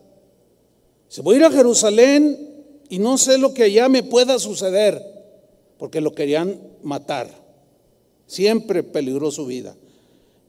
Se 1.07 1.21
voy 1.21 1.36
a 1.36 1.38
ir 1.39 1.43
a 1.45 1.51
Jerusalén 1.51 2.65
y 2.89 2.99
no 2.99 3.17
sé 3.17 3.38
lo 3.38 3.53
que 3.53 3.63
allá 3.63 3.89
me 3.89 4.03
pueda 4.03 4.39
suceder, 4.39 5.01
porque 5.77 6.01
lo 6.01 6.13
querían 6.13 6.59
matar. 6.83 7.29
Siempre 8.27 8.83
peligró 8.83 9.31
su 9.31 9.45
vida. 9.45 9.75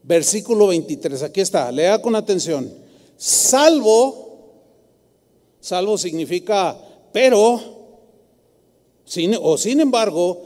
Versículo 0.02 0.68
23, 0.68 1.22
aquí 1.22 1.40
está, 1.40 1.70
lea 1.72 2.00
con 2.00 2.14
atención. 2.14 2.70
Salvo, 3.16 4.52
salvo 5.60 5.98
significa 5.98 6.78
pero, 7.16 7.58
o 9.40 9.56
sin 9.56 9.80
embargo, 9.80 10.42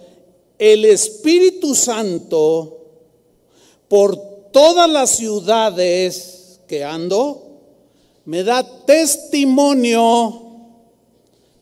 el 0.57 0.85
Espíritu 0.85 1.75
Santo 1.75 2.79
por 3.89 4.30
todas 4.53 4.89
las 4.91 5.11
ciudades 5.11 6.61
que 6.67 6.85
ando, 6.85 7.51
me 8.25 8.45
da 8.45 8.85
testimonio 8.85 10.47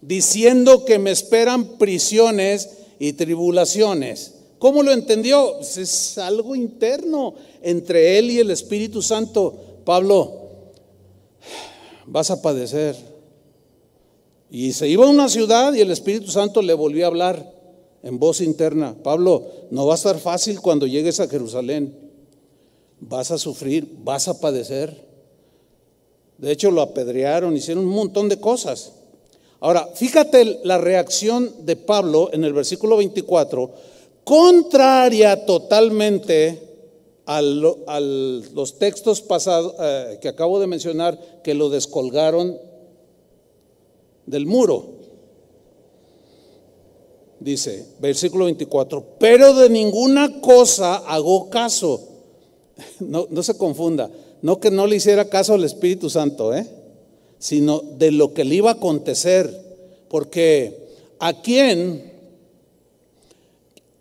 diciendo 0.01 0.85
que 0.85 0.99
me 0.99 1.11
esperan 1.11 1.79
prisiones 1.79 2.69
y 2.99 3.15
tribulaciones. 3.15 4.35
¿Cómo 4.59 4.83
lo 4.83 4.93
entendió? 4.93 5.55
Pues 5.57 5.77
es 5.77 6.19
algo 6.19 6.57
interno 6.57 7.35
entre 7.63 8.19
él 8.19 8.31
y 8.31 8.39
el 8.39 8.51
Espíritu 8.51 9.03
Santo. 9.03 9.55
Pablo, 9.85 10.49
vas 12.07 12.31
a 12.31 12.43
padecer. 12.43 12.97
Y 14.51 14.73
se 14.73 14.89
iba 14.89 15.07
a 15.07 15.11
una 15.11 15.29
ciudad 15.29 15.75
y 15.75 15.81
el 15.81 15.91
Espíritu 15.91 16.31
Santo 16.31 16.61
le 16.63 16.75
volvió 16.75 17.05
a 17.05 17.09
hablar 17.09 17.55
en 18.03 18.19
voz 18.19 18.41
interna. 18.41 18.97
Pablo, 19.03 19.47
no 19.71 19.87
va 19.87 19.95
a 19.95 19.97
estar 19.97 20.19
fácil 20.19 20.61
cuando 20.61 20.87
llegues 20.87 21.21
a 21.21 21.29
Jerusalén 21.29 22.08
vas 23.01 23.31
a 23.31 23.39
sufrir, 23.39 23.89
vas 24.03 24.29
a 24.29 24.41
padecer. 24.41 25.07
De 26.39 26.53
hecho, 26.53 26.71
lo 26.71 26.83
apedrearon, 26.83 27.57
hicieron 27.57 27.87
un 27.87 27.95
montón 27.95 28.29
de 28.29 28.39
cosas. 28.39 28.93
Ahora, 29.61 29.89
fíjate 29.95 30.61
la 30.65 30.79
reacción 30.79 31.53
de 31.67 31.77
Pablo 31.77 32.31
en 32.33 32.45
el 32.45 32.53
versículo 32.53 32.97
24, 32.97 33.73
contraria 34.23 35.45
totalmente 35.47 36.63
a, 37.27 37.43
los 37.43 38.79
textos 38.79 39.21
pasados 39.21 39.75
eh, 39.81 40.19
que 40.23 40.29
acabo 40.29 40.61
de 40.61 40.67
mencionar 40.67 41.19
que 41.43 41.55
lo 41.55 41.71
descolgaron 41.71 42.57
del 44.27 44.47
muro. 44.47 44.99
Dice, 47.41 47.87
versículo 48.01 48.47
24, 48.47 49.05
pero 49.19 49.55
de 49.55 49.71
ninguna 49.71 50.41
cosa 50.41 50.97
hago 50.97 51.51
caso 51.51 52.08
no, 53.01 53.27
no 53.31 53.43
se 53.43 53.57
confunda, 53.57 54.11
no 54.43 54.61
que 54.61 54.71
no 54.71 54.87
le 54.87 54.97
hiciera 54.97 55.29
caso 55.29 55.55
al 55.55 55.65
Espíritu 55.65 56.11
Santo, 56.11 56.55
¿eh? 56.55 56.67
sino 57.39 57.81
de 57.81 58.11
lo 58.11 58.35
que 58.35 58.45
le 58.45 58.57
iba 58.57 58.71
a 58.71 58.75
acontecer, 58.75 59.51
porque 60.09 60.89
a 61.19 61.41
quién 61.41 62.13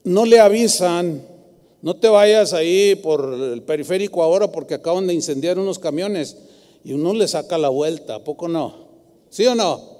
no 0.03 0.25
le 0.25 0.39
avisan, 0.39 1.23
no 1.82 1.95
te 1.95 2.07
vayas 2.07 2.53
ahí 2.53 2.95
por 2.95 3.34
el 3.34 3.61
periférico 3.61 4.23
ahora 4.23 4.51
porque 4.51 4.73
acaban 4.73 5.07
de 5.07 5.13
incendiar 5.13 5.59
unos 5.59 5.80
camiones 5.80 6.38
y 6.84 6.93
uno 6.93 7.13
le 7.13 7.28
saca 7.28 7.57
la 7.57 7.69
vuelta, 7.69 8.15
¿a 8.15 8.23
poco 8.23 8.47
no? 8.47 8.88
¿Sí 9.30 9.45
o 9.45 9.53
no? 9.53 9.97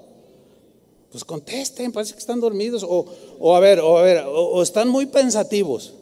Pues 1.10 1.24
contesten, 1.24 1.92
parece 1.92 2.14
que 2.14 2.18
están 2.18 2.40
dormidos 2.40 2.82
o, 2.82 3.06
o 3.38 3.54
a 3.54 3.60
ver, 3.60 3.80
o 3.80 3.98
a 3.98 4.02
ver, 4.02 4.24
o 4.26 4.62
están 4.62 4.88
muy 4.88 5.06
pensativos. 5.06 5.94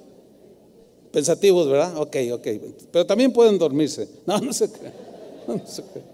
Pensativos, 1.13 1.69
¿verdad? 1.69 1.97
Ok, 1.97 2.17
ok. 2.33 2.49
Pero 2.91 3.07
también 3.07 3.33
pueden 3.33 3.59
dormirse. 3.59 4.09
No, 4.27 4.39
no 4.39 4.53
se 4.53 4.71
cree. 4.71 4.93
No 5.47 5.67
se 5.67 5.83
cree. 5.83 6.05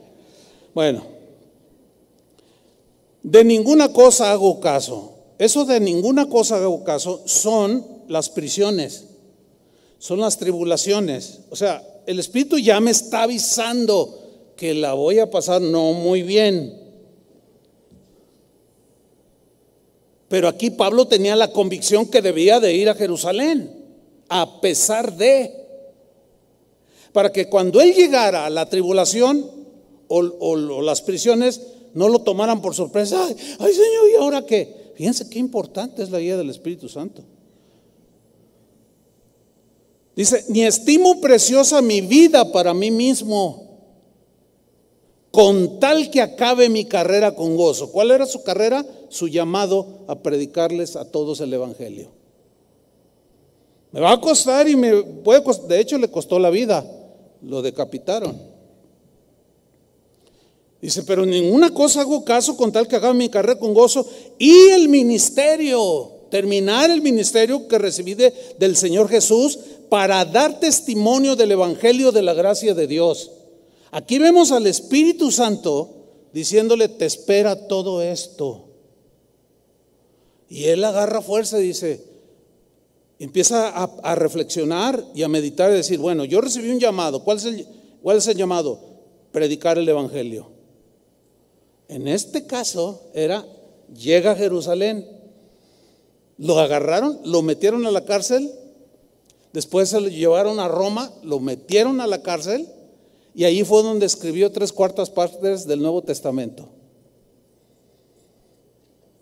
Bueno, 0.74 1.02
de 3.22 3.44
ninguna 3.44 3.92
cosa 3.92 4.32
hago 4.32 4.60
caso. 4.60 5.12
Eso 5.38 5.64
de 5.64 5.80
ninguna 5.80 6.28
cosa 6.28 6.56
hago 6.56 6.84
caso 6.84 7.22
son 7.26 7.84
las 8.08 8.28
prisiones, 8.28 9.06
son 9.98 10.20
las 10.20 10.38
tribulaciones. 10.38 11.40
O 11.50 11.56
sea, 11.56 11.82
el 12.06 12.18
Espíritu 12.18 12.58
ya 12.58 12.80
me 12.80 12.90
está 12.90 13.24
avisando 13.24 14.18
que 14.56 14.74
la 14.74 14.94
voy 14.94 15.18
a 15.18 15.30
pasar 15.30 15.60
no 15.60 15.92
muy 15.92 16.22
bien. 16.22 16.78
Pero 20.28 20.48
aquí 20.48 20.70
Pablo 20.70 21.06
tenía 21.06 21.36
la 21.36 21.52
convicción 21.52 22.06
que 22.06 22.22
debía 22.22 22.60
de 22.60 22.74
ir 22.74 22.88
a 22.88 22.94
Jerusalén 22.94 23.81
a 24.34 24.62
pesar 24.62 25.14
de, 25.14 25.54
para 27.12 27.30
que 27.30 27.50
cuando 27.50 27.82
él 27.82 27.92
llegara 27.92 28.46
a 28.46 28.50
la 28.50 28.66
tribulación 28.66 29.50
o, 30.08 30.56
las 30.80 31.02
prisiones, 31.02 31.60
no 31.92 32.08
lo 32.08 32.20
tomaran 32.20 32.62
por 32.62 32.74
sorpresa. 32.74 33.26
Ay, 33.26 33.36
ay, 33.58 33.72
Señor, 33.74 34.10
¿y 34.10 34.16
ahora 34.16 34.46
qué? 34.46 34.92
Fíjense 34.96 35.28
qué 35.28 35.38
importante 35.38 36.02
es 36.02 36.10
la 36.10 36.18
guía 36.18 36.38
del 36.38 36.48
Espíritu 36.48 36.88
Santo. 36.88 37.22
Dice, 40.16 40.46
ni 40.48 40.62
estimo 40.62 41.20
preciosa 41.20 41.82
mi 41.82 42.00
vida 42.00 42.52
para 42.52 42.72
mí 42.72 42.90
mismo, 42.90 43.80
con 45.30 45.78
tal 45.78 46.10
que 46.10 46.22
acabe 46.22 46.70
mi 46.70 46.86
carrera 46.86 47.34
con 47.34 47.56
gozo. 47.56 47.92
¿Cuál 47.92 48.12
era 48.12 48.24
su 48.24 48.42
carrera? 48.42 48.86
Su 49.10 49.28
llamado 49.28 50.04
a 50.08 50.22
predicarles 50.22 50.96
a 50.96 51.04
todos 51.04 51.40
el 51.42 51.52
Evangelio. 51.52 52.21
Me 53.92 54.00
va 54.00 54.12
a 54.12 54.20
costar 54.20 54.68
y 54.68 54.74
me 54.74 55.02
puede 55.02 55.42
costar, 55.42 55.68
de 55.68 55.80
hecho 55.80 55.98
le 55.98 56.10
costó 56.10 56.38
la 56.38 56.48
vida, 56.50 56.84
lo 57.42 57.60
decapitaron. 57.60 58.50
Dice, 60.80 61.04
pero 61.04 61.24
ninguna 61.24 61.72
cosa 61.72 62.00
hago 62.00 62.24
caso 62.24 62.56
con 62.56 62.72
tal 62.72 62.88
que 62.88 62.96
haga 62.96 63.12
mi 63.14 63.28
carrera 63.28 63.58
con 63.58 63.72
gozo 63.72 64.04
y 64.38 64.70
el 64.70 64.88
ministerio, 64.88 66.10
terminar 66.30 66.90
el 66.90 67.02
ministerio 67.02 67.68
que 67.68 67.78
recibí 67.78 68.14
del 68.14 68.76
Señor 68.76 69.08
Jesús 69.08 69.58
para 69.88 70.24
dar 70.24 70.58
testimonio 70.58 71.36
del 71.36 71.52
Evangelio 71.52 72.10
de 72.10 72.22
la 72.22 72.32
gracia 72.34 72.74
de 72.74 72.86
Dios. 72.86 73.30
Aquí 73.92 74.18
vemos 74.18 74.50
al 74.50 74.66
Espíritu 74.66 75.30
Santo 75.30 75.90
diciéndole, 76.32 76.88
te 76.88 77.04
espera 77.04 77.68
todo 77.68 78.02
esto. 78.02 78.64
Y 80.48 80.64
él 80.64 80.82
agarra 80.82 81.22
fuerza 81.22 81.60
y 81.60 81.68
dice, 81.68 82.11
empieza 83.22 83.68
a, 83.68 84.14
reflexionar 84.16 85.00
y 85.14 85.22
a 85.22 85.28
meditar 85.28 85.70
y 85.70 85.74
decir, 85.74 86.00
bueno, 86.00 86.24
yo 86.24 86.40
recibí 86.40 86.70
un 86.70 86.80
llamado. 86.80 87.22
¿Cuál 87.22 87.36
es, 87.36 87.44
el, 87.44 87.66
¿Cuál 88.02 88.16
es 88.16 88.26
el 88.26 88.36
llamado? 88.36 88.80
Predicar 89.30 89.78
el 89.78 89.88
Evangelio. 89.88 90.48
En 91.86 92.08
este 92.08 92.48
caso 92.48 93.00
era, 93.14 93.46
llega 93.94 94.32
a 94.32 94.34
Jerusalén, 94.34 95.06
lo 96.36 96.58
agarraron, 96.58 97.20
lo 97.24 97.42
metieron 97.42 97.86
a 97.86 97.92
la 97.92 98.04
cárcel, 98.04 98.50
después 99.52 99.90
se 99.90 100.00
lo 100.00 100.08
llevaron 100.08 100.58
a 100.58 100.66
Roma, 100.66 101.12
lo 101.22 101.38
metieron 101.38 102.00
a 102.00 102.08
la 102.08 102.22
cárcel 102.22 102.66
y 103.36 103.44
ahí 103.44 103.62
fue 103.62 103.84
donde 103.84 104.06
escribió 104.06 104.50
tres 104.50 104.72
cuartas 104.72 105.10
partes 105.10 105.64
del 105.68 105.80
Nuevo 105.80 106.02
Testamento. 106.02 106.68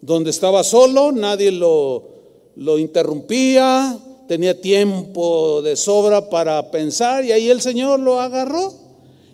Donde 0.01 0.31
estaba 0.31 0.65
solo, 0.65 1.13
nadie 1.13 1.53
lo, 1.53 2.20
lo 2.57 2.79
interrumpía, 2.79 3.99
tenía 4.29 4.61
tiempo 4.61 5.63
de 5.63 5.77
sobra 5.77 6.31
para 6.31 6.71
pensar 6.71 7.25
y 7.25 7.33
ahí 7.33 7.49
el 7.51 7.61
Señor 7.61 8.01
lo 8.01 8.21
agarró 8.21 8.73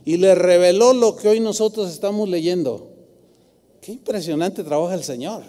y 0.04 0.16
le 0.16 0.34
reveló 0.34 0.92
lo 0.92 1.16
que 1.16 1.28
hoy 1.28 1.40
nosotros 1.40 1.90
estamos 1.90 2.28
leyendo. 2.28 2.90
Qué 3.80 3.92
impresionante 3.92 4.64
trabaja 4.64 4.94
el 4.94 5.04
Señor. 5.04 5.42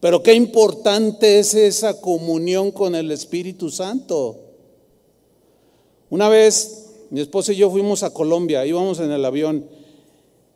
Pero 0.00 0.22
qué 0.22 0.34
importante 0.34 1.38
es 1.38 1.54
esa 1.54 2.00
comunión 2.00 2.72
con 2.72 2.96
el 2.96 3.12
Espíritu 3.12 3.70
Santo. 3.70 4.36
Una 6.10 6.28
vez 6.28 6.86
mi 7.10 7.20
esposa 7.20 7.52
y 7.52 7.56
yo 7.56 7.70
fuimos 7.70 8.02
a 8.02 8.12
Colombia, 8.12 8.66
íbamos 8.66 8.98
en 8.98 9.12
el 9.12 9.24
avión 9.24 9.64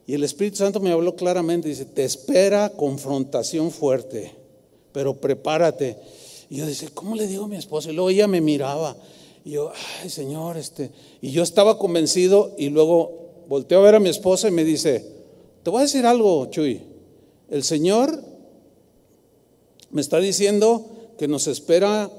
y 0.06 0.14
el 0.14 0.24
Espíritu 0.24 0.56
Santo 0.58 0.80
me 0.80 0.90
habló 0.90 1.16
claramente, 1.16 1.68
dice, 1.68 1.84
te 1.84 2.04
espera 2.04 2.70
confrontación 2.70 3.70
fuerte, 3.70 4.32
pero 4.92 5.14
prepárate. 5.14 5.96
Y 6.48 6.56
yo 6.56 6.66
decía, 6.66 6.88
¿cómo 6.94 7.14
le 7.16 7.26
digo 7.26 7.44
a 7.44 7.48
mi 7.48 7.56
esposa? 7.56 7.90
Y 7.90 7.94
luego 7.94 8.10
ella 8.10 8.26
me 8.26 8.40
miraba. 8.40 8.96
Y 9.44 9.52
yo, 9.52 9.72
ay 10.02 10.10
Señor, 10.10 10.56
este. 10.56 10.90
Y 11.20 11.30
yo 11.30 11.42
estaba 11.42 11.78
convencido 11.78 12.54
y 12.58 12.68
luego 12.68 13.44
volteo 13.48 13.80
a 13.80 13.82
ver 13.82 13.94
a 13.94 14.00
mi 14.00 14.08
esposa 14.08 14.48
y 14.48 14.52
me 14.52 14.64
dice, 14.64 15.04
te 15.62 15.70
voy 15.70 15.80
a 15.80 15.82
decir 15.82 16.06
algo, 16.06 16.46
Chuy. 16.46 16.82
El 17.48 17.62
Señor 17.62 18.22
me 19.90 20.00
está 20.00 20.18
diciendo 20.18 20.86
que 21.18 21.28
nos 21.28 21.46
espera 21.46 22.10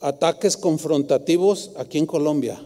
ataques 0.00 0.56
confrontativos 0.56 1.72
aquí 1.76 1.98
en 1.98 2.06
Colombia. 2.06 2.64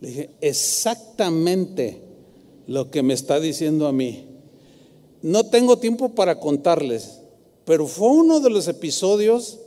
Le 0.00 0.08
dije, 0.08 0.30
exactamente 0.40 2.00
lo 2.66 2.90
que 2.90 3.02
me 3.02 3.14
está 3.14 3.40
diciendo 3.40 3.86
a 3.86 3.92
mí. 3.92 4.26
No 5.22 5.46
tengo 5.46 5.78
tiempo 5.78 6.10
para 6.10 6.38
contarles, 6.38 7.20
pero 7.66 7.88
fue 7.88 8.08
uno 8.08 8.38
de 8.38 8.48
los 8.48 8.68
episodios 8.68 9.58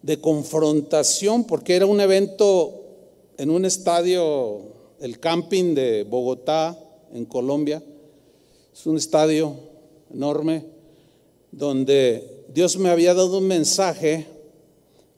de 0.00 0.18
confrontación 0.18 1.44
porque 1.44 1.76
era 1.76 1.84
un 1.84 2.00
evento 2.00 2.80
en 3.36 3.50
un 3.50 3.66
estadio, 3.66 4.62
el 4.98 5.20
camping 5.20 5.74
de 5.74 6.04
Bogotá, 6.04 6.76
en 7.12 7.26
Colombia. 7.26 7.82
Es 8.72 8.86
un 8.86 8.96
estadio 8.96 9.54
enorme 10.12 10.64
donde 11.52 12.46
Dios 12.52 12.78
me 12.78 12.88
había 12.88 13.12
dado 13.12 13.36
un 13.36 13.46
mensaje 13.46 14.26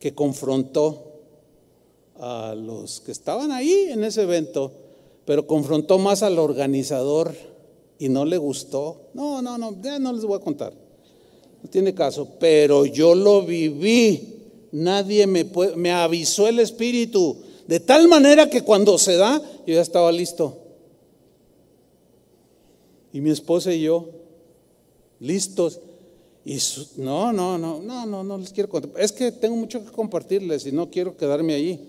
que 0.01 0.13
confrontó 0.13 1.05
a 2.19 2.57
los 2.57 3.01
que 3.03 3.13
estaban 3.13 3.53
ahí 3.53 3.87
en 3.91 4.03
ese 4.03 4.23
evento, 4.23 4.73
pero 5.25 5.47
confrontó 5.47 5.99
más 5.99 6.25
al 6.25 6.41
organizador 6.41 7.33
y 8.01 8.09
no 8.09 8.25
le 8.25 8.37
gustó. 8.37 9.11
No, 9.15 9.41
no, 9.43 9.57
no, 9.59 9.81
ya 9.81 10.01
no 10.01 10.13
les 10.13 10.25
voy 10.25 10.39
a 10.39 10.43
contar. 10.43 10.86
Tiene 11.71 11.95
caso, 11.95 12.29
pero 12.39 12.87
yo 12.87 13.15
lo 13.15 13.43
viví. 13.43 14.35
Nadie 14.73 15.27
me, 15.27 15.47
me 15.77 15.93
avisó 15.93 16.49
el 16.49 16.59
Espíritu. 16.61 17.37
De 17.67 17.81
tal 17.81 18.09
manera 18.09 18.49
que 18.49 18.63
cuando 18.63 18.99
se 18.99 19.17
da, 19.17 19.41
yo 19.67 19.75
ya 19.75 19.81
estaba 19.81 20.13
listo. 20.13 20.57
Y 23.13 23.21
mi 23.21 23.31
esposa 23.31 23.73
y 23.73 23.83
yo, 23.83 24.11
listos. 25.21 25.81
Y 26.45 26.59
no, 26.99 27.33
no, 27.33 27.59
no, 27.59 27.81
no, 27.81 28.07
no, 28.07 28.23
no 28.23 28.39
les 28.39 28.53
quiero 28.53 28.69
contar. 28.69 28.93
Es 29.01 29.11
que 29.11 29.33
tengo 29.33 29.57
mucho 29.57 29.85
que 29.85 29.91
compartirles 29.91 30.67
y 30.67 30.73
no 30.73 30.91
quiero 30.91 31.17
quedarme 31.17 31.55
allí. 31.55 31.81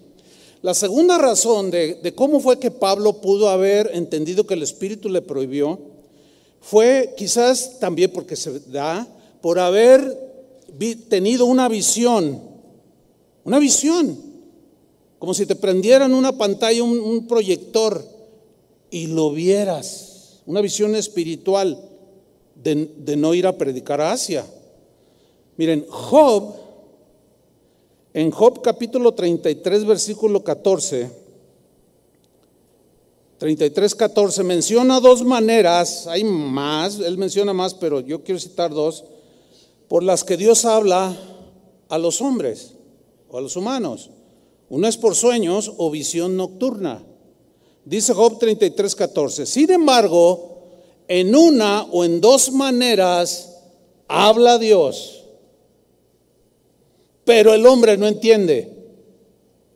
La 0.64 0.74
segunda 0.74 1.18
razón 1.20 1.70
de, 1.70 2.14
cómo 2.16 2.40
fue 2.40 2.60
que 2.60 2.72
Pablo 2.72 3.22
pudo 3.22 3.50
haber 3.50 3.92
entendido 3.94 4.48
que 4.48 4.56
el 4.56 4.64
Espíritu 4.64 5.10
le 5.10 5.22
prohibió 5.22 5.80
fue 6.62 7.14
quizás 7.16 7.80
también 7.80 8.12
porque 8.12 8.36
se 8.36 8.60
da 8.62 9.08
por 9.48 9.60
haber 9.60 10.14
tenido 11.08 11.46
una 11.46 11.70
visión, 11.70 12.42
una 13.46 13.60
visión, 13.60 14.20
como 15.20 15.34
si 15.34 15.46
te 15.46 15.56
prendieran 15.56 16.14
una 16.14 16.38
pantalla, 16.38 16.84
un 16.84 17.28
proyector 17.28 18.04
y 18.92 19.08
lo 19.08 19.32
vieras, 19.32 20.42
una 20.48 20.60
visión 20.60 20.96
espiritual 20.96 21.82
de, 22.62 23.16
no 23.16 23.34
ir 23.34 23.48
a 23.48 23.58
predicar 23.58 24.02
a 24.02 24.12
Asia. 24.12 24.46
Miren, 25.56 25.86
Job, 25.88 26.54
en 28.14 28.32
Job 28.32 28.62
capítulo 28.62 29.14
33, 29.14 29.86
versículo 29.86 30.44
14, 30.44 31.10
33, 33.38 33.96
14, 33.96 34.44
menciona 34.44 35.00
dos 35.00 35.24
maneras, 35.24 36.06
hay 36.06 36.26
más, 36.26 37.00
él 37.00 37.18
menciona 37.18 37.54
más, 37.54 37.74
pero 37.74 38.02
yo 38.02 38.26
quiero 38.26 38.42
citar 38.42 38.72
dos, 38.74 39.06
por 39.88 40.04
las 40.04 40.24
que 40.24 40.38
Dios 40.38 40.66
habla 40.66 41.16
a 41.90 41.98
los 41.98 42.22
hombres 42.22 42.74
o 43.30 43.38
a 43.38 43.42
los 43.42 43.56
humanos. 43.56 44.10
Uno 44.70 44.88
es 44.88 44.98
por 44.98 45.16
sueños 45.16 45.72
o 45.78 45.90
visión 45.90 46.36
nocturna. 46.36 47.04
Dice 47.86 48.14
Job 48.14 48.38
33, 48.38 48.96
14. 48.96 49.46
Sin 49.46 49.72
embargo, 49.72 50.58
en 51.08 51.34
una 51.36 51.84
o 51.84 52.04
en 52.04 52.20
dos 52.20 52.52
maneras 52.52 53.62
habla 54.08 54.58
Dios, 54.58 55.24
pero 57.24 57.54
el 57.54 57.66
hombre 57.66 57.98
no 57.98 58.08
entiende 58.08 58.74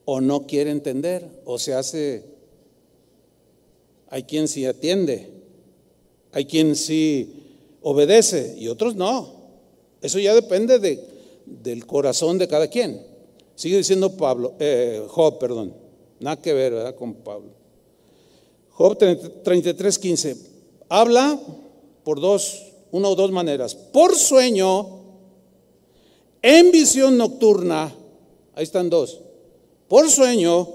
o 0.03 0.19
no 0.19 0.45
quiere 0.45 0.71
entender 0.71 1.41
o 1.45 1.57
se 1.57 1.73
hace, 1.73 2.25
hay 4.09 4.23
quien 4.23 4.49
sí 4.49 4.65
atiende, 4.65 5.31
hay 6.33 6.45
quien 6.45 6.75
sí 6.75 7.33
obedece 7.81 8.55
y 8.57 8.67
otros 8.67 8.95
no. 8.95 9.40
Eso 10.01 10.19
ya 10.19 10.33
depende 10.33 10.79
de, 10.79 10.99
del 11.45 11.85
corazón 11.85 12.37
de 12.37 12.47
cada 12.47 12.67
quien. 12.67 13.01
Sigue 13.55 13.77
diciendo 13.77 14.15
Pablo, 14.17 14.55
eh, 14.59 15.03
Job, 15.07 15.37
perdón, 15.37 15.73
nada 16.19 16.41
que 16.41 16.53
ver 16.53 16.73
¿verdad? 16.73 16.95
con 16.95 17.13
Pablo. 17.15 17.51
Job 18.71 18.97
33, 18.97 19.99
15 19.99 20.51
habla 20.91 21.39
por 22.03 22.19
dos, 22.19 22.73
una 22.91 23.07
o 23.07 23.15
dos 23.15 23.31
maneras. 23.31 23.75
Por 23.75 24.17
sueño, 24.17 24.99
en 26.41 26.71
visión 26.71 27.17
nocturna, 27.17 27.95
ahí 28.55 28.63
están 28.63 28.89
dos. 28.89 29.21
Por 29.87 30.09
sueño, 30.09 30.67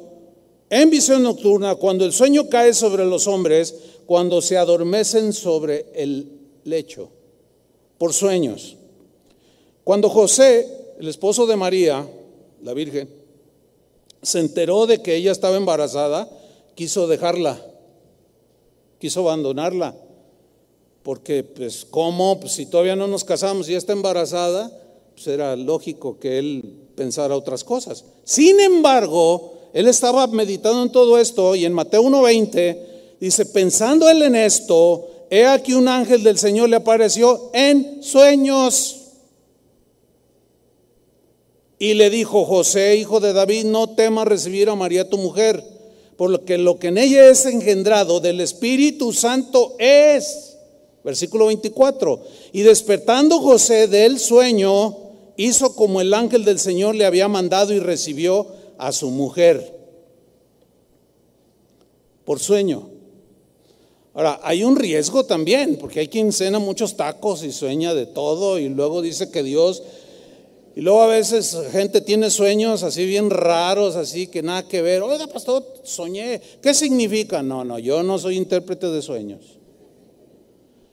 en 0.70 0.89
visión 0.91 1.22
nocturna, 1.22 1.74
cuando 1.74 2.05
el 2.05 2.12
sueño 2.12 2.49
cae 2.49 2.72
sobre 2.72 3.05
los 3.05 3.27
hombres, 3.27 3.74
cuando 4.07 4.41
se 4.41 4.57
adormecen 4.57 5.33
sobre 5.33 5.87
el 5.95 6.31
lecho, 6.64 7.11
por 7.99 8.14
sueños. 8.14 8.76
Cuando 9.87 10.11
José, 10.11 10.66
el 10.99 11.07
esposo 11.07 11.47
de 11.47 11.55
María, 11.55 12.05
la 12.61 12.74
Virgen, 12.74 13.09
se 14.20 14.41
enteró 14.41 14.87
de 14.87 15.01
que 15.01 15.14
ella 15.14 15.30
estaba 15.30 15.57
embarazada, 15.57 16.28
quiso 16.74 17.07
dejarla, 17.07 17.64
quiso 18.99 19.20
abandonarla 19.20 19.95
porque 21.07 21.45
pues 21.45 21.87
cómo, 21.89 22.41
pues, 22.41 22.55
si 22.55 22.66
todavía 22.66 22.97
no 22.97 23.07
nos 23.07 23.22
casamos 23.22 23.68
y 23.68 23.76
está 23.76 23.93
embarazada, 23.93 24.72
pues 25.14 25.24
era 25.28 25.55
lógico 25.55 26.18
que 26.18 26.37
él 26.37 26.64
pensara 26.97 27.37
otras 27.37 27.62
cosas. 27.62 28.05
Sin 28.24 28.59
embargo, 28.59 29.53
él 29.72 29.87
estaba 29.87 30.26
meditando 30.26 30.82
en 30.82 30.91
todo 30.91 31.16
esto 31.16 31.55
y 31.55 31.64
en 31.64 31.74
Mateo 31.74 32.03
1.20 32.03 32.78
dice, 33.20 33.47
pensando 33.47 34.11
él 34.11 34.20
en 34.20 34.34
esto, 34.34 35.07
he 35.30 35.47
aquí 35.47 35.74
un 35.74 35.87
ángel 35.87 36.24
del 36.24 36.39
Señor 36.39 36.70
le 36.70 36.76
apareció 36.76 37.53
en 37.55 38.03
sueños. 38.03 39.05
Y 41.79 41.95
le 41.95 42.09
dijo, 42.09 42.45
José, 42.45 42.97
hijo 42.97 43.20
de 43.20 43.33
David, 43.33 43.66
no 43.66 43.91
temas 43.91 44.27
recibir 44.27 44.68
a 44.70 44.74
María 44.74 45.11
tu 45.11 45.18
mujer, 45.18 45.62
porque 46.16 46.57
lo 46.57 46.79
que 46.79 46.89
en 46.89 46.99
ella 46.99 47.29
es 47.29 47.45
engendrado 47.45 48.20
del 48.20 48.41
Espíritu 48.41 49.12
Santo 49.12 49.74
es. 49.79 50.57
Versículo 51.05 51.47
24. 51.47 52.20
Y 52.53 52.62
despertando 52.62 53.41
José 53.41 53.89
del 53.89 54.18
sueño, 54.18 54.97
hizo 55.37 55.77
como 55.77 56.01
el 56.01 56.14
ángel 56.14 56.45
del 56.45 56.59
Señor 56.59 56.95
le 56.95 57.05
había 57.05 57.29
mandado 57.29 57.74
y 57.74 57.79
recibió 57.79 58.47
a 58.79 58.91
su 58.93 59.11
mujer. 59.11 59.74
Por 62.24 62.41
sueño. 62.41 62.89
Ahora, 64.14 64.41
hay 64.43 64.64
un 64.64 64.77
riesgo 64.77 65.24
también, 65.27 65.77
porque 65.77 66.01
hay 66.01 66.09
quien 66.09 66.33
cena 66.33 66.59
muchos 66.59 66.97
tacos 66.97 67.45
y 67.45 67.53
sueña 67.53 67.93
de 67.93 68.07
todo 68.07 68.59
y 68.59 68.70
luego 68.70 69.03
dice 69.03 69.31
que 69.31 69.43
Dios... 69.43 69.83
Y 70.77 70.83
luego 70.83 71.01
a 71.01 71.07
veces 71.07 71.57
gente 71.72 72.03
tiene 72.03 72.29
sueños 72.29 72.83
así 72.83 73.07
bien 73.07 73.31
raros, 73.31 73.97
así 73.97 74.27
que 74.27 74.43
nada 74.43 74.68
que 74.68 74.83
ver. 74.83 75.01
Oiga, 75.01 75.27
pastor, 75.27 75.64
soñé. 75.85 76.43
¿Qué 76.61 76.74
significa? 76.74 77.43
No, 77.43 77.64
no, 77.64 77.79
yo 77.79 78.03
no 78.03 78.18
soy 78.18 78.37
intérprete 78.37 78.91
de 78.91 79.01
sueños. 79.01 79.41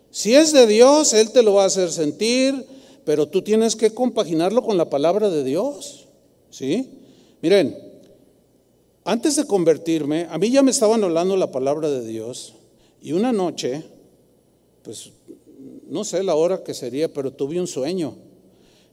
Si 0.09 0.35
es 0.35 0.53
de 0.53 0.67
Dios, 0.67 1.11
Él 1.11 1.31
te 1.31 1.43
lo 1.43 1.55
va 1.55 1.63
a 1.63 1.67
hacer 1.67 1.91
sentir, 1.91 2.65
pero 3.03 3.27
tú 3.27 3.41
tienes 3.41 3.75
que 3.75 3.93
compaginarlo 3.93 4.63
con 4.63 4.77
la 4.77 4.89
palabra 4.89 5.29
de 5.29 5.43
Dios. 5.43 6.07
¿Sí? 6.49 6.89
Miren, 7.41 7.77
antes 9.03 9.35
de 9.35 9.45
convertirme, 9.45 10.27
a 10.29 10.37
mí 10.37 10.49
ya 10.49 10.63
me 10.63 10.71
estaban 10.71 11.03
hablando 11.03 11.35
la 11.35 11.51
palabra 11.51 11.89
de 11.89 12.07
Dios 12.07 12.53
y 13.01 13.11
una 13.11 13.33
noche, 13.33 13.83
pues 14.81 15.11
no 15.89 16.05
sé 16.05 16.23
la 16.23 16.35
hora 16.35 16.63
que 16.63 16.73
sería, 16.73 17.11
pero 17.11 17.33
tuve 17.33 17.59
un 17.59 17.67
sueño. 17.67 18.15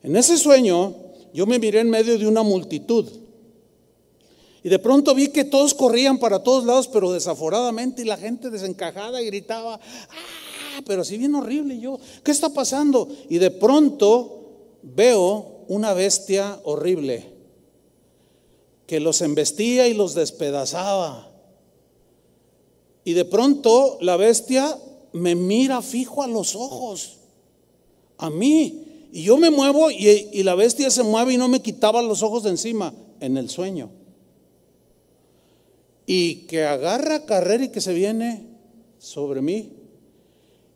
En 0.02 0.16
ese 0.16 0.36
sueño 0.38 0.94
yo 1.32 1.46
me 1.46 1.58
miré 1.58 1.80
en 1.80 1.90
medio 1.90 2.18
de 2.18 2.26
una 2.26 2.42
multitud, 2.42 3.06
Y 4.62 4.68
de 4.68 4.78
pronto 4.78 5.14
vi 5.14 5.28
que 5.28 5.44
todos 5.44 5.72
corrían 5.72 6.18
para 6.18 6.42
todos 6.42 6.66
lados, 6.66 6.86
pero 6.86 7.12
desaforadamente, 7.12 8.02
y 8.02 8.04
la 8.04 8.18
gente 8.18 8.50
desencajada 8.50 9.22
gritaba, 9.22 9.76
¡ah! 9.76 10.82
Pero 10.86 11.00
así 11.00 11.16
bien 11.16 11.34
horrible. 11.34 11.80
Yo, 11.80 11.98
¿qué 12.22 12.30
está 12.30 12.50
pasando? 12.50 13.08
Y 13.30 13.38
de 13.38 13.50
pronto 13.50 14.76
veo 14.82 15.64
una 15.68 15.94
bestia 15.94 16.60
horrible 16.64 17.26
que 18.86 19.00
los 19.00 19.22
embestía 19.22 19.88
y 19.88 19.94
los 19.94 20.14
despedazaba. 20.14 21.30
Y 23.04 23.14
de 23.14 23.24
pronto 23.24 23.96
la 24.00 24.16
bestia 24.16 24.76
me 25.12 25.34
mira 25.34 25.80
fijo 25.80 26.22
a 26.22 26.26
los 26.26 26.54
ojos, 26.54 27.18
a 28.18 28.30
mí. 28.30 28.79
Y 29.12 29.24
yo 29.24 29.36
me 29.38 29.50
muevo 29.50 29.90
y, 29.90 30.28
y 30.32 30.42
la 30.42 30.54
bestia 30.54 30.90
se 30.90 31.02
mueve 31.02 31.34
y 31.34 31.36
no 31.36 31.48
me 31.48 31.60
quitaba 31.60 32.02
los 32.02 32.22
ojos 32.22 32.44
de 32.44 32.50
encima 32.50 32.94
en 33.20 33.36
el 33.36 33.50
sueño 33.50 33.90
y 36.12 36.46
que 36.48 36.64
agarra 36.64 37.24
carrera 37.24 37.66
y 37.66 37.68
que 37.68 37.80
se 37.80 37.94
viene 37.94 38.42
sobre 38.98 39.42
mí. 39.42 39.74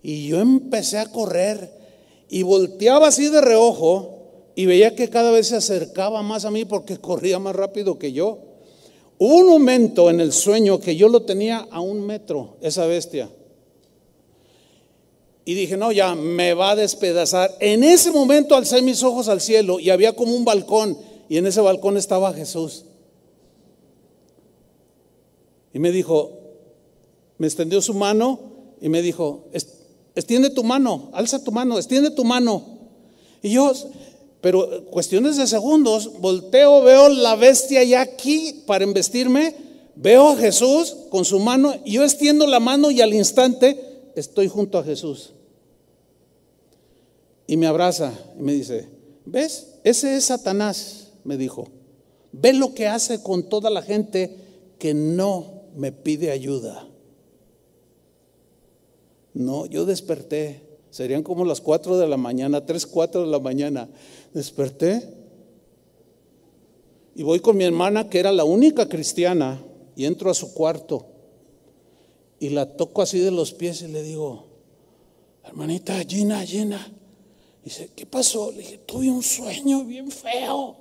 Y 0.01 0.29
yo 0.29 0.39
empecé 0.39 0.99
a 0.99 1.11
correr 1.11 1.73
y 2.29 2.45
volteaba 2.45 3.09
así 3.09 3.29
de 3.29 3.41
reojo 3.41 4.53
y 4.55 4.67
veía 4.67 4.95
que 4.95 5.11
cada 5.11 5.33
vez 5.33 5.49
se 5.49 5.57
acercaba 5.57 6.23
más 6.23 6.45
a 6.45 6.53
mí 6.53 6.65
porque 6.65 6.99
corría 6.99 7.41
más 7.41 7.57
rápido 7.57 7.99
que 7.99 8.13
yo. 8.13 8.39
Hubo 9.19 9.35
un 9.39 9.49
momento 9.49 10.09
en 10.09 10.21
el 10.21 10.33
sueño 10.33 10.79
que 10.79 10.95
yo 10.95 11.09
lo 11.09 11.23
tenía 11.23 11.67
a 11.69 11.81
un 11.81 12.07
metro, 12.07 12.57
esa 12.61 12.87
bestia. 12.87 13.29
Y 15.45 15.55
dije, 15.55 15.77
no, 15.77 15.93
ya 15.93 16.15
me 16.15 16.55
va 16.55 16.71
a 16.71 16.77
despedazar. 16.77 17.55
En 17.61 17.85
ese 17.85 18.11
momento 18.11 18.55
alcé 18.55 18.81
mis 18.81 19.03
ojos 19.03 19.29
al 19.29 19.41
cielo 19.41 19.79
y 19.79 19.91
había 19.91 20.15
como 20.15 20.35
un 20.35 20.45
balcón 20.45 20.97
y 21.29 21.37
en 21.37 21.47
ese 21.47 21.61
balcón 21.61 21.97
estaba 21.97 22.33
Jesús. 22.33 22.85
Y 25.73 25.79
me 25.79 25.91
dijo, 25.91 26.33
me 27.37 27.47
extendió 27.47 27.83
su 27.83 27.95
mano 27.95 28.39
y 28.81 28.89
me 28.89 29.03
dijo, 29.03 29.45
extiende 30.15 30.51
tu 30.51 30.65
mano, 30.65 31.11
alza 31.13 31.43
tu 31.43 31.53
mano, 31.53 31.77
extiende 31.77 32.11
tu 32.11 32.25
mano. 32.25 32.63
Y 33.43 33.51
yo, 33.51 33.73
pero 34.41 34.87
cuestiones 34.87 35.37
de 35.37 35.47
segundos, 35.47 36.21
volteo, 36.21 36.83
veo 36.83 37.09
la 37.09 37.35
bestia 37.35 37.83
ya 37.83 38.01
aquí 38.01 38.63
para 38.67 38.85
embestirme, 38.85 39.55
veo 39.97 40.31
a 40.31 40.37
Jesús 40.37 40.97
con 41.11 41.25
su 41.25 41.39
mano, 41.39 41.75
y 41.85 41.93
yo 41.93 42.05
extiendo 42.05 42.47
la 42.47 42.61
mano 42.61 42.91
y 42.91 43.01
al 43.01 43.13
instante 43.13 43.94
estoy 44.15 44.49
junto 44.49 44.79
a 44.79 44.85
Jesús. 44.85 45.33
Y 47.47 47.57
me 47.57 47.67
abraza 47.67 48.13
y 48.39 48.43
me 48.43 48.53
dice, 48.53 48.89
¿ves? 49.25 49.79
Ese 49.85 50.17
es 50.17 50.25
Satanás, 50.25 51.13
me 51.25 51.37
dijo. 51.37 51.69
Ve 52.33 52.53
lo 52.53 52.75
que 52.75 52.87
hace 52.87 53.23
con 53.23 53.49
toda 53.49 53.71
la 53.71 53.83
gente 53.83 54.37
que 54.79 54.95
no 54.95 55.65
me 55.77 55.93
pide 55.93 56.31
ayuda. 56.31 56.89
No, 59.35 59.67
yo 59.67 59.85
desperté. 59.85 60.63
Serían 60.91 61.25
como 61.25 61.45
las 61.45 61.61
4 61.61 61.99
de 61.99 62.07
la 62.07 62.17
mañana, 62.17 62.65
3, 62.65 62.87
4 62.87 63.23
de 63.23 63.27
la 63.27 63.41
mañana. 63.41 63.89
Desperté 64.33 65.03
y 67.17 67.23
voy 67.23 67.41
con 67.41 67.57
mi 67.57 67.65
hermana, 67.65 68.09
que 68.09 68.19
era 68.19 68.33
la 68.33 68.45
única 68.45 68.89
cristiana, 68.89 69.63
y 69.97 70.05
entro 70.05 70.31
a 70.31 70.35
su 70.35 70.53
cuarto 70.55 71.14
y 72.39 72.51
la 72.51 72.77
toco 72.77 73.03
así 73.03 73.19
de 73.19 73.31
los 73.31 73.53
pies 73.53 73.83
y 73.83 73.89
le 73.89 74.03
digo, 74.03 74.47
hermanita 75.45 75.99
Gina, 76.05 76.45
Gina. 76.45 76.93
Dice, 77.65 77.91
¿qué 77.95 78.05
pasó? 78.05 78.51
Le 78.53 78.59
dije, 78.59 78.79
tuve 78.79 79.11
un 79.11 79.23
sueño 79.23 79.85
bien 79.85 80.11
feo. 80.11 80.77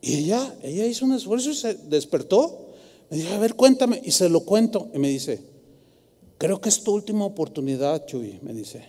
Y 0.00 0.16
ella, 0.16 0.56
ella 0.62 0.86
hizo 0.86 1.04
un 1.04 1.12
esfuerzo 1.12 1.50
y 1.50 1.54
se 1.54 1.74
despertó. 1.74 2.70
Me 3.10 3.18
dice, 3.18 3.32
a 3.34 3.38
ver, 3.38 3.54
cuéntame. 3.54 4.00
Y 4.04 4.10
se 4.10 4.28
lo 4.28 4.40
cuento. 4.40 4.90
Y 4.94 4.98
me 4.98 5.08
dice, 5.08 5.40
creo 6.38 6.60
que 6.60 6.68
es 6.68 6.82
tu 6.82 6.92
última 6.92 7.24
oportunidad, 7.24 8.04
Chuy. 8.06 8.40
Me 8.42 8.52
dice, 8.52 8.84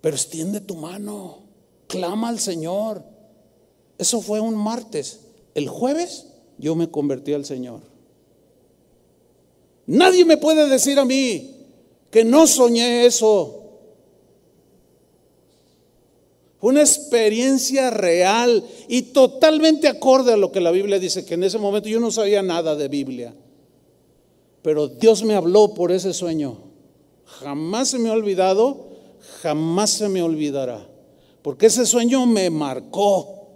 pero 0.00 0.16
extiende 0.16 0.60
tu 0.60 0.76
mano, 0.76 1.40
clama 1.86 2.28
al 2.28 2.38
Señor. 2.38 3.04
Eso 3.98 4.20
fue 4.20 4.40
un 4.40 4.54
martes. 4.54 5.20
El 5.54 5.68
jueves 5.68 6.28
yo 6.58 6.74
me 6.74 6.90
convertí 6.90 7.32
al 7.32 7.44
Señor. 7.44 7.80
Nadie 9.86 10.24
me 10.24 10.36
puede 10.36 10.68
decir 10.68 10.98
a 10.98 11.04
mí 11.04 11.54
que 12.10 12.24
no 12.24 12.46
soñé 12.46 13.06
eso. 13.06 13.56
una 16.66 16.80
experiencia 16.80 17.90
real 17.90 18.64
y 18.88 19.02
totalmente 19.02 19.86
acorde 19.86 20.32
a 20.32 20.36
lo 20.36 20.50
que 20.50 20.60
la 20.60 20.72
Biblia 20.72 20.98
dice, 20.98 21.24
que 21.24 21.34
en 21.34 21.44
ese 21.44 21.58
momento 21.58 21.88
yo 21.88 22.00
no 22.00 22.10
sabía 22.10 22.42
nada 22.42 22.74
de 22.74 22.88
Biblia. 22.88 23.34
Pero 24.62 24.88
Dios 24.88 25.22
me 25.22 25.34
habló 25.34 25.74
por 25.74 25.92
ese 25.92 26.12
sueño. 26.12 26.58
Jamás 27.24 27.90
se 27.90 28.00
me 28.00 28.08
ha 28.08 28.14
olvidado, 28.14 28.88
jamás 29.42 29.90
se 29.90 30.08
me 30.08 30.22
olvidará. 30.22 30.88
Porque 31.42 31.66
ese 31.66 31.86
sueño 31.86 32.26
me 32.26 32.50
marcó. 32.50 33.46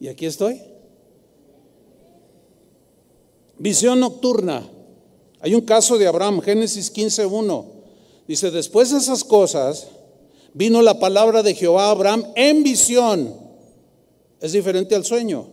Y 0.00 0.08
aquí 0.08 0.26
estoy. 0.26 0.60
Visión 3.62 4.00
nocturna. 4.00 4.68
Hay 5.38 5.54
un 5.54 5.60
caso 5.60 5.96
de 5.96 6.08
Abraham, 6.08 6.40
Génesis 6.40 6.92
15.1. 6.92 7.64
Dice, 8.26 8.50
después 8.50 8.90
de 8.90 8.98
esas 8.98 9.22
cosas, 9.22 9.86
vino 10.52 10.82
la 10.82 10.98
palabra 10.98 11.44
de 11.44 11.54
Jehová 11.54 11.86
a 11.86 11.90
Abraham 11.92 12.24
en 12.34 12.64
visión. 12.64 13.36
Es 14.40 14.50
diferente 14.50 14.96
al 14.96 15.04
sueño. 15.04 15.46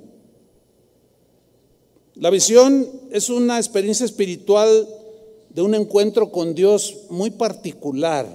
La 2.15 2.31
visión 2.31 2.89
es 3.11 3.29
una 3.29 3.59
experiencia 3.59 4.07
espiritual 4.07 4.87
de 5.51 5.61
un 5.61 5.75
encuentro 5.75 6.31
con 6.31 6.55
Dios 6.55 7.01
muy 7.11 7.29
particular, 7.29 8.25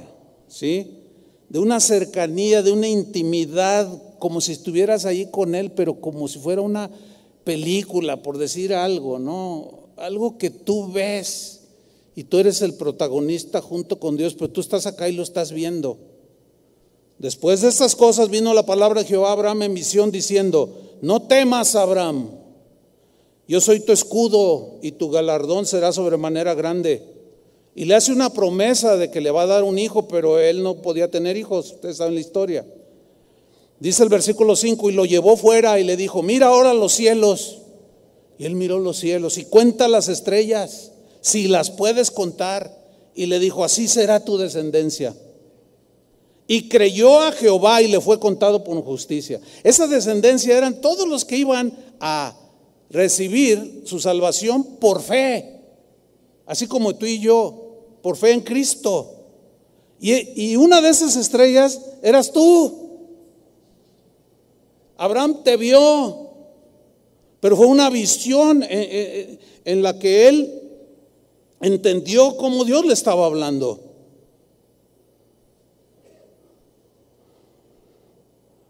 ¿sí? 0.47 1.01
De 1.49 1.59
una 1.59 1.81
cercanía, 1.81 2.63
de 2.63 2.71
una 2.71 2.87
intimidad, 2.87 3.89
como 4.21 4.41
si 4.41 4.53
estuvieras 4.53 5.05
ahí 5.05 5.33
con 5.33 5.57
Él, 5.57 5.73
pero 5.73 6.01
como 6.01 6.29
si 6.29 6.39
fuera 6.39 6.63
una 6.63 6.93
película, 7.45 8.23
por 8.23 8.39
decir 8.39 8.75
algo, 8.75 9.19
¿no? 9.19 9.91
Algo 9.97 10.39
que 10.39 10.51
tú 10.51 10.91
ves 10.91 11.61
y 12.17 12.25
tú 12.25 12.39
eres 12.39 12.63
el 12.63 12.75
protagonista 12.75 13.61
junto 13.61 13.99
con 13.99 14.17
Dios, 14.17 14.35
pero 14.35 14.51
tú 14.51 14.61
estás 14.61 14.87
acá 14.87 15.09
y 15.09 15.13
lo 15.13 15.23
estás 15.23 15.53
viendo. 15.53 15.99
Después 17.19 17.61
de 17.61 17.69
estas 17.69 17.95
cosas 17.95 18.29
vino 18.29 18.55
la 18.55 18.67
palabra 18.67 19.03
de 19.03 19.09
Jehová 19.09 19.31
a 19.31 19.33
Abraham 19.33 19.63
en 19.63 19.75
visión 19.75 20.11
diciendo, 20.11 20.97
no 21.01 21.23
temas 21.23 21.77
Abraham, 21.77 22.31
yo 23.47 23.61
soy 23.61 23.81
tu 23.81 23.93
escudo 23.93 24.79
y 24.83 24.93
tu 24.93 25.11
galardón 25.11 25.67
será 25.67 25.93
sobremanera 25.93 26.55
grande. 26.55 27.03
Y 27.75 27.85
le 27.85 27.95
hace 27.95 28.13
una 28.13 28.31
promesa 28.31 28.97
de 28.97 29.11
que 29.11 29.21
le 29.21 29.31
va 29.31 29.43
a 29.43 29.47
dar 29.47 29.65
un 29.65 29.79
hijo, 29.79 30.09
pero 30.09 30.39
él 30.39 30.63
no 30.63 30.77
podía 30.77 31.11
tener 31.11 31.37
hijos, 31.37 31.73
ustedes 31.73 31.99
saben 31.99 32.15
la 32.15 32.21
historia. 32.21 32.65
Dice 33.85 34.03
el 34.03 34.09
versículo 34.09 34.57
5, 34.57 34.89
y 34.89 34.95
lo 34.95 35.05
llevó 35.05 35.37
fuera 35.37 35.79
y 35.79 35.85
le 35.85 35.99
dijo, 35.99 36.23
mira 36.23 36.47
ahora 36.47 36.73
los 36.73 36.95
cielos. 36.95 37.59
Y 38.39 38.47
él 38.47 38.55
miró 38.55 38.79
los 38.79 38.97
cielos 38.97 39.37
y 39.37 39.45
cuenta 39.45 39.89
las 39.89 40.09
estrellas, 40.09 40.93
si 41.21 41.49
las 41.49 41.71
puedes 41.71 42.11
contar. 42.11 42.83
Y 43.15 43.27
le 43.27 43.39
dijo, 43.39 43.63
así 43.63 43.87
será 43.87 44.25
tu 44.25 44.39
descendencia. 44.39 45.15
Y 46.47 46.71
creyó 46.71 47.21
a 47.21 47.33
Jehová 47.33 47.83
y 47.83 47.89
le 47.89 48.01
fue 48.01 48.19
contado 48.19 48.65
por 48.65 48.83
justicia. 48.83 49.39
Esa 49.63 49.87
descendencia 49.87 50.57
eran 50.57 50.81
todos 50.81 51.07
los 51.07 51.27
que 51.27 51.37
iban 51.37 51.77
a 52.01 52.35
recibir 52.89 53.83
su 53.85 54.01
salvación 54.01 54.65
por 54.81 55.03
fe, 55.03 55.61
así 56.47 56.67
como 56.67 56.95
tú 56.95 57.05
y 57.05 57.19
yo, 57.19 57.99
por 58.01 58.17
fe 58.17 58.33
en 58.33 58.41
Cristo. 58.41 59.11
Y, 60.01 60.57
una 60.57 60.81
de 60.81 60.89
esas 60.89 61.17
estrellas 61.17 61.83
eras 62.03 62.33
tú. 62.33 62.84
Abraham 64.97 65.43
te 65.43 65.57
vio, 65.57 66.31
pero 67.41 67.57
fue 67.57 67.67
una 67.67 67.91
visión 67.91 68.63
en, 68.63 68.71
eh, 68.71 68.89
eh, 68.91 69.39
en 69.65 69.83
la 69.83 69.99
que 69.99 70.29
él 70.29 70.63
entendió 71.61 72.37
cómo 72.37 72.65
Dios 72.65 72.85
le 72.85 72.93
estaba 72.93 73.27
hablando. 73.27 73.95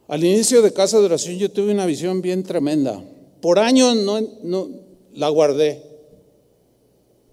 Al 0.07 0.23
inicio 0.23 0.61
de 0.63 0.73
casa 0.73 0.99
de 0.99 1.07
oración 1.07 1.39
yo 1.39 1.51
tuve 1.51 1.73
una 1.73 1.87
visión 1.87 2.21
bien 2.21 2.43
tremenda. 2.43 3.03
Por 3.41 3.59
años 3.59 3.97
no, 3.97 4.69
la 5.15 5.29
guardé, 5.29 5.83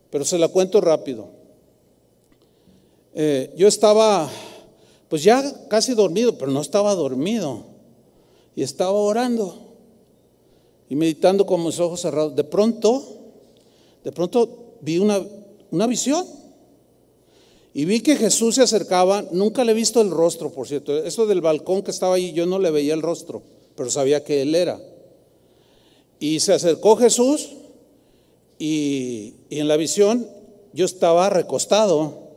pero 0.10 0.26
se 0.26 0.38
la 0.38 0.48
cuento 0.48 0.82
rápido. 0.82 1.30
Eh, 3.14 3.54
yo 3.58 3.68
estaba, 3.68 4.30
pues 5.10 5.24
ya 5.24 5.68
casi 5.68 5.94
dormido, 5.94 6.38
pero 6.38 6.52
no 6.52 6.62
estaba 6.62 6.96
dormido. 6.96 7.66
Y 8.56 8.64
estaba 8.64 8.92
orando 8.92 9.72
y 10.90 10.96
meditando 10.96 11.46
con 11.46 11.64
mis 11.64 11.80
ojos 11.80 12.02
cerrados. 12.02 12.36
De 12.36 12.44
pronto, 12.44 13.02
de 14.04 14.12
pronto 14.12 14.76
vi 14.82 14.98
una, 14.98 15.22
una 15.72 15.88
visión. 15.88 16.26
Y 17.74 17.86
vi 17.86 18.02
que 18.02 18.18
Jesús 18.18 18.56
se 18.56 18.64
acercaba, 18.64 19.24
nunca 19.32 19.64
le 19.64 19.72
he 19.72 19.76
visto 19.76 20.02
el 20.02 20.12
rostro, 20.12 20.52
por 20.52 20.68
cierto. 20.68 20.98
Eso 20.98 21.26
del 21.26 21.40
balcón 21.40 21.82
que 21.82 21.92
estaba 21.92 22.16
ahí, 22.16 22.34
yo 22.34 22.46
no 22.46 22.60
le 22.60 22.72
veía 22.72 22.94
el 22.94 23.02
rostro, 23.02 23.42
pero 23.76 23.90
sabía 23.90 24.24
que 24.24 24.42
él 24.42 24.54
era. 24.54 24.82
Y 26.20 26.42
se 26.42 26.54
acercó 26.54 26.98
Jesús 26.98 27.52
y, 28.60 29.36
y 29.50 29.60
en 29.60 29.70
la 29.70 29.78
visión 29.78 30.28
yo 30.74 30.86
estaba 30.86 31.30
recostado 31.30 32.32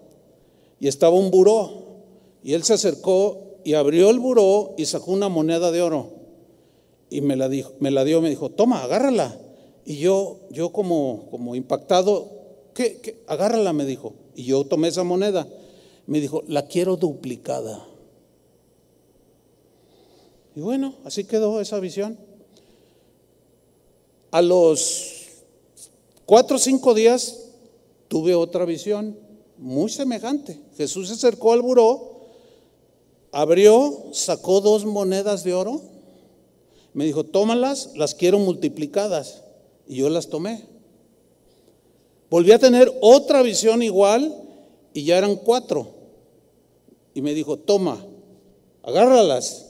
y 0.79 0.87
estaba 0.87 1.17
un 1.17 1.33
buró. 1.33 1.83
Y 2.45 2.53
él 2.53 2.63
se 2.63 2.75
acercó 2.75 3.54
y 3.65 3.75
abrió 3.75 4.11
el 4.11 4.19
buró 4.19 4.75
y 4.77 4.85
sacó 4.85 5.13
una 5.13 5.29
moneda 5.29 5.71
de 5.71 5.83
oro. 5.83 6.11
Y 7.11 7.21
me 7.21 7.37
la, 7.37 7.49
dijo, 7.49 7.73
me 7.81 7.91
la 7.91 8.05
dio, 8.05 8.21
me 8.21 8.29
dijo, 8.29 8.51
toma, 8.51 8.83
agárrala. 8.83 9.39
Y 9.85 9.97
yo, 9.97 10.41
yo 10.51 10.71
como, 10.73 11.29
como 11.31 11.55
impactado, 11.55 12.31
¿qué, 12.75 12.99
¿qué? 13.01 13.23
Agárrala, 13.27 13.73
me 13.73 13.85
dijo. 13.85 14.15
Y 14.35 14.45
yo 14.45 14.65
tomé 14.65 14.89
esa 14.89 15.05
moneda. 15.05 15.49
Me 16.07 16.21
dijo, 16.21 16.43
la 16.47 16.67
quiero 16.67 16.97
duplicada. 16.97 17.87
Y 20.57 20.61
bueno, 20.61 20.95
así 21.05 21.25
quedó 21.25 21.61
esa 21.61 21.81
visión. 21.81 22.19
A 24.31 24.43
los 24.43 25.43
cuatro 26.27 26.57
o 26.57 26.61
cinco 26.61 26.95
días 26.95 27.51
tuve 28.09 28.35
otra 28.35 28.65
visión 28.65 29.19
muy 29.59 29.89
semejante. 29.91 30.61
Jesús 30.77 31.09
se 31.09 31.15
acercó 31.15 31.53
al 31.53 31.63
buró, 31.63 32.14
abrió, 33.35 34.11
sacó 34.13 34.61
dos 34.61 34.85
monedas 34.85 35.43
de 35.43 35.55
oro, 35.55 35.83
me 36.93 37.05
dijo, 37.05 37.25
tómalas, 37.25 37.91
las 37.97 38.15
quiero 38.15 38.39
multiplicadas. 38.39 39.43
Y 39.89 39.97
yo 39.97 40.09
las 40.09 40.29
tomé. 40.29 40.65
Volví 42.31 42.53
a 42.53 42.61
tener 42.61 42.91
otra 43.01 43.43
visión 43.43 43.83
igual 43.83 44.33
y 44.93 45.05
ya 45.05 45.19
eran 45.19 45.35
cuatro. 45.35 45.89
Y 47.13 47.23
me 47.23 47.35
dijo, 47.35 47.59
toma, 47.59 48.07
agárralas, 48.85 49.67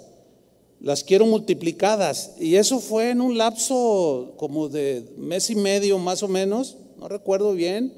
las 0.81 1.03
quiero 1.03 1.25
multiplicadas. 1.25 2.33
Y 2.39 2.57
eso 2.57 2.81
fue 2.81 3.11
en 3.11 3.23
un 3.23 3.39
lapso 3.39 4.35
como 4.37 4.69
de 4.69 5.09
mes 5.17 5.49
y 5.49 5.57
medio 5.57 5.99
más 5.99 6.23
o 6.23 6.29
menos, 6.29 6.77
no 6.99 7.09
recuerdo 7.09 7.55
bien, 7.55 7.95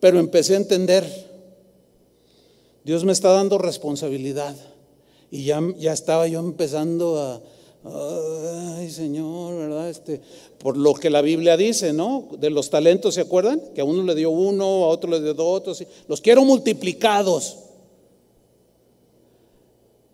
pero 0.00 0.18
empecé 0.18 0.52
a 0.52 0.58
entender. 0.58 1.06
Dios 2.84 3.04
me 3.04 3.12
está 3.12 3.32
dando 3.32 3.56
responsabilidad. 3.56 4.54
Y 5.30 5.44
ya, 5.44 5.60
ya 5.76 5.92
estaba 5.92 6.26
yo 6.26 6.40
empezando 6.40 7.18
a, 7.18 7.40
ay 8.78 8.90
Señor, 8.90 9.56
¿verdad? 9.56 9.90
Este, 9.90 10.20
por 10.58 10.76
lo 10.76 10.94
que 10.94 11.10
la 11.10 11.22
Biblia 11.22 11.56
dice, 11.56 11.92
¿no? 11.92 12.28
De 12.38 12.50
los 12.50 12.70
talentos, 12.70 13.14
¿se 13.14 13.20
acuerdan? 13.20 13.60
Que 13.74 13.82
a 13.82 13.84
uno 13.84 14.02
le 14.02 14.14
dio 14.14 14.30
uno, 14.30 14.64
a 14.64 14.88
otro 14.88 15.10
le 15.10 15.20
dio 15.20 15.34
dos, 15.34 15.60
otros, 15.60 15.84
los 16.06 16.20
quiero 16.20 16.44
multiplicados. 16.44 17.58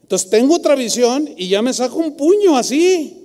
Entonces 0.02 0.28
tengo 0.28 0.56
otra 0.56 0.74
visión 0.74 1.30
y 1.36 1.48
ya 1.48 1.62
me 1.62 1.72
saco 1.72 1.96
un 1.96 2.16
puño 2.16 2.56
así, 2.56 3.16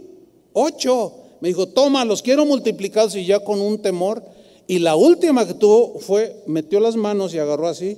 ocho. 0.54 1.16
Me 1.42 1.50
dijo, 1.50 1.68
toma, 1.68 2.06
los 2.06 2.22
quiero 2.22 2.46
multiplicados 2.46 3.16
y 3.16 3.26
ya 3.26 3.40
con 3.40 3.62
un 3.62 3.82
temor. 3.82 4.24
Y 4.68 4.80
la 4.80 4.96
última 4.96 5.48
que 5.48 5.54
tuvo 5.54 6.00
fue, 6.00 6.44
metió 6.46 6.80
las 6.80 6.96
manos 6.96 7.34
y 7.34 7.40
agarró 7.40 7.68
así. 7.68 7.98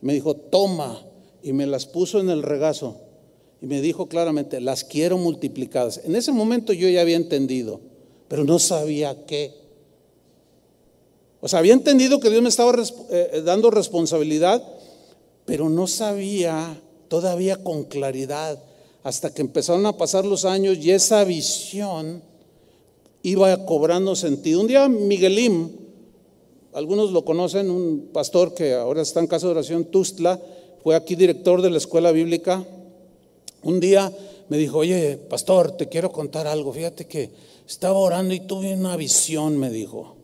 Me 0.00 0.14
dijo, 0.14 0.34
toma, 0.34 1.02
y 1.42 1.52
me 1.52 1.66
las 1.66 1.86
puso 1.86 2.20
en 2.20 2.30
el 2.30 2.42
regazo. 2.42 2.96
Y 3.64 3.66
me 3.66 3.80
dijo 3.80 4.08
claramente, 4.08 4.60
las 4.60 4.84
quiero 4.84 5.16
multiplicadas. 5.16 6.02
En 6.04 6.14
ese 6.16 6.32
momento 6.32 6.74
yo 6.74 6.86
ya 6.86 7.00
había 7.00 7.16
entendido, 7.16 7.80
pero 8.28 8.44
no 8.44 8.58
sabía 8.58 9.24
qué. 9.24 9.54
O 11.40 11.48
sea, 11.48 11.60
había 11.60 11.72
entendido 11.72 12.20
que 12.20 12.28
Dios 12.28 12.42
me 12.42 12.50
estaba 12.50 12.74
eh, 13.08 13.40
dando 13.42 13.70
responsabilidad, 13.70 14.62
pero 15.46 15.70
no 15.70 15.86
sabía 15.86 16.78
todavía 17.08 17.56
con 17.56 17.84
claridad 17.84 18.62
hasta 19.02 19.32
que 19.32 19.40
empezaron 19.40 19.86
a 19.86 19.96
pasar 19.96 20.26
los 20.26 20.44
años 20.44 20.76
y 20.76 20.90
esa 20.90 21.24
visión 21.24 22.22
iba 23.22 23.64
cobrando 23.64 24.14
sentido. 24.14 24.60
Un 24.60 24.66
día 24.66 24.90
Miguelín, 24.90 25.74
algunos 26.74 27.12
lo 27.12 27.24
conocen, 27.24 27.70
un 27.70 28.10
pastor 28.12 28.52
que 28.52 28.74
ahora 28.74 29.00
está 29.00 29.20
en 29.20 29.26
casa 29.26 29.46
de 29.46 29.52
oración, 29.52 29.86
Tustla, 29.86 30.38
fue 30.82 30.94
aquí 30.96 31.14
director 31.14 31.62
de 31.62 31.70
la 31.70 31.78
escuela 31.78 32.12
bíblica 32.12 32.66
un 33.64 33.80
día 33.80 34.12
me 34.48 34.58
dijo, 34.58 34.78
oye, 34.78 35.16
pastor, 35.16 35.76
te 35.76 35.88
quiero 35.88 36.12
contar 36.12 36.46
algo. 36.46 36.72
Fíjate 36.72 37.06
que 37.06 37.30
estaba 37.66 37.98
orando 37.98 38.34
y 38.34 38.40
tuve 38.40 38.74
una 38.74 38.96
visión, 38.96 39.58
me 39.58 39.70
dijo. 39.70 40.16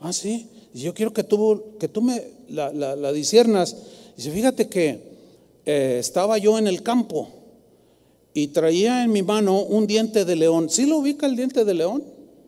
Ah, 0.00 0.12
sí. 0.12 0.48
Y 0.74 0.80
yo 0.80 0.94
quiero 0.94 1.12
que 1.12 1.24
tú, 1.24 1.62
me 2.02 2.22
la, 2.48 2.72
la, 2.72 3.12
disiernas. 3.12 3.76
Dice, 4.16 4.30
fíjate 4.30 4.68
que 4.68 5.00
eh, 5.64 5.96
estaba 6.00 6.38
yo 6.38 6.58
en 6.58 6.66
el 6.66 6.82
campo 6.82 7.28
y 8.34 8.48
traía 8.48 9.04
en 9.04 9.12
mi 9.12 9.22
mano 9.22 9.62
un 9.62 9.86
diente 9.86 10.24
de 10.24 10.36
león. 10.36 10.68
¿Sí 10.70 10.86
lo 10.86 10.98
ubica 10.98 11.26
el 11.26 11.36
diente 11.36 11.64
de 11.64 11.74
león? 11.74 12.04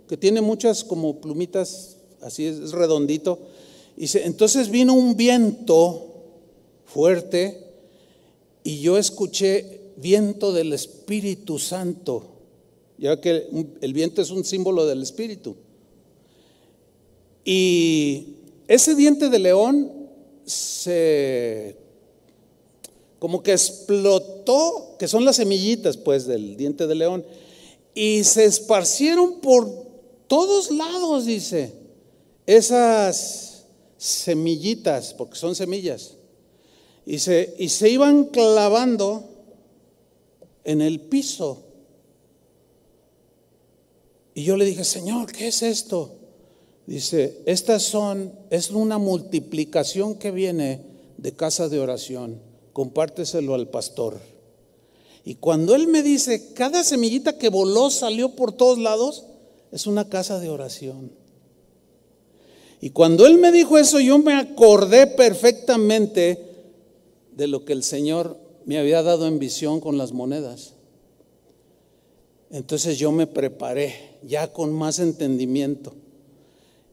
Que 0.09 0.17
tiene 0.17 0.41
muchas 0.41 0.85
como 0.85 1.21
plumitas, 1.21 1.97
así 2.23 2.47
es, 2.47 2.73
redondito. 2.73 3.39
Dice, 3.97 4.25
entonces 4.25 4.71
vino 4.71 4.95
un 4.95 5.17
viento 5.17 6.07
fuerte 6.85 7.65
y 8.63 8.81
yo 8.81 8.99
escuché 8.99 9.78
viento 10.01 10.53
del 10.53 10.73
Espíritu 10.73 11.59
Santo, 11.59 12.25
ya 12.99 13.21
que 13.21 13.49
el 13.81 13.93
viento 13.93 14.23
es 14.23 14.31
un 14.31 14.45
símbolo 14.45 14.87
del 14.87 15.03
Espíritu. 15.03 15.57
Y 17.45 18.35
ese 18.67 18.95
diente 18.95 19.29
de 19.29 19.39
león 19.39 19.93
se 20.45 21.77
como 23.19 23.43
que 23.43 23.53
explotó, 23.53 24.97
que 24.99 25.09
son 25.09 25.25
las 25.25 25.37
semillitas 25.37 25.97
pues 25.97 26.27
del 26.27 26.57
diente 26.57 26.87
de 26.87 26.95
león, 26.95 27.25
y 27.95 28.23
se 28.25 28.45
esparcieron 28.45 29.41
por 29.41 29.69
todos 30.29 30.71
lados, 30.71 31.27
dice, 31.27 31.73
esas 32.47 33.65
semillitas, 33.97 35.15
porque 35.15 35.37
son 35.37 35.57
semillas, 35.57 36.15
y 37.05 37.19
se, 37.19 37.55
y 37.59 37.71
se 37.71 37.91
iban 37.91 38.27
clavando 38.27 39.25
en 40.65 40.81
el 40.81 41.01
piso. 41.01 41.65
Y 44.35 44.45
yo 44.45 44.57
le 44.57 44.65
dije, 44.65 44.85
Señor, 44.85 45.33
¿qué 45.33 45.49
es 45.49 45.63
esto? 45.63 46.15
Dice, 46.87 47.43
estas 47.45 47.83
son, 47.83 48.33
es 48.51 48.71
una 48.71 48.99
multiplicación 48.99 50.15
que 50.15 50.31
viene 50.31 50.81
de 51.17 51.33
casa 51.33 51.69
de 51.69 51.81
oración. 51.81 52.41
Compárteselo 52.73 53.55
al 53.55 53.69
pastor. 53.69 54.19
Y 55.25 55.35
cuando 55.35 55.75
él 55.75 55.89
me 55.89 56.03
dice, 56.03 56.55
cada 56.55 56.85
semillita 56.85 57.37
que 57.37 57.51
voló 57.51 57.91
salió 57.91 58.31
por 58.37 58.53
todos 58.53 58.79
lados, 58.79 59.25
es 59.73 59.87
una 59.87 60.09
casa 60.09 60.41
de 60.41 60.49
oración. 60.49 61.11
Y 62.81 62.91
cuando 62.91 63.27
él 63.27 63.39
me 63.39 63.53
dijo 63.53 63.77
eso, 63.77 64.01
yo 64.01 64.19
me 64.19 64.35
acordé 64.35 65.07
perfectamente 65.09 66.39
de 67.33 67.47
lo 67.47 67.65
que 67.65 67.73
el 67.73 67.83
Señor 67.83 68.39
me 68.69 68.79
había 68.79 69.03
dado 69.03 69.27
en 69.27 69.39
visión 69.39 69.81
con 69.81 69.97
las 69.97 70.13
monedas. 70.13 70.75
Entonces 72.51 72.99
yo 72.99 73.11
me 73.13 73.27
preparé 73.27 73.95
ya 74.23 74.53
con 74.53 74.75
más 74.75 74.99
entendimiento 74.99 75.95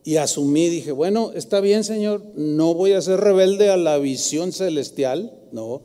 y 0.06 0.16
asumí, 0.16 0.70
dije, 0.70 0.94
bueno, 0.94 1.34
está 1.36 1.60
bien 1.60 1.84
Señor, 1.84 2.24
no 2.36 2.74
voy 2.76 2.94
a 2.94 3.02
ser 3.02 3.20
rebelde 3.20 3.70
a 3.72 3.76
la 3.76 3.98
visión 3.98 4.54
celestial, 4.54 5.38
no, 5.52 5.82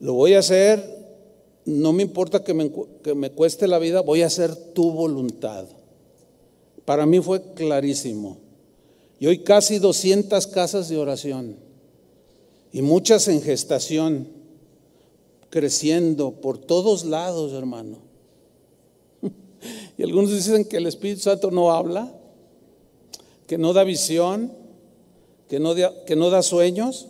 lo 0.00 0.12
voy 0.12 0.34
a 0.34 0.40
hacer, 0.40 0.84
no 1.64 1.94
me 1.94 2.02
importa 2.02 2.44
que 2.44 2.52
me, 2.52 2.70
que 3.02 3.14
me 3.14 3.30
cueste 3.30 3.66
la 3.66 3.78
vida, 3.78 4.02
voy 4.02 4.20
a 4.20 4.26
hacer 4.26 4.54
tu 4.54 4.90
voluntad. 4.90 5.64
Para 6.84 7.06
mí 7.06 7.20
fue 7.20 7.54
clarísimo. 7.54 8.36
Y 9.18 9.28
hoy 9.28 9.38
casi 9.38 9.78
200 9.78 10.46
casas 10.48 10.90
de 10.90 10.98
oración 10.98 11.56
y 12.70 12.82
muchas 12.82 13.28
en 13.28 13.40
gestación 13.40 14.41
creciendo 15.52 16.40
por 16.40 16.56
todos 16.56 17.04
lados, 17.04 17.52
hermano. 17.52 17.98
Y 19.98 20.02
algunos 20.02 20.30
dicen 20.30 20.64
que 20.64 20.78
el 20.78 20.86
Espíritu 20.86 21.20
Santo 21.20 21.50
no 21.50 21.70
habla, 21.70 22.10
que 23.46 23.58
no 23.58 23.74
da 23.74 23.84
visión, 23.84 24.50
que 25.48 25.60
no, 25.60 25.74
da, 25.74 25.92
que 26.06 26.16
no 26.16 26.30
da 26.30 26.42
sueños. 26.42 27.06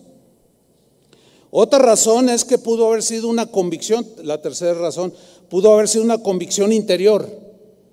Otra 1.53 1.79
razón 1.79 2.29
es 2.29 2.45
que 2.45 2.59
pudo 2.59 2.89
haber 2.89 3.05
sido 3.05 3.29
una 3.29 3.47
convicción, 3.47 4.05
la 4.25 4.43
tercera 4.43 4.75
razón, 4.75 5.15
pudo 5.49 5.73
haber 5.73 5.87
sido 5.87 6.03
una 6.03 6.19
convicción 6.19 6.73
interior, 6.73 7.29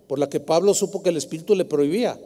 por 0.08 0.18
la 0.18 0.30
que 0.30 0.40
Pablo 0.40 0.74
supo 0.74 1.04
que 1.04 1.10
el 1.10 1.18
Espíritu 1.18 1.54
le 1.54 1.66
prohibía. 1.66 2.20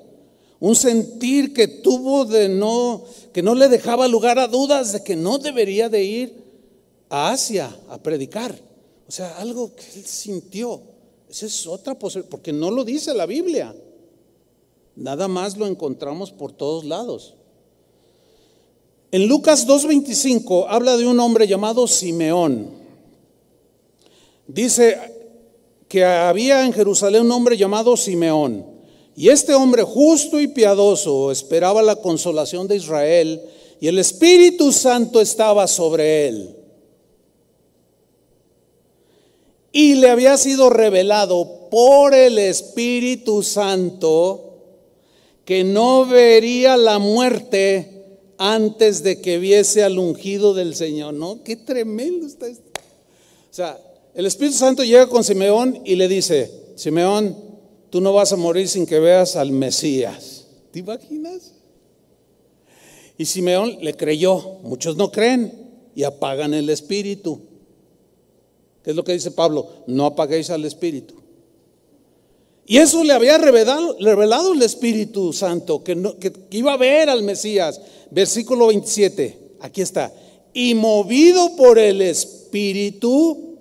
Un 0.61 0.78
sentir 0.78 1.53
que 1.53 1.67
tuvo 1.67 2.24
de 2.24 2.47
no, 2.47 3.03
que 3.34 3.43
no 3.43 3.53
le 3.53 3.67
dejaba 3.67 4.07
lugar 4.07 4.39
a 4.39 4.47
dudas 4.47 4.93
de 4.93 5.03
que 5.03 5.17
no 5.17 5.39
debería 5.39 5.89
de 5.89 6.03
ir 6.05 6.43
a 7.10 7.32
Asia 7.32 7.76
a 7.89 7.97
predicar. 7.97 8.54
O 9.08 9.12
sea, 9.12 9.38
algo 9.38 9.76
que 9.76 9.99
él 9.99 10.06
sintió. 10.06 10.82
Esa 11.30 11.45
es 11.45 11.68
otra 11.68 11.97
posibilidad, 11.97 12.30
porque 12.30 12.54
no 12.54 12.72
lo 12.72 12.84
dice 12.84 13.14
la 13.14 13.26
Biblia. 13.26 13.76
Nada 14.95 15.28
más 15.28 15.58
lo 15.58 15.68
encontramos 15.68 16.32
por 16.32 16.51
todos 16.51 16.86
lados. 16.86 17.36
En 19.12 19.28
Lucas 19.28 19.68
2.25 19.68 20.66
habla 20.68 20.97
de 20.97 21.06
un 21.06 21.20
hombre 21.20 21.47
llamado 21.47 21.88
Simeón. 21.88 22.70
Dice 24.47 24.97
que 25.88 26.04
había 26.04 26.66
en 26.66 26.74
Jerusalén 26.74 27.26
un 27.26 27.32
hombre 27.32 27.58
llamado 27.58 27.95
Simeón. 27.95 28.66
Y 29.16 29.30
este 29.30 29.54
hombre 29.54 29.84
justo 29.84 30.39
y 30.39 30.47
piadoso 30.47 31.32
esperaba 31.32 31.84
la 31.84 31.95
consolación 31.95 32.68
de 32.68 32.78
Israel 32.78 33.41
y 33.80 33.88
el 33.88 33.99
Espíritu 33.99 34.72
Santo 34.72 35.22
estaba 35.22 35.68
sobre 35.68 36.28
él. 36.28 36.56
Y 39.74 39.95
le 39.95 40.09
había 40.09 40.38
sido 40.38 40.69
revelado 40.69 41.67
por 41.69 42.13
el 42.13 42.38
Espíritu 42.38 43.43
Santo 43.43 44.51
que 45.43 45.63
no 45.63 46.05
vería 46.05 46.78
la 46.78 46.99
muerte 46.99 48.19
antes 48.38 49.03
de 49.03 49.19
que 49.19 49.39
viese 49.39 49.84
al 49.84 49.97
ungido 49.97 50.53
del 50.53 50.76
Señor. 50.76 51.15
¿No? 51.15 51.43
Qué 51.43 51.55
tremendo 51.55 52.28
está 52.28 52.47
esto. 52.47 52.69
O 53.51 53.53
sea, 53.53 53.80
el 54.13 54.28
Espíritu 54.28 54.57
Santo 54.57 54.84
llega 54.84 55.07
con 55.07 55.24
Simeón 55.24 55.82
y 55.84 55.95
le 55.95 56.07
dice, 56.07 56.51
Simeón, 56.76 57.36
tú 57.89 57.99
no 57.99 58.13
vas 58.13 58.32
a 58.32 58.38
morir 58.38 58.67
sin 58.67 58.86
que 58.86 58.99
veas 58.99 59.36
al 59.36 59.51
Mesías. 59.51 60.45
¿Te 60.71 60.80
imaginas? 60.80 61.53
Y 63.17 63.26
Simeón 63.26 63.78
le 63.82 63.95
creyó, 63.95 64.59
muchos 64.63 64.97
no 64.97 65.11
creen 65.11 65.53
y 65.95 66.03
apagan 66.03 66.53
el 66.53 66.69
Espíritu. 66.69 67.41
¿Qué 68.84 68.89
es 68.89 68.95
lo 68.95 69.03
que 69.03 69.13
dice 69.13 69.31
Pablo? 69.31 69.67
No 69.88 70.05
apaguéis 70.05 70.49
al 70.49 70.65
Espíritu. 70.65 71.15
Y 72.65 72.77
eso 72.77 73.03
le 73.03 73.13
había 73.13 73.38
revelado, 73.38 73.97
revelado 73.99 74.53
el 74.53 74.61
Espíritu 74.61 75.34
Santo, 75.34 75.84
que, 75.84 75.95
que, 76.19 76.57
iba 76.57 76.73
a 76.73 76.77
ver 76.77 77.09
al 77.09 77.23
Mesías. 77.23 77.79
Versículo 78.11 78.67
27, 78.67 79.55
aquí 79.61 79.81
está. 79.81 80.13
Y 80.53 80.73
movido 80.73 81.55
por 81.55 81.79
el 81.79 82.01
Espíritu, 82.01 83.57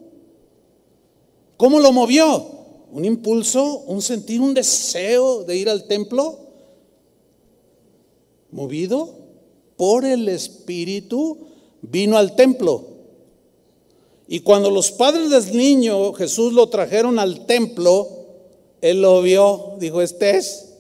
¿cómo 1.56 1.80
lo 1.80 1.92
movió? 1.92 2.50
Un 2.92 3.04
impulso, 3.04 3.78
un 3.86 4.02
sentir, 4.02 4.40
un 4.40 4.54
deseo 4.54 5.44
de 5.44 5.56
ir 5.56 5.68
al 5.68 5.86
templo. 5.86 6.38
Movido 8.50 9.18
por 9.76 10.04
el 10.04 10.28
Espíritu, 10.28 11.38
vino 11.80 12.18
al 12.18 12.36
templo. 12.36 12.91
Y 14.33 14.41
cuando 14.41 14.70
los 14.70 14.91
padres 14.93 15.28
del 15.28 15.55
niño 15.55 16.14
Jesús 16.14 16.55
lo 16.55 16.70
trajeron 16.70 17.18
al 17.18 17.45
templo, 17.45 18.09
él 18.80 19.03
lo 19.03 19.20
vio, 19.20 19.74
dijo, 19.78 20.01
este 20.01 20.39
es. 20.39 20.72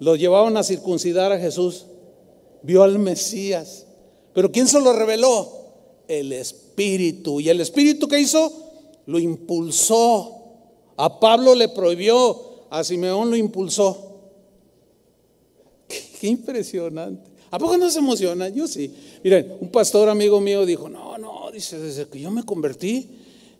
Lo 0.00 0.16
llevaban 0.16 0.56
a 0.56 0.64
circuncidar 0.64 1.30
a 1.30 1.38
Jesús. 1.38 1.86
Vio 2.64 2.82
al 2.82 2.98
Mesías. 2.98 3.86
Pero 4.34 4.50
¿quién 4.50 4.66
se 4.66 4.80
lo 4.80 4.92
reveló? 4.92 5.52
El 6.08 6.32
Espíritu. 6.32 7.38
¿Y 7.38 7.48
el 7.48 7.60
Espíritu 7.60 8.08
qué 8.08 8.18
hizo? 8.18 8.52
Lo 9.06 9.20
impulsó. 9.20 10.34
A 10.96 11.20
Pablo 11.20 11.54
le 11.54 11.68
prohibió, 11.68 12.64
a 12.70 12.82
Simeón 12.82 13.30
lo 13.30 13.36
impulsó. 13.36 14.16
Qué, 16.20 16.26
impresionante. 16.26 17.29
¿A 17.50 17.58
poco 17.58 17.76
no 17.76 17.90
se 17.90 17.98
emociona? 17.98 18.48
Yo 18.48 18.66
sí. 18.68 18.92
Miren, 19.24 19.56
un 19.60 19.70
pastor 19.70 20.08
amigo 20.08 20.40
mío 20.40 20.64
dijo, 20.64 20.88
no, 20.88 21.18
no, 21.18 21.50
dice, 21.52 21.78
desde 21.78 22.06
que 22.08 22.20
yo 22.20 22.30
me 22.30 22.44
convertí, 22.44 23.08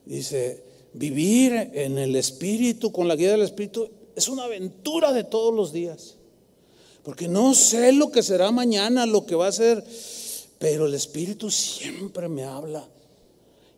dice, 0.07 0.63
Vivir 0.93 1.53
en 1.75 1.99
el 1.99 2.17
Espíritu, 2.17 2.91
con 2.91 3.07
la 3.07 3.15
guía 3.15 3.31
del 3.31 3.43
Espíritu, 3.43 3.89
es 4.17 4.29
una 4.29 4.45
aventura 4.45 5.13
de 5.13 5.25
todos 5.25 5.55
los 5.55 5.73
días. 5.73 6.17
Porque 7.05 7.29
no 7.29 7.55
sé 7.55 7.93
lo 7.93 8.11
que 8.11 8.23
será 8.23 8.51
mañana, 8.51 9.07
lo 9.07 9.25
que 9.25 9.37
va 9.37 9.47
a 9.47 9.53
ser, 9.53 9.85
pero 10.59 10.87
el 10.87 10.95
Espíritu 10.95 11.51
siempre 11.51 12.29
me 12.29 12.45
habla 12.45 12.87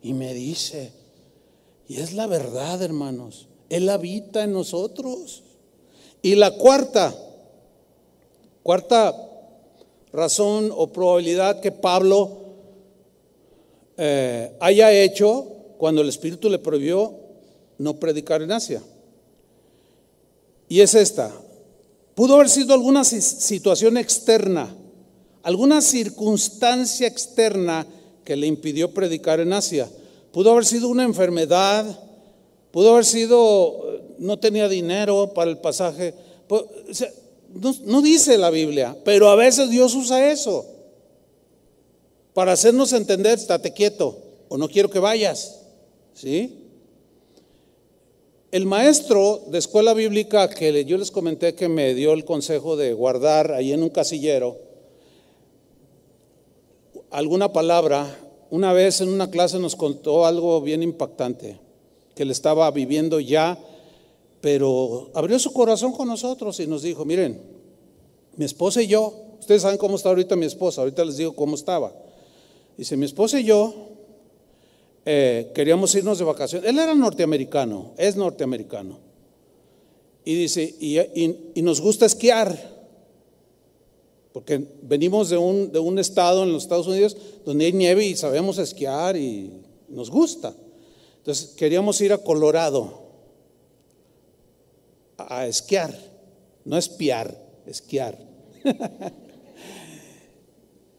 y 0.01 0.13
me 0.13 0.33
dice, 0.33 0.91
y 1.87 1.97
es 1.97 2.13
la 2.13 2.25
verdad, 2.27 2.81
hermanos, 2.81 3.47
Él 3.69 3.87
habita 3.89 4.43
en 4.43 4.53
nosotros. 4.53 5.43
Y 6.21 6.35
la 6.35 6.51
cuarta, 6.51 7.15
cuarta 8.63 9.15
razón 10.13 10.71
o 10.73 10.93
probabilidad 10.93 11.59
que 11.59 11.71
Pablo 11.71 12.43
eh, 13.97 14.55
haya 14.59 14.91
hecho 14.91 15.47
cuando 15.77 16.01
el 16.01 16.09
Espíritu 16.09 16.49
le 16.49 16.59
prohibió 16.59 17.13
no 17.79 17.95
predicar 17.95 18.41
en 18.41 18.51
Asia. 18.51 18.81
Y 20.69 20.79
es 20.79 20.93
esta. 20.95 21.31
Pudo 22.15 22.35
haber 22.35 22.49
sido 22.49 22.73
alguna 22.73 23.03
situación 23.03 23.97
externa, 23.97 24.73
alguna 25.41 25.81
circunstancia 25.81 27.07
externa 27.07 27.85
que 28.23 28.35
le 28.35 28.47
impidió 28.47 28.93
predicar 28.93 29.39
en 29.39 29.51
Asia. 29.51 29.89
Pudo 30.31 30.51
haber 30.51 30.65
sido 30.65 30.89
una 30.89 31.03
enfermedad, 31.03 31.85
pudo 32.71 32.93
haber 32.93 33.05
sido, 33.05 33.99
no 34.19 34.37
tenía 34.37 34.69
dinero 34.69 35.33
para 35.33 35.49
el 35.49 35.57
pasaje. 35.57 36.13
No, 37.53 38.01
dice 38.01 38.37
la 38.37 38.49
Biblia, 38.49 38.97
pero 39.03 39.29
a 39.29 39.35
veces 39.35 39.69
Dios 39.69 39.95
usa 39.95 40.31
eso 40.31 40.65
para 42.33 42.53
hacernos 42.53 42.93
entender, 42.93 43.37
estate 43.37 43.73
quieto 43.73 44.17
o 44.49 44.57
no 44.57 44.67
quiero 44.67 44.89
que 44.89 44.99
vayas. 44.99 45.59
¿Sí? 46.13 46.59
El 48.51 48.65
maestro 48.65 49.43
de 49.47 49.57
escuela 49.57 49.93
bíblica 49.93 50.49
que 50.49 50.85
yo 50.85 50.97
les 50.97 51.09
comenté 51.09 51.55
que 51.55 51.69
me 51.69 51.93
dio 51.93 52.13
el 52.13 52.25
consejo 52.25 52.75
de 52.75 52.93
guardar 52.93 53.51
ahí 53.51 53.73
en 53.73 53.81
un 53.81 53.89
casillero 53.89 54.57
alguna 57.13 57.53
palabra, 57.53 58.07
una 58.49 58.73
vez 58.73 58.99
en 58.99 59.09
una 59.09 59.29
clase 59.29 59.59
nos 59.59 59.75
contó 59.75 60.25
algo 60.25 60.59
bien 60.61 60.81
impactante, 60.81 61.59
que 62.15 62.23
él 62.23 62.31
estaba 62.31 62.69
viviendo 62.71 63.19
ya, 63.19 63.57
pero 64.43 65.09
abrió 65.13 65.39
su 65.39 65.53
corazón 65.53 65.93
con 65.93 66.05
nosotros 66.05 66.59
y 66.59 66.67
nos 66.67 66.81
dijo, 66.81 67.05
miren, 67.05 67.39
mi 68.35 68.43
esposa 68.43 68.81
y 68.81 68.87
yo, 68.87 69.37
ustedes 69.39 69.61
saben 69.61 69.77
cómo 69.77 69.95
está 69.95 70.09
ahorita 70.09 70.35
mi 70.35 70.45
esposa, 70.45 70.81
ahorita 70.81 71.05
les 71.05 71.15
digo 71.15 71.33
cómo 71.33 71.55
estaba. 71.55 71.93
Dice, 72.77 72.97
mi 72.97 73.05
esposa 73.05 73.39
y 73.39 73.45
yo 73.45 73.73
eh, 75.05 75.49
queríamos 75.55 75.95
irnos 75.95 76.19
de 76.19 76.25
vacaciones. 76.25 76.69
Él 76.69 76.77
era 76.77 76.93
norteamericano, 76.93 77.93
es 77.95 78.17
norteamericano. 78.17 78.99
Y 80.25 80.35
dice, 80.35 80.75
y, 80.77 81.61
nos 81.61 81.79
gusta 81.79 82.05
esquiar, 82.05 82.53
porque 84.33 84.61
venimos 84.81 85.29
de 85.29 85.37
un, 85.37 85.71
de 85.71 85.79
un 85.79 85.99
estado 85.99 86.43
en 86.43 86.51
los 86.51 86.63
Estados 86.63 86.87
Unidos 86.87 87.15
donde 87.45 87.67
hay 87.67 87.71
nieve 87.71 88.05
y 88.05 88.17
sabemos 88.17 88.57
esquiar 88.57 89.15
y 89.15 89.53
nos 89.87 90.09
gusta. 90.09 90.53
Entonces 91.19 91.55
queríamos 91.55 92.01
ir 92.01 92.11
a 92.11 92.17
Colorado 92.17 93.02
a 95.17 95.47
esquiar, 95.47 95.93
no 96.65 96.77
espiar, 96.77 97.37
esquiar. 97.65 98.17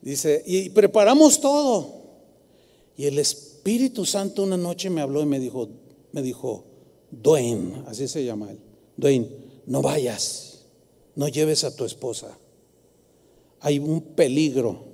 Dice, 0.03 0.43
y 0.47 0.69
preparamos 0.70 1.41
todo. 1.41 2.05
Y 2.97 3.07
el 3.07 3.19
Espíritu 3.19 4.05
Santo 4.05 4.43
una 4.43 4.57
noche 4.57 4.91
me 4.91 5.01
habló 5.01 5.23
y 5.23 5.27
me 5.27 5.41
dijo, 5.41 5.69
me 6.12 6.23
dijo, 6.23 6.65
Dwayne, 7.11 7.82
así 7.86 8.07
se 8.09 8.24
llama 8.24 8.51
él, 8.51 8.59
Dwayne, 8.97 9.28
no 9.66 9.82
vayas, 9.82 10.66
no 11.15 11.28
lleves 11.28 11.65
a 11.65 11.74
tu 11.74 11.85
esposa. 11.85 12.39
Hay 13.61 13.78
un 13.78 14.01
peligro. 14.01 14.93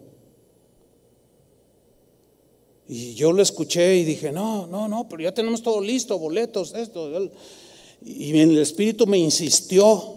Y 2.87 3.15
yo 3.15 3.33
lo 3.33 3.43
escuché 3.43 3.97
y 3.97 4.05
dije, 4.05 4.33
no, 4.33 4.67
no, 4.67 4.89
no, 4.89 5.09
pero 5.09 5.23
ya 5.23 5.33
tenemos 5.33 5.63
todo 5.63 5.81
listo, 5.81 6.19
boletos, 6.19 6.75
esto. 6.75 7.31
Y 8.05 8.39
el 8.39 8.59
Espíritu 8.59 9.07
me 9.07 9.19
insistió 9.19 10.15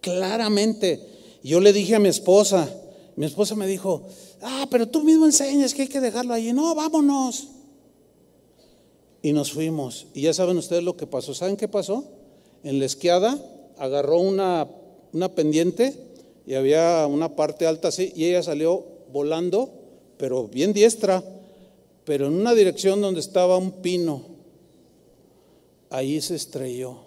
claramente. 0.00 1.00
Yo 1.42 1.60
le 1.60 1.72
dije 1.72 1.94
a 1.94 1.98
mi 1.98 2.08
esposa, 2.08 2.68
mi 3.16 3.26
esposa 3.26 3.54
me 3.54 3.66
dijo, 3.66 4.06
ah, 4.42 4.66
pero 4.70 4.88
tú 4.88 5.02
mismo 5.02 5.24
enseñas 5.24 5.74
que 5.74 5.82
hay 5.82 5.88
que 5.88 6.00
dejarlo 6.00 6.34
allí. 6.34 6.52
No, 6.52 6.74
vámonos 6.74 7.48
y 9.26 9.32
nos 9.32 9.50
fuimos. 9.50 10.06
Y 10.14 10.22
ya 10.22 10.32
saben 10.32 10.56
ustedes 10.56 10.84
lo 10.84 10.96
que 10.96 11.08
pasó. 11.08 11.34
¿Saben 11.34 11.56
qué 11.56 11.66
pasó? 11.66 12.04
En 12.62 12.78
la 12.78 12.84
esquiada 12.84 13.36
agarró 13.76 14.20
una, 14.20 14.68
una 15.12 15.34
pendiente 15.34 15.96
y 16.46 16.54
había 16.54 17.08
una 17.08 17.34
parte 17.34 17.66
alta 17.66 17.88
así 17.88 18.12
y 18.14 18.26
ella 18.26 18.44
salió 18.44 18.84
volando, 19.12 19.68
pero 20.16 20.46
bien 20.46 20.72
diestra, 20.72 21.24
pero 22.04 22.28
en 22.28 22.34
una 22.34 22.54
dirección 22.54 23.00
donde 23.00 23.18
estaba 23.18 23.56
un 23.56 23.72
pino. 23.82 24.22
Ahí 25.90 26.20
se 26.20 26.36
estrelló 26.36 27.05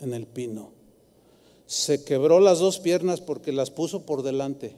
en 0.00 0.14
el 0.14 0.26
pino. 0.26 0.72
Se 1.66 2.02
quebró 2.04 2.40
las 2.40 2.58
dos 2.58 2.78
piernas 2.78 3.20
porque 3.20 3.52
las 3.52 3.70
puso 3.70 4.04
por 4.04 4.22
delante. 4.22 4.74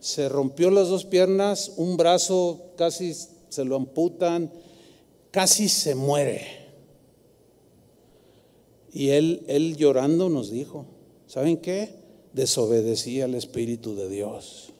Se 0.00 0.28
rompió 0.28 0.70
las 0.70 0.88
dos 0.88 1.04
piernas, 1.06 1.72
un 1.76 1.96
brazo 1.96 2.72
casi 2.76 3.14
se 3.48 3.64
lo 3.64 3.76
amputan, 3.76 4.52
casi 5.30 5.68
se 5.68 5.94
muere. 5.94 6.64
Y 8.92 9.08
él, 9.10 9.44
él 9.48 9.76
llorando 9.76 10.28
nos 10.28 10.50
dijo, 10.50 10.86
¿saben 11.26 11.56
qué? 11.56 11.94
Desobedecí 12.32 13.20
al 13.22 13.34
Espíritu 13.34 13.96
de 13.96 14.08
Dios. 14.08 14.72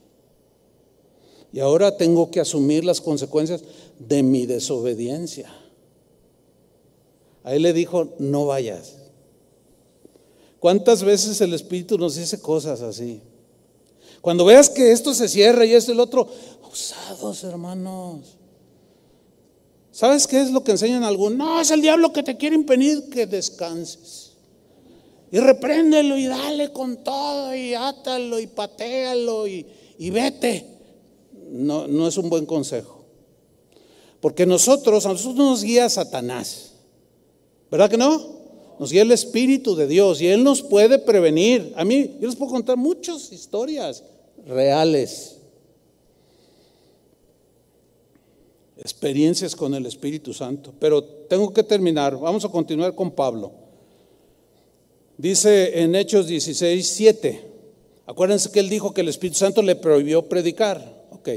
Y 1.53 1.61
ahora 1.61 1.97
tengo 1.97 2.31
que 2.31 2.41
asumir 2.41 2.85
las 2.85 3.01
consecuencias 3.01 3.63
de 3.99 4.23
mi 4.23 4.45
desobediencia. 4.45 5.55
A 7.45 7.55
él 7.55 7.63
le 7.63 7.73
dijo, 7.73 8.15
no 8.19 8.47
vayas. 8.47 9.04
¿Cuántas 10.65 11.05
veces 11.05 11.39
el 11.43 11.53
Espíritu 11.53 11.99
nos 11.99 12.16
dice 12.16 12.41
cosas 12.41 12.81
así? 12.81 13.20
Cuando 14.23 14.47
veas 14.47 14.70
que 14.70 14.93
esto 14.93 15.12
se 15.12 15.28
cierra 15.28 15.66
y 15.66 15.74
esto 15.74 15.91
y 15.91 15.95
el 15.95 16.01
otro, 16.01 16.27
usados 16.73 17.45
hermanos. 17.45 18.39
¿Sabes 19.91 20.27
qué 20.27 20.41
es 20.41 20.51
lo 20.51 20.65
que 20.65 20.70
enseñan 20.70 21.05
algunos? 21.05 21.36
No, 21.36 21.61
es 21.61 21.70
el 21.70 21.82
diablo 21.82 22.15
que 22.15 22.23
te 22.23 22.39
quiere 22.39 22.57
impedir 22.57 23.11
que 23.11 23.27
descanses. 23.27 24.36
Y 25.31 25.39
repréndelo 25.39 26.16
y 26.16 26.28
dale 26.28 26.73
con 26.73 27.05
todo 27.05 27.55
y 27.55 27.74
átalo 27.74 28.41
y 28.41 28.47
patealo 28.47 29.47
y, 29.47 29.66
y 29.99 30.09
vete. 30.09 30.66
No, 31.51 31.86
no 31.86 32.09
es 32.09 32.16
un 32.16 32.31
buen 32.31 32.47
consejo. 32.47 33.05
Porque 34.19 34.47
nosotros, 34.47 35.05
a 35.05 35.11
nosotros 35.11 35.36
nos 35.36 35.62
guía 35.62 35.91
Satanás. 35.91 36.70
¿Verdad 37.70 37.91
que 37.91 37.99
no? 37.99 38.34
Nos 38.79 38.91
guía 38.91 39.03
el 39.03 39.13
Espíritu 39.13 39.77
de 39.77 39.87
Dios 39.87 40.21
y 40.21 40.27
Él 40.27 40.43
nos 40.43 40.63
puede 40.63 40.99
prevenir. 40.99 41.73
A 41.77 41.85
mí, 41.85 42.17
yo 42.21 42.27
les 42.27 42.37
puedo 42.37 42.53
contar 42.53 42.77
muchas 42.77 43.33
historias 43.33 44.03
reales. 44.47 45.35
experiencias 48.85 49.57
con 49.57 49.75
el 49.75 49.87
Espíritu 49.87 50.35
Santo. 50.35 50.73
Pero 50.79 51.03
tengo 51.03 51.53
que 51.53 51.63
terminar. 51.63 52.19
Vamos 52.19 52.45
a 52.45 52.49
continuar 52.51 52.95
con 52.95 53.11
Pablo. 53.11 53.53
Dice 55.17 55.81
en 55.81 55.95
Hechos 55.95 56.27
16, 56.27 56.87
7. 56.87 57.51
Acuérdense 58.07 58.51
que 58.51 58.61
él 58.61 58.69
dijo 58.69 58.93
que 58.93 59.01
el 59.01 59.09
Espíritu 59.09 59.39
Santo 59.39 59.63
le 59.63 59.77
prohibió 59.77 60.29
predicar. 60.29 61.07
Ok. 61.13 61.29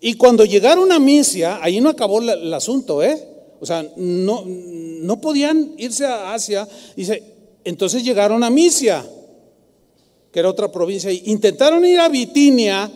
Y 0.00 0.14
cuando 0.14 0.44
llegaron 0.44 0.92
a 0.92 1.00
Misia, 1.00 1.58
ahí 1.60 1.80
no 1.80 1.88
acabó 1.88 2.20
el 2.20 2.54
asunto, 2.54 3.02
¿eh? 3.02 3.26
O 3.60 3.66
sea, 3.66 3.86
no, 3.96 4.44
no 4.46 5.20
podían 5.20 5.74
irse 5.78 6.06
a 6.06 6.32
Asia. 6.34 6.68
Dice, 6.96 7.22
entonces 7.64 8.02
llegaron 8.02 8.42
a 8.44 8.50
Misia, 8.50 9.04
que 10.32 10.38
era 10.38 10.48
otra 10.48 10.70
provincia. 10.70 11.12
Intentaron 11.12 11.84
ir 11.84 12.00
a 12.00 12.08
Bitinia 12.08 12.90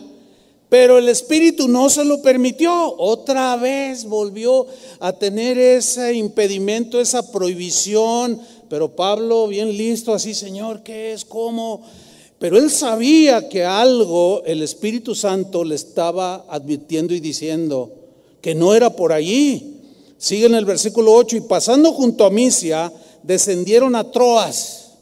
pero 0.73 0.97
el 0.97 1.07
Espíritu 1.07 1.67
no 1.67 1.87
se 1.87 2.03
lo 2.03 2.19
permitió. 2.23 2.95
Otra 2.97 3.55
vez 3.57 4.05
volvió 4.05 4.65
a 4.99 5.13
tener 5.13 5.55
ese 5.55 6.15
impedimento, 6.15 6.99
esa 6.99 7.31
prohibición. 7.31 8.41
Pero 8.71 8.95
Pablo, 8.95 9.47
bien 9.47 9.77
listo, 9.77 10.15
así, 10.15 10.33
Señor, 10.33 10.81
¿qué 10.81 11.13
es? 11.13 11.25
¿Cómo? 11.25 11.83
Pero 12.39 12.57
él 12.57 12.71
sabía 12.71 13.47
que 13.49 13.63
algo 13.63 14.41
el 14.47 14.63
Espíritu 14.63 15.13
Santo 15.13 15.63
le 15.63 15.75
estaba 15.75 16.43
advirtiendo 16.49 17.13
y 17.13 17.19
diciendo 17.19 17.91
que 18.41 18.55
no 18.55 18.73
era 18.73 18.89
por 18.89 19.13
allí. 19.13 19.72
Sigue 20.23 20.45
en 20.45 20.55
el 20.55 20.63
versículo 20.63 21.11
8, 21.15 21.35
y 21.35 21.41
pasando 21.41 21.91
junto 21.91 22.23
a 22.23 22.29
Misia, 22.29 22.93
descendieron 23.23 23.93
a 23.93 24.09
Troas. 24.09 24.93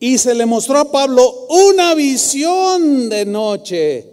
Y 0.00 0.16
se 0.16 0.34
le 0.34 0.46
mostró 0.46 0.78
a 0.78 0.90
Pablo 0.90 1.46
una 1.50 1.94
visión 1.94 3.10
de 3.10 3.26
noche. 3.26 4.08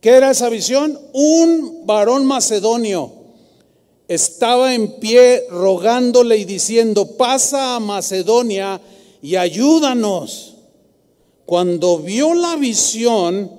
¿Qué 0.00 0.08
era 0.08 0.30
esa 0.30 0.48
visión? 0.48 0.98
Un 1.12 1.82
varón 1.84 2.24
macedonio 2.24 3.12
estaba 4.08 4.72
en 4.72 4.92
pie 4.98 5.44
rogándole 5.50 6.38
y 6.38 6.46
diciendo, 6.46 7.18
pasa 7.18 7.76
a 7.76 7.80
Macedonia 7.80 8.80
y 9.20 9.36
ayúdanos. 9.36 10.54
Cuando 11.44 11.98
vio 11.98 12.32
la 12.32 12.56
visión, 12.56 13.52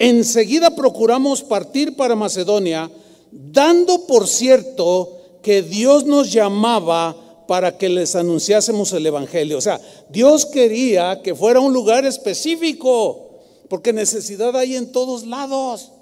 enseguida 0.00 0.74
procuramos 0.74 1.44
partir 1.44 1.94
para 1.94 2.16
Macedonia, 2.16 2.90
dando 3.30 4.06
por 4.06 4.26
cierto 4.26 5.16
que 5.42 5.62
Dios 5.62 6.04
nos 6.04 6.32
llamaba 6.32 7.16
para 7.46 7.76
que 7.76 7.88
les 7.88 8.14
anunciásemos 8.14 8.92
el 8.92 9.06
Evangelio. 9.06 9.58
O 9.58 9.60
sea, 9.60 9.80
Dios 10.08 10.46
quería 10.46 11.20
que 11.22 11.34
fuera 11.34 11.60
un 11.60 11.72
lugar 11.72 12.04
específico 12.04 13.30
porque 13.68 13.92
necesidad 13.92 14.56
hay 14.56 14.76
en 14.76 14.92
todos 14.92 15.26
lados. 15.26 15.92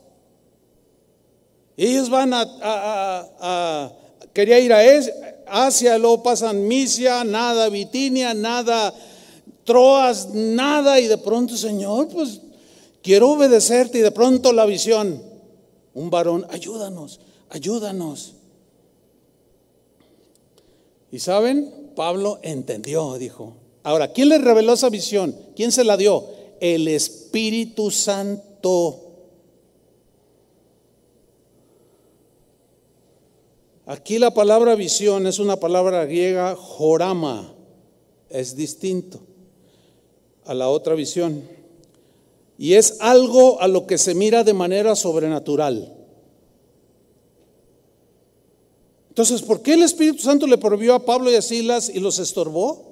Ellos 1.77 2.11
van 2.11 2.33
a, 2.35 3.93
quería 4.33 4.59
ir 4.59 4.73
a 4.73 5.67
Asia, 5.67 5.97
luego 5.97 6.23
pasan 6.23 6.67
Misia, 6.67 7.23
nada, 7.25 7.69
Bitinia, 7.69 8.35
nada, 8.35 8.93
Troas, 9.65 10.31
nada, 10.35 10.99
y 10.99 11.07
de 11.07 11.19
pronto, 11.19 11.57
Señor, 11.57 12.09
pues 12.09 12.41
quiero 13.03 13.31
obedecerte, 13.33 13.99
y 13.99 14.01
de 14.01 14.11
pronto 14.11 14.53
la 14.53 14.65
visión, 14.65 15.23
un 15.99 16.11
varón, 16.11 16.47
ayúdanos, 16.51 17.21
ayúdanos. 17.51 18.35
Y 21.11 21.19
saben, 21.19 21.93
Pablo 21.97 22.39
entendió, 22.43 23.19
dijo. 23.19 23.55
Ahora, 23.83 24.13
¿quién 24.13 24.29
le 24.29 24.39
reveló 24.39 24.75
esa 24.75 24.91
visión? 24.91 25.35
¿Quién 25.55 25.73
se 25.73 25.85
la 25.85 25.97
dio? 25.97 26.39
el 26.61 26.89
Espíritu 26.89 27.91
Santo. 27.91 29.05
Aquí 33.87 34.19
la 34.19 34.35
palabra 34.35 34.75
visión 34.75 35.27
es 35.27 35.39
una 35.39 35.59
palabra 35.59 36.05
griega 36.05 36.55
jorama, 36.57 37.55
es 38.29 38.55
distinto 38.55 39.21
a 40.45 40.53
la 40.53 40.69
otra 40.69 40.95
visión. 40.95 41.43
Y 42.59 42.75
es 42.75 42.97
algo 42.99 43.63
a 43.63 43.69
lo 43.69 43.87
que 43.87 43.97
se 43.97 44.17
mira 44.17 44.43
de 44.43 44.53
manera 44.53 44.97
sobrenatural. 44.97 45.95
Entonces, 49.11 49.43
¿por 49.43 49.63
qué 49.63 49.75
el 49.75 49.83
Espíritu 49.85 50.23
Santo 50.23 50.47
le 50.47 50.59
prohibió 50.59 50.95
a 50.95 51.05
Pablo 51.05 51.31
y 51.31 51.37
a 51.37 51.43
Silas 51.43 51.89
y 51.89 52.01
los 52.01 52.19
estorbó? 52.19 52.89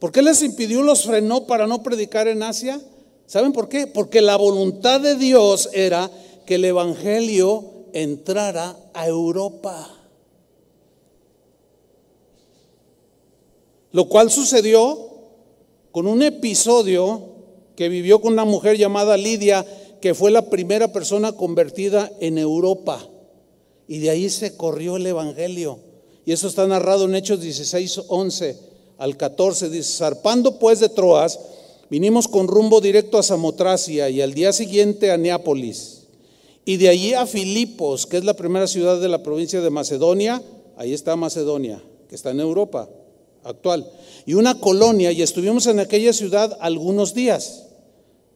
¿Por 0.00 0.12
qué 0.12 0.22
les 0.22 0.42
impidió, 0.42 0.82
los 0.82 1.04
frenó 1.04 1.46
para 1.46 1.66
no 1.66 1.82
predicar 1.82 2.26
en 2.26 2.42
Asia? 2.42 2.80
¿Saben 3.26 3.52
por 3.52 3.68
qué? 3.68 3.86
Porque 3.86 4.20
la 4.20 4.36
voluntad 4.36 5.00
de 5.00 5.14
Dios 5.14 5.68
era 5.72 6.10
que 6.46 6.56
el 6.56 6.64
Evangelio 6.64 7.86
entrara 7.92 8.76
a 8.94 9.06
Europa. 9.06 9.96
Lo 13.92 14.08
cual 14.08 14.30
sucedió 14.30 15.10
con 15.92 16.06
un 16.06 16.22
episodio 16.22 17.39
que 17.76 17.88
vivió 17.88 18.20
con 18.20 18.34
una 18.34 18.44
mujer 18.44 18.76
llamada 18.76 19.16
Lidia, 19.16 19.66
que 20.00 20.14
fue 20.14 20.30
la 20.30 20.48
primera 20.50 20.92
persona 20.92 21.32
convertida 21.32 22.10
en 22.20 22.38
Europa. 22.38 23.06
Y 23.88 23.98
de 23.98 24.10
ahí 24.10 24.30
se 24.30 24.56
corrió 24.56 24.96
el 24.96 25.06
Evangelio. 25.06 25.78
Y 26.24 26.32
eso 26.32 26.48
está 26.48 26.66
narrado 26.66 27.06
en 27.06 27.14
Hechos 27.14 27.40
16, 27.40 28.02
11 28.08 28.58
al 28.98 29.16
14, 29.16 29.70
dice, 29.70 29.98
zarpando 29.98 30.58
pues 30.58 30.80
de 30.80 30.90
Troas, 30.90 31.40
vinimos 31.88 32.28
con 32.28 32.46
rumbo 32.46 32.80
directo 32.80 33.18
a 33.18 33.22
Samotracia 33.22 34.10
y 34.10 34.20
al 34.20 34.34
día 34.34 34.52
siguiente 34.52 35.10
a 35.10 35.16
Neápolis. 35.16 36.02
Y 36.66 36.76
de 36.76 36.90
allí 36.90 37.14
a 37.14 37.26
Filipos, 37.26 38.06
que 38.06 38.18
es 38.18 38.24
la 38.24 38.34
primera 38.34 38.66
ciudad 38.66 39.00
de 39.00 39.08
la 39.08 39.22
provincia 39.22 39.60
de 39.62 39.70
Macedonia, 39.70 40.42
ahí 40.76 40.92
está 40.92 41.16
Macedonia, 41.16 41.82
que 42.08 42.14
está 42.14 42.30
en 42.30 42.40
Europa 42.40 42.88
actual, 43.44 43.90
y 44.26 44.34
una 44.34 44.58
colonia, 44.60 45.12
y 45.12 45.22
estuvimos 45.22 45.66
en 45.66 45.80
aquella 45.80 46.12
ciudad 46.12 46.56
algunos 46.60 47.14
días. 47.14 47.66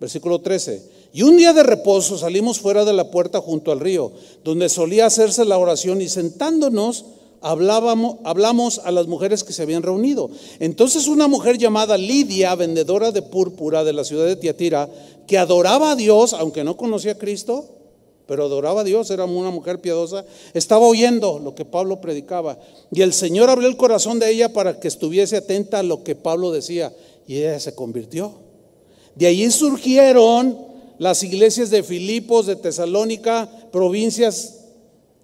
Versículo 0.00 0.40
13. 0.40 0.82
Y 1.12 1.22
un 1.22 1.36
día 1.36 1.52
de 1.52 1.62
reposo 1.62 2.18
salimos 2.18 2.58
fuera 2.58 2.84
de 2.84 2.92
la 2.92 3.10
puerta 3.10 3.40
junto 3.40 3.70
al 3.70 3.80
río, 3.80 4.12
donde 4.42 4.68
solía 4.68 5.06
hacerse 5.06 5.44
la 5.44 5.58
oración, 5.58 6.02
y 6.02 6.08
sentándonos, 6.08 7.04
hablábamos, 7.40 8.16
hablamos 8.24 8.80
a 8.84 8.90
las 8.90 9.06
mujeres 9.06 9.44
que 9.44 9.52
se 9.52 9.62
habían 9.62 9.82
reunido. 9.82 10.30
Entonces 10.58 11.06
una 11.06 11.28
mujer 11.28 11.58
llamada 11.58 11.96
Lidia, 11.96 12.54
vendedora 12.54 13.12
de 13.12 13.22
púrpura 13.22 13.84
de 13.84 13.92
la 13.92 14.04
ciudad 14.04 14.26
de 14.26 14.36
Tiatira, 14.36 14.88
que 15.26 15.38
adoraba 15.38 15.92
a 15.92 15.96
Dios, 15.96 16.32
aunque 16.32 16.64
no 16.64 16.76
conocía 16.76 17.12
a 17.12 17.18
Cristo, 17.18 17.83
pero 18.26 18.44
adoraba 18.44 18.80
a 18.80 18.84
Dios, 18.84 19.10
era 19.10 19.24
una 19.24 19.50
mujer 19.50 19.80
piadosa, 19.80 20.24
estaba 20.54 20.86
oyendo 20.86 21.38
lo 21.38 21.54
que 21.54 21.64
Pablo 21.64 22.00
predicaba. 22.00 22.58
Y 22.90 23.02
el 23.02 23.12
Señor 23.12 23.50
abrió 23.50 23.68
el 23.68 23.76
corazón 23.76 24.18
de 24.18 24.30
ella 24.30 24.52
para 24.52 24.80
que 24.80 24.88
estuviese 24.88 25.36
atenta 25.36 25.80
a 25.80 25.82
lo 25.82 26.02
que 26.02 26.14
Pablo 26.14 26.50
decía. 26.50 26.92
Y 27.26 27.38
ella 27.38 27.60
se 27.60 27.74
convirtió. 27.74 28.34
De 29.14 29.26
allí 29.26 29.50
surgieron 29.50 30.58
las 30.98 31.22
iglesias 31.22 31.70
de 31.70 31.82
Filipos, 31.82 32.46
de 32.46 32.56
Tesalónica, 32.56 33.48
provincias 33.70 34.60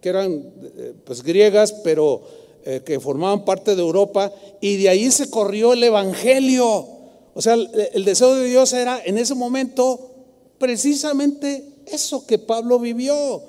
que 0.00 0.08
eran 0.08 0.32
eh, 0.32 0.94
pues 1.04 1.22
griegas, 1.22 1.72
pero 1.84 2.22
eh, 2.64 2.82
que 2.84 3.00
formaban 3.00 3.44
parte 3.44 3.74
de 3.74 3.82
Europa, 3.82 4.32
y 4.60 4.76
de 4.76 4.88
ahí 4.88 5.10
se 5.10 5.30
corrió 5.30 5.72
el 5.72 5.82
Evangelio. 5.82 6.86
O 7.34 7.40
sea, 7.42 7.54
el, 7.54 8.04
deseo 8.04 8.34
de 8.34 8.46
Dios 8.48 8.72
era 8.72 9.00
en 9.04 9.18
ese 9.18 9.34
momento 9.34 10.10
precisamente 10.58 11.64
eso 11.92 12.26
que 12.26 12.38
Pablo 12.38 12.78
vivió. 12.78 13.42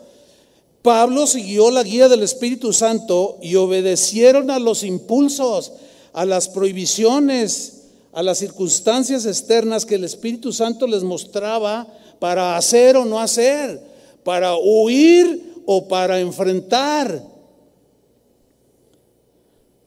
Pablo 0.81 1.27
siguió 1.27 1.69
la 1.69 1.83
guía 1.83 2.09
del 2.09 2.23
Espíritu 2.23 2.73
Santo 2.73 3.37
y 3.41 3.55
obedecieron 3.55 4.49
a 4.49 4.59
los 4.59 4.83
impulsos, 4.83 5.73
a 6.13 6.25
las 6.25 6.49
prohibiciones, 6.49 7.83
a 8.13 8.23
las 8.23 8.39
circunstancias 8.39 9.25
externas 9.25 9.85
que 9.85 9.95
el 9.95 10.03
Espíritu 10.03 10.51
Santo 10.51 10.87
les 10.87 11.03
mostraba 11.03 11.87
para 12.19 12.57
hacer 12.57 12.97
o 12.97 13.05
no 13.05 13.19
hacer, 13.19 13.81
para 14.23 14.55
huir 14.57 15.63
o 15.65 15.87
para 15.87 16.19
enfrentar. 16.19 17.23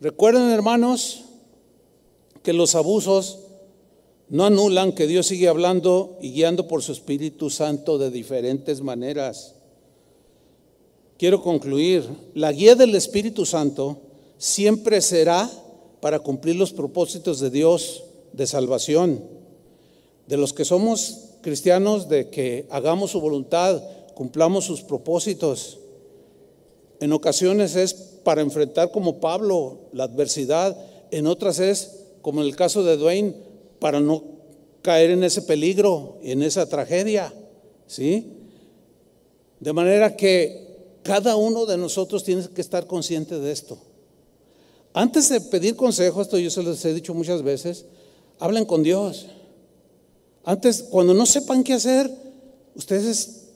Recuerden, 0.00 0.50
hermanos, 0.50 1.22
que 2.42 2.52
los 2.52 2.74
abusos 2.74 3.38
no 4.28 4.44
anulan 4.44 4.92
que 4.92 5.06
Dios 5.06 5.26
sigue 5.26 5.48
hablando 5.48 6.18
y 6.20 6.32
guiando 6.32 6.66
por 6.66 6.82
su 6.82 6.92
Espíritu 6.92 7.50
Santo 7.50 7.98
de 7.98 8.10
diferentes 8.10 8.80
maneras. 8.80 9.54
Quiero 11.18 11.42
concluir, 11.42 12.04
la 12.34 12.50
guía 12.52 12.74
del 12.74 12.94
Espíritu 12.94 13.46
Santo 13.46 13.98
siempre 14.38 15.00
será 15.00 15.50
para 16.00 16.18
cumplir 16.18 16.56
los 16.56 16.72
propósitos 16.72 17.40
de 17.40 17.50
Dios 17.50 18.04
de 18.32 18.46
salvación, 18.46 19.22
de 20.26 20.36
los 20.36 20.52
que 20.52 20.64
somos 20.64 21.30
cristianos, 21.40 22.08
de 22.08 22.30
que 22.30 22.66
hagamos 22.70 23.12
su 23.12 23.20
voluntad, 23.20 23.82
cumplamos 24.14 24.64
sus 24.64 24.82
propósitos. 24.82 25.78
En 27.00 27.12
ocasiones 27.12 27.76
es 27.76 27.94
para 27.94 28.40
enfrentar 28.40 28.90
como 28.90 29.20
Pablo 29.20 29.78
la 29.92 30.04
adversidad, 30.04 30.76
en 31.10 31.26
otras 31.26 31.58
es, 31.58 32.00
como 32.22 32.40
en 32.40 32.48
el 32.48 32.56
caso 32.56 32.82
de 32.82 32.96
Dwayne, 32.96 33.34
para 33.84 34.00
no 34.00 34.24
caer 34.80 35.10
en 35.10 35.22
ese 35.24 35.42
peligro, 35.42 36.18
en 36.22 36.42
esa 36.42 36.66
tragedia, 36.66 37.34
¿sí? 37.86 38.32
De 39.60 39.74
manera 39.74 40.16
que 40.16 40.96
cada 41.02 41.36
uno 41.36 41.66
de 41.66 41.76
nosotros 41.76 42.24
tiene 42.24 42.48
que 42.48 42.62
estar 42.62 42.86
consciente 42.86 43.38
de 43.38 43.52
esto. 43.52 43.76
Antes 44.94 45.28
de 45.28 45.38
pedir 45.42 45.76
consejo, 45.76 46.22
esto 46.22 46.38
yo 46.38 46.48
se 46.48 46.62
les 46.62 46.82
he 46.86 46.94
dicho 46.94 47.12
muchas 47.12 47.42
veces, 47.42 47.84
hablen 48.38 48.64
con 48.64 48.82
Dios. 48.82 49.26
Antes, 50.44 50.84
cuando 50.84 51.12
no 51.12 51.26
sepan 51.26 51.62
qué 51.62 51.74
hacer, 51.74 52.10
ustedes 52.74 53.48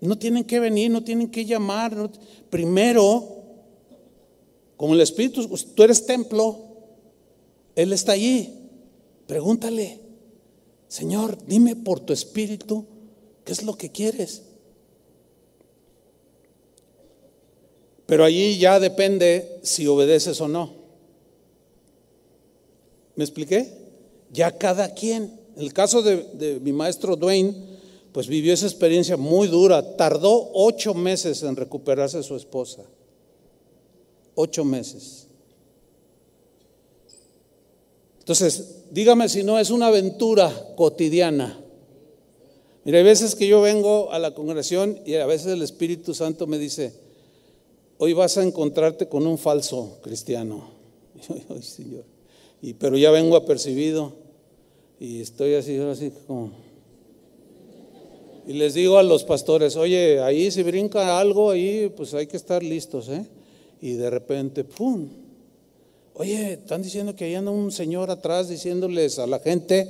no 0.00 0.16
tienen 0.16 0.44
que 0.44 0.60
venir, 0.60 0.92
no 0.92 1.02
tienen 1.02 1.28
que 1.28 1.44
llamar. 1.44 2.08
primero, 2.50 3.42
como 4.76 4.94
el 4.94 5.00
Espíritu, 5.00 5.48
tú 5.74 5.82
eres 5.82 6.06
templo, 6.06 6.56
Él 7.74 7.92
está 7.92 8.12
allí. 8.12 8.62
Pregúntale, 9.26 10.00
Señor, 10.88 11.36
dime 11.46 11.74
por 11.74 12.00
tu 12.00 12.12
Espíritu, 12.12 12.86
¿qué 13.44 13.52
es 13.52 13.62
lo 13.64 13.76
que 13.76 13.90
quieres? 13.90 14.42
Pero 18.06 18.24
allí 18.24 18.56
ya 18.58 18.78
depende 18.78 19.58
si 19.62 19.86
obedeces 19.88 20.40
o 20.40 20.46
no. 20.46 20.74
¿Me 23.16 23.24
expliqué? 23.24 23.72
Ya 24.32 24.56
cada 24.56 24.94
quien. 24.94 25.40
En 25.56 25.62
el 25.62 25.72
caso 25.72 26.02
de, 26.02 26.22
de, 26.34 26.60
mi 26.60 26.72
maestro 26.72 27.16
Dwayne, 27.16 27.54
pues 28.12 28.28
vivió 28.28 28.54
esa 28.54 28.66
experiencia 28.66 29.16
muy 29.16 29.48
dura. 29.48 29.96
Tardó 29.96 30.50
ocho 30.54 30.94
meses 30.94 31.42
en 31.42 31.56
recuperarse 31.56 32.22
su 32.22 32.36
esposa. 32.36 32.82
Ocho 34.36 34.64
meses. 34.64 35.26
Entonces, 38.20 38.75
dígame 38.90 39.28
si 39.28 39.42
no 39.42 39.58
es 39.58 39.70
una 39.70 39.88
aventura 39.88 40.52
cotidiana. 40.76 41.60
Mira, 42.84 42.98
hay 42.98 43.04
veces 43.04 43.34
que 43.34 43.48
yo 43.48 43.60
vengo 43.60 44.12
a 44.12 44.18
la 44.18 44.34
congregación 44.34 45.00
y 45.04 45.14
a 45.14 45.26
veces 45.26 45.48
el 45.48 45.62
Espíritu 45.62 46.14
Santo 46.14 46.46
me 46.46 46.58
dice, 46.58 46.92
hoy 47.98 48.12
vas 48.12 48.38
a 48.38 48.44
encontrarte 48.44 49.08
con 49.08 49.26
un 49.26 49.38
falso 49.38 49.98
cristiano. 50.02 50.70
Ay, 51.48 51.62
Señor. 51.62 52.04
Y, 52.62 52.74
pero 52.74 52.96
ya 52.96 53.10
vengo 53.10 53.36
apercibido 53.36 54.12
y 55.00 55.20
estoy 55.20 55.54
así, 55.54 55.76
así 55.78 56.12
como... 56.26 56.52
Y 58.46 58.52
les 58.52 58.74
digo 58.74 58.98
a 58.98 59.02
los 59.02 59.24
pastores, 59.24 59.74
oye, 59.74 60.20
ahí 60.20 60.52
si 60.52 60.62
brinca 60.62 61.18
algo, 61.18 61.50
ahí 61.50 61.92
pues 61.96 62.14
hay 62.14 62.28
que 62.28 62.36
estar 62.36 62.62
listos, 62.62 63.08
¿eh? 63.08 63.26
Y 63.80 63.94
de 63.94 64.08
repente, 64.08 64.62
¡pum! 64.62 65.08
Oye, 66.18 66.54
están 66.54 66.80
diciendo 66.80 67.14
que 67.14 67.26
ahí 67.26 67.34
anda 67.34 67.50
un 67.50 67.70
señor 67.70 68.10
atrás 68.10 68.48
diciéndoles 68.48 69.18
a 69.18 69.26
la 69.26 69.38
gente, 69.38 69.86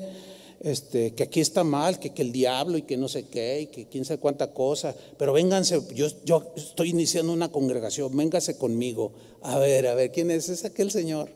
este, 0.59 1.15
que 1.15 1.23
aquí 1.23 1.41
está 1.41 1.63
mal, 1.63 2.01
que, 2.01 2.11
que, 2.11 2.23
el 2.23 2.33
diablo 2.33 2.77
y 2.77 2.83
que 2.83 2.97
no 2.97 3.07
sé 3.07 3.29
qué, 3.29 3.61
y 3.61 3.67
que 3.67 3.87
quién 3.87 4.05
sabe 4.05 4.19
cuánta 4.19 4.53
cosa, 4.53 4.93
pero 5.19 5.33
vénganse, 5.33 5.81
yo, 5.95 6.09
yo 6.25 6.53
estoy 6.57 6.91
iniciando 6.91 7.33
una 7.33 7.53
congregación, 7.53 8.17
véngase 8.17 8.59
conmigo. 8.59 9.13
A 9.43 9.57
ver, 9.61 9.87
a 9.87 9.95
ver, 9.95 10.11
¿quién 10.11 10.33
es? 10.33 10.49
Es 10.49 10.65
aquel 10.65 10.91
señor. 10.91 11.29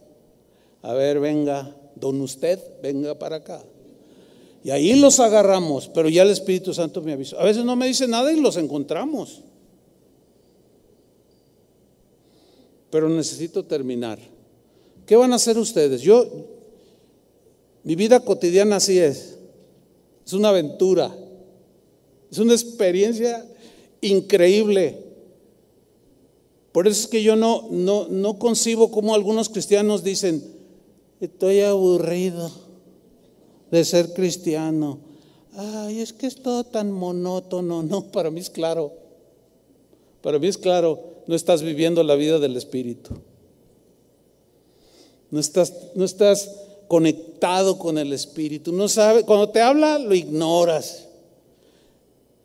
A 0.82 0.92
ver, 0.92 1.20
venga, 1.20 1.76
don 1.94 2.20
usted, 2.20 2.58
venga 2.82 3.16
para 3.16 3.36
acá. 3.36 3.62
Y 4.64 4.70
ahí 4.70 4.98
los 4.98 5.20
agarramos, 5.20 5.88
pero 5.94 6.08
ya 6.08 6.22
el 6.22 6.30
Espíritu 6.30 6.74
Santo 6.74 7.00
me 7.00 7.12
avisó. 7.12 7.38
A 7.38 7.44
veces 7.44 7.64
no 7.64 7.76
me 7.76 7.86
dice 7.86 8.08
nada 8.08 8.32
y 8.32 8.40
los 8.40 8.56
encontramos. 8.56 9.42
Pero 12.90 13.08
necesito 13.08 13.64
terminar. 13.64 14.18
¿Qué 15.10 15.16
van 15.16 15.32
a 15.32 15.36
hacer 15.36 15.58
ustedes? 15.58 16.02
Yo, 16.02 16.24
mi 17.82 17.96
vida 17.96 18.20
cotidiana 18.20 18.76
así 18.76 18.96
es. 18.96 19.38
Es 20.24 20.32
una 20.34 20.50
aventura. 20.50 21.12
Es 22.30 22.38
una 22.38 22.52
experiencia 22.52 23.44
increíble. 24.02 25.02
Por 26.70 26.86
eso 26.86 27.00
es 27.00 27.06
que 27.08 27.24
yo 27.24 27.34
no, 27.34 27.66
no, 27.72 28.06
no 28.06 28.38
concibo 28.38 28.92
como 28.92 29.16
algunos 29.16 29.48
cristianos 29.48 30.04
dicen, 30.04 30.44
estoy 31.20 31.58
aburrido 31.58 32.48
de 33.72 33.84
ser 33.84 34.12
cristiano. 34.12 35.00
Ay, 35.54 36.02
es 36.02 36.12
que 36.12 36.28
es 36.28 36.36
todo 36.36 36.62
tan 36.62 36.92
monótono. 36.92 37.82
No, 37.82 38.12
para 38.12 38.30
mí 38.30 38.38
es 38.38 38.50
claro. 38.50 38.92
Para 40.22 40.38
mí 40.38 40.46
es 40.46 40.56
claro, 40.56 41.02
no 41.26 41.34
estás 41.34 41.62
viviendo 41.62 42.04
la 42.04 42.14
vida 42.14 42.38
del 42.38 42.56
Espíritu. 42.56 43.20
No 45.30 45.40
estás, 45.40 45.72
no 45.94 46.04
estás 46.04 46.50
conectado 46.88 47.78
con 47.78 47.98
el 47.98 48.12
Espíritu. 48.12 48.72
No 48.72 48.88
sabe, 48.88 49.24
cuando 49.24 49.48
te 49.50 49.60
habla 49.60 49.98
lo 49.98 50.14
ignoras. 50.14 51.06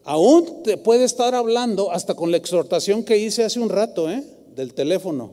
Aún 0.04 0.62
te 0.64 0.78
puede 0.78 1.04
estar 1.04 1.34
hablando 1.34 1.92
hasta 1.92 2.14
con 2.14 2.30
la 2.30 2.38
exhortación 2.38 3.04
que 3.04 3.18
hice 3.18 3.44
hace 3.44 3.60
un 3.60 3.70
rato, 3.70 4.10
¿eh? 4.10 4.24
Del 4.56 4.76
teléfono. 4.76 5.32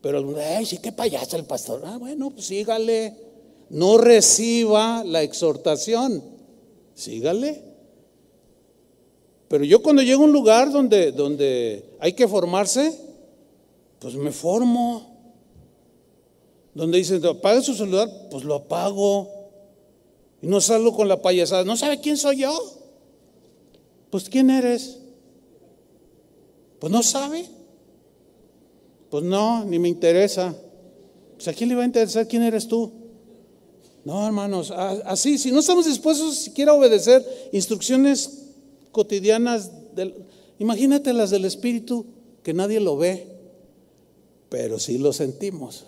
Pero, 0.00 0.34
ay, 0.38 0.66
sí, 0.66 0.78
qué 0.78 0.90
payaso 0.90 1.36
el 1.36 1.44
pastor. 1.44 1.82
Ah, 1.84 1.96
bueno, 1.98 2.30
pues 2.30 2.46
sígale. 2.46 3.14
No 3.70 3.96
reciba 3.96 5.04
la 5.04 5.22
exhortación. 5.22 6.22
Sígale. 6.94 7.62
Pero 9.48 9.64
yo 9.64 9.82
cuando 9.82 10.02
llego 10.02 10.22
a 10.22 10.26
un 10.26 10.32
lugar 10.32 10.72
donde, 10.72 11.12
donde 11.12 11.84
hay 12.00 12.12
que 12.12 12.26
formarse, 12.26 12.92
pues 14.00 14.14
me 14.14 14.32
formo 14.32 15.15
donde 16.76 16.98
dicen, 16.98 17.24
apague 17.24 17.62
su 17.62 17.74
celular, 17.74 18.06
pues 18.30 18.44
lo 18.44 18.54
apago. 18.54 19.30
Y 20.42 20.46
no 20.46 20.60
salgo 20.60 20.94
con 20.94 21.08
la 21.08 21.22
payasada. 21.22 21.64
¿No 21.64 21.74
sabe 21.74 22.02
quién 22.02 22.18
soy 22.18 22.40
yo? 22.40 22.52
Pues 24.10 24.28
¿quién 24.28 24.50
eres? 24.50 24.98
Pues 26.78 26.92
no 26.92 27.02
sabe. 27.02 27.46
Pues 29.08 29.24
no, 29.24 29.64
ni 29.64 29.78
me 29.78 29.88
interesa. 29.88 30.54
Pues 31.36 31.48
a 31.48 31.54
quién 31.54 31.70
le 31.70 31.76
va 31.76 31.82
a 31.82 31.86
interesar 31.86 32.28
quién 32.28 32.42
eres 32.42 32.68
tú. 32.68 32.92
No, 34.04 34.26
hermanos, 34.26 34.70
así, 34.70 35.38
si 35.38 35.52
no 35.52 35.60
estamos 35.60 35.86
dispuestos 35.86 36.36
siquiera 36.36 36.72
a 36.72 36.74
obedecer 36.74 37.24
instrucciones 37.52 38.48
cotidianas, 38.92 39.70
del, 39.94 40.14
imagínate 40.58 41.14
las 41.14 41.30
del 41.30 41.46
Espíritu, 41.46 42.04
que 42.42 42.52
nadie 42.52 42.80
lo 42.80 42.98
ve, 42.98 43.26
pero 44.50 44.78
sí 44.78 44.98
lo 44.98 45.14
sentimos. 45.14 45.86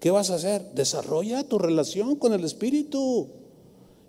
¿Qué 0.00 0.10
vas 0.10 0.30
a 0.30 0.34
hacer? 0.34 0.62
Desarrolla 0.74 1.44
tu 1.44 1.58
relación 1.58 2.16
con 2.16 2.32
el 2.32 2.44
Espíritu 2.44 3.28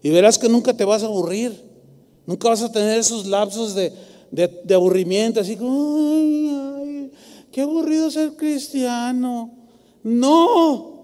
y 0.04 0.10
verás 0.10 0.38
que 0.38 0.50
nunca 0.50 0.76
te 0.76 0.86
vas 0.86 1.04
a 1.04 1.08
aburrir. 1.08 1.64
Nunca 2.26 2.50
vas 2.50 2.62
a 2.62 2.72
tener 2.72 3.00
esos 3.00 3.26
lapsos 3.26 3.74
de, 3.74 3.94
aburrimiento, 4.74 5.40
así 5.40 5.56
como, 5.56 6.78
ay, 6.78 7.12
qué 7.52 7.62
aburrido 7.62 8.12
ser 8.12 8.34
cristiano. 8.34 9.54
No. 10.04 10.98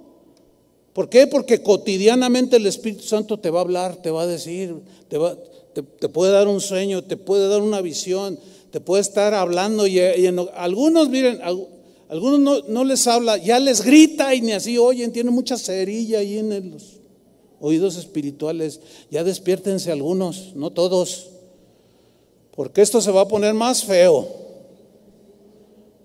¿Por 0.92 1.10
qué? 1.10 1.28
Porque 1.28 1.64
cotidianamente 1.64 2.58
el 2.58 2.68
Espíritu 2.68 3.04
Santo 3.04 3.40
te 3.40 3.50
va 3.50 3.60
a 3.60 3.64
hablar, 3.64 3.96
te 4.02 4.12
va 4.12 4.24
a 4.24 4.28
decir, 4.28 4.76
te, 5.08 5.18
va, 5.18 5.36
te, 5.74 6.10
puede 6.10 6.32
dar 6.32 6.48
un 6.48 6.62
sueño, 6.62 7.04
te 7.04 7.18
puede 7.18 7.48
dar 7.48 7.62
una 7.62 7.82
visión, 7.82 8.38
te 8.70 8.80
puede 8.80 9.02
estar 9.02 9.34
hablando. 9.34 9.88
Y, 9.88 10.00
algunos, 10.56 11.10
miren, 11.10 11.40
algunos 12.14 12.68
no, 12.68 12.84
les 12.84 13.08
habla, 13.08 13.38
ya 13.38 13.60
les 13.60 13.84
grita 13.84 14.36
y 14.36 14.42
ni 14.42 14.52
así 14.52 14.78
oyen, 14.78 15.12
tiene 15.12 15.32
mucha 15.32 15.58
cerilla 15.58 16.20
ahí 16.20 16.38
en 16.38 16.70
los 16.70 17.00
oídos 17.60 17.98
espirituales. 17.98 18.82
Ya 19.10 19.24
despiértense 19.24 19.92
algunos, 19.92 20.56
no 20.56 20.70
todos, 20.70 21.32
porque 22.56 22.84
esto 22.84 23.02
se 23.02 23.10
va 23.10 23.22
a 23.22 23.28
poner 23.28 23.56
más 23.56 23.84
feo. 23.84 24.28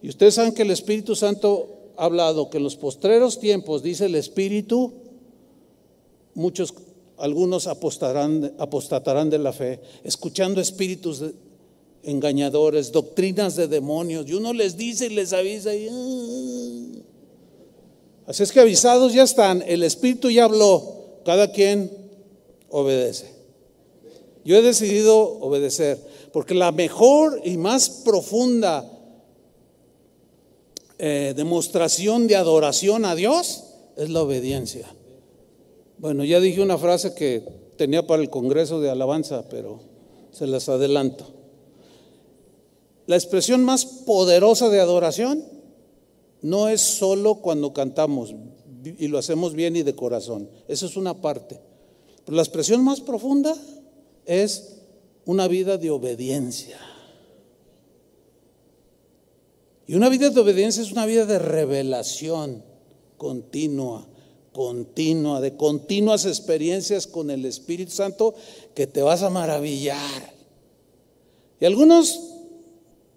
Y 0.01 0.09
ustedes 0.09 0.37
saben 0.37 0.55
que 0.55 0.63
el 0.63 0.71
Espíritu 0.71 1.15
Santo 1.15 1.93
ha 1.99 2.07
hablado 2.07 2.49
que 2.49 2.57
en 2.57 2.65
los 2.65 2.77
postreros 2.77 3.39
tiempos, 3.39 3.83
dice 3.83 4.07
el 4.07 4.15
Espíritu, 4.15 4.95
muchos, 6.33 6.73
algunos 7.19 7.67
apostatarán, 7.67 8.55
apostatarán 8.57 9.29
de 9.29 9.41
la 9.41 9.53
fe, 9.53 9.83
escuchando 10.05 10.59
espíritus 10.59 11.21
de, 11.21 11.35
engañadores, 12.09 12.91
doctrinas 12.91 13.55
de 13.57 13.69
demonios. 13.69 14.27
Y 14.29 14.35
uno 14.35 14.53
les 14.53 14.77
dice 14.77 15.07
y 15.07 15.11
les 15.11 15.33
avisa 15.33 15.75
y, 15.75 15.89
ah, 15.91 17.05
Así 18.27 18.43
es 18.43 18.53
que 18.53 18.61
avisados 18.61 19.15
ya 19.15 19.23
están, 19.23 19.65
el 19.67 19.83
Espíritu 19.83 20.31
ya 20.31 20.45
habló, 20.45 21.21
cada 21.25 21.51
quien 21.51 21.91
obedece. 22.69 23.33
Yo 24.45 24.57
he 24.57 24.63
decidido 24.63 25.19
obedecer, 25.41 25.99
porque 26.33 26.55
la 26.55 26.71
mejor 26.71 27.41
y 27.43 27.57
más 27.57 27.89
profunda 27.89 28.85
eh, 30.99 31.33
demostración 31.35 32.27
de 32.27 32.37
adoración 32.37 33.07
a 33.07 33.15
Dios 33.15 33.65
es 33.97 34.11
la 34.11 34.23
obediencia. 34.23 34.87
Bueno, 35.97 36.23
ya 36.23 36.39
dije 36.39 36.61
una 36.61 36.77
frase 36.77 37.15
que 37.15 37.43
tenía 37.79 38.07
para 38.07 38.21
el 38.21 38.29
Congreso 38.29 38.79
de 38.81 38.91
Alabanza, 38.91 39.49
pero 39.49 39.81
se 40.33 40.47
las 40.47 40.69
adelanto. 40.69 41.38
La 43.09 43.17
expresión 43.17 43.65
más 43.65 43.87
poderosa 43.87 44.69
de 44.69 44.81
adoración 44.81 45.43
no 46.43 46.69
es 46.69 46.83
solo 46.83 47.37
cuando 47.37 47.73
cantamos 47.73 48.35
y 48.85 49.09
lo 49.09 49.17
hacemos 49.17 49.55
bien 49.55 49.77
y 49.77 49.83
de 49.83 49.95
corazón. 49.95 50.51
Eso 50.69 50.85
es 50.85 50.95
una 50.95 51.15
parte. 51.19 51.59
Pero 52.27 52.37
la 52.37 52.43
expresión 52.43 52.85
más 52.85 53.01
profunda 53.01 53.57
es 54.27 54.83
una 55.25 55.49
vida 55.49 55.79
de 55.79 55.89
obediencia. 55.89 56.79
Y 59.87 59.95
una 59.95 60.11
vida 60.11 60.29
de 60.29 60.39
obediencia 60.39 60.83
es 60.83 60.93
una 60.93 61.07
vida 61.07 61.25
de 61.25 61.39
revelación 61.39 62.63
continua, 63.17 64.07
continua, 64.53 65.41
de 65.41 65.57
continuas 65.57 66.27
experiencias 66.27 67.07
con 67.07 67.31
el 67.31 67.47
Espíritu 67.47 67.91
Santo 67.91 68.35
que 68.75 68.87
te 68.87 69.01
vas 69.01 69.23
a 69.23 69.31
maravillar. 69.31 70.35
Y 71.59 71.65
algunos 71.65 72.28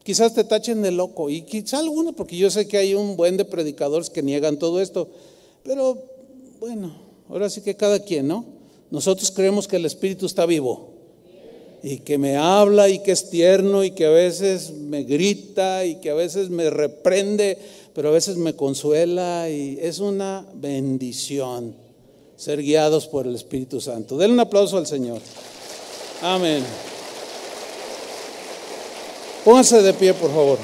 quizás 0.03 0.34
te 0.34 0.44
tachen 0.44 0.82
de 0.82 0.91
loco, 0.91 1.30
y 1.30 1.44
quizás 1.44 1.82
algunos, 1.82 2.15
porque 2.15 2.38
yo 2.38 2.49
sé 2.49 2.68
que 2.68 2.78
hay 2.78 2.94
un 2.94 3.15
buen 3.15 3.38
de 3.38 3.45
predicadores 3.45 4.10
que 4.10 4.23
niegan 4.23 4.57
todo 4.57 4.82
esto, 4.82 5.10
pero 5.64 5.98
bueno, 6.60 6.95
ahora 7.30 7.49
sí 7.49 7.61
que 7.61 7.76
cada 7.76 7.99
quien, 7.99 8.28
¿no? 8.28 8.45
Nosotros 8.90 9.32
creemos 9.32 9.68
que 9.68 9.78
el 9.78 9.86
Espíritu 9.86 10.26
está 10.26 10.45
vivo 10.45 10.91
y 11.84 11.99
que 11.99 12.18
me 12.18 12.38
habla 12.38 12.90
y 12.90 12.99
que 12.99 13.11
es 13.11 13.30
tierno 13.30 13.84
y 13.84 13.91
que 13.91 14.06
a 14.06 14.10
veces 14.10 14.72
me 14.72 15.03
grita 15.03 15.86
y 15.86 15.95
que 15.95 16.10
a 16.10 16.14
veces 16.14 16.49
me 16.49 16.69
reprende, 16.69 17.57
pero 17.94 18.10
a 18.10 18.11
veces 18.11 18.38
me 18.38 18.56
consuela 18.56 19.49
y 19.49 19.80
es 19.82 19.99
una 19.99 20.45
bendición 20.53 21.76
ser 22.36 22.61
guiados 22.61 23.07
por 23.07 23.28
el 23.28 23.36
Espíritu 23.36 23.80
Santo. 23.80 24.18
Denle 24.18 24.34
un 24.34 24.40
aplauso 24.41 24.78
al 24.78 24.88
Señor. 24.88 25.22
Amén. 26.22 26.64
Pónganse 29.43 29.81
de 29.81 29.93
pie, 29.93 30.13
por 30.13 30.30
favor. 30.30 30.59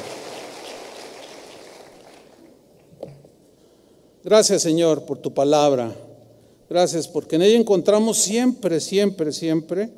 Gracias, 4.24 4.62
Señor, 4.62 5.04
por 5.06 5.18
tu 5.18 5.34
palabra. 5.34 5.96
Gracias, 6.70 7.08
porque 7.08 7.38
en 7.38 7.42
ella 7.44 7.58
encontramos 7.58 8.18
siempre, 8.18 8.80
siempre, 8.80 9.32
siempre 9.32 9.90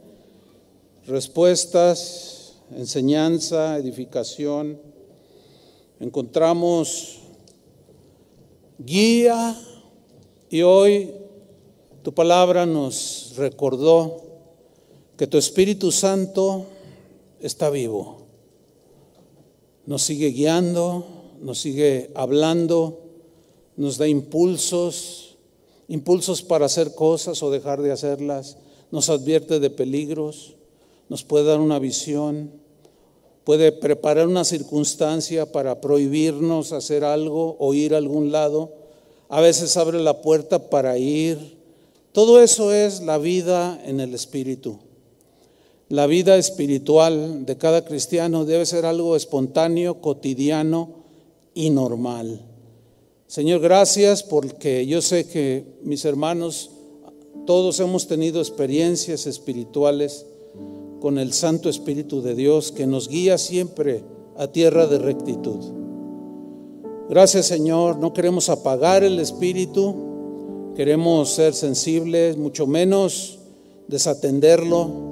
respuestas, 1.09 2.53
enseñanza, 2.75 3.77
edificación. 3.77 4.79
Encontramos 5.99 7.19
guía 8.77 9.59
y 10.49 10.61
hoy 10.61 11.11
tu 12.03 12.13
palabra 12.13 12.65
nos 12.65 13.33
recordó 13.35 14.21
que 15.17 15.27
tu 15.27 15.37
Espíritu 15.37 15.91
Santo 15.91 16.65
está 17.41 17.69
vivo. 17.69 18.18
Nos 19.89 20.03
sigue 20.03 20.27
guiando, 20.27 21.03
nos 21.41 21.57
sigue 21.57 22.11
hablando, 22.13 23.01
nos 23.75 23.97
da 23.97 24.07
impulsos, 24.07 25.39
impulsos 25.87 26.43
para 26.43 26.67
hacer 26.67 26.93
cosas 26.93 27.41
o 27.41 27.49
dejar 27.49 27.81
de 27.81 27.91
hacerlas, 27.91 28.57
nos 28.91 29.09
advierte 29.09 29.59
de 29.59 29.71
peligros 29.71 30.59
nos 31.09 31.23
puede 31.23 31.45
dar 31.45 31.59
una 31.59 31.79
visión, 31.79 32.51
puede 33.43 33.71
preparar 33.71 34.27
una 34.27 34.45
circunstancia 34.45 35.51
para 35.51 35.81
prohibirnos 35.81 36.71
hacer 36.71 37.03
algo 37.03 37.57
o 37.59 37.73
ir 37.73 37.95
a 37.95 37.97
algún 37.97 38.31
lado. 38.31 38.71
A 39.27 39.41
veces 39.41 39.75
abre 39.75 39.99
la 39.99 40.21
puerta 40.21 40.69
para 40.69 40.97
ir. 40.99 41.57
Todo 42.11 42.41
eso 42.41 42.71
es 42.71 43.01
la 43.01 43.17
vida 43.17 43.81
en 43.85 43.99
el 43.99 44.13
Espíritu. 44.13 44.79
La 45.89 46.05
vida 46.05 46.37
espiritual 46.37 47.47
de 47.47 47.57
cada 47.57 47.83
cristiano 47.83 48.45
debe 48.45 48.67
ser 48.67 48.85
algo 48.85 49.15
espontáneo, 49.15 50.01
cotidiano 50.01 50.89
y 51.55 51.71
normal. 51.71 52.45
Señor, 53.25 53.59
gracias 53.59 54.21
porque 54.21 54.85
yo 54.85 55.01
sé 55.01 55.27
que 55.27 55.65
mis 55.81 56.05
hermanos, 56.05 56.69
todos 57.47 57.79
hemos 57.79 58.07
tenido 58.07 58.39
experiencias 58.39 59.25
espirituales 59.25 60.27
con 61.01 61.17
el 61.17 61.33
Santo 61.33 61.69
Espíritu 61.69 62.21
de 62.21 62.35
Dios 62.35 62.71
que 62.71 62.85
nos 62.85 63.09
guía 63.09 63.39
siempre 63.39 64.03
a 64.37 64.45
tierra 64.45 64.85
de 64.85 64.99
rectitud. 64.99 65.59
Gracias 67.09 67.47
Señor, 67.47 67.97
no 67.97 68.13
queremos 68.13 68.49
apagar 68.49 69.03
el 69.03 69.19
Espíritu, 69.19 70.73
queremos 70.75 71.29
ser 71.31 71.55
sensibles, 71.55 72.37
mucho 72.37 72.67
menos 72.67 73.39
desatenderlo. 73.87 75.08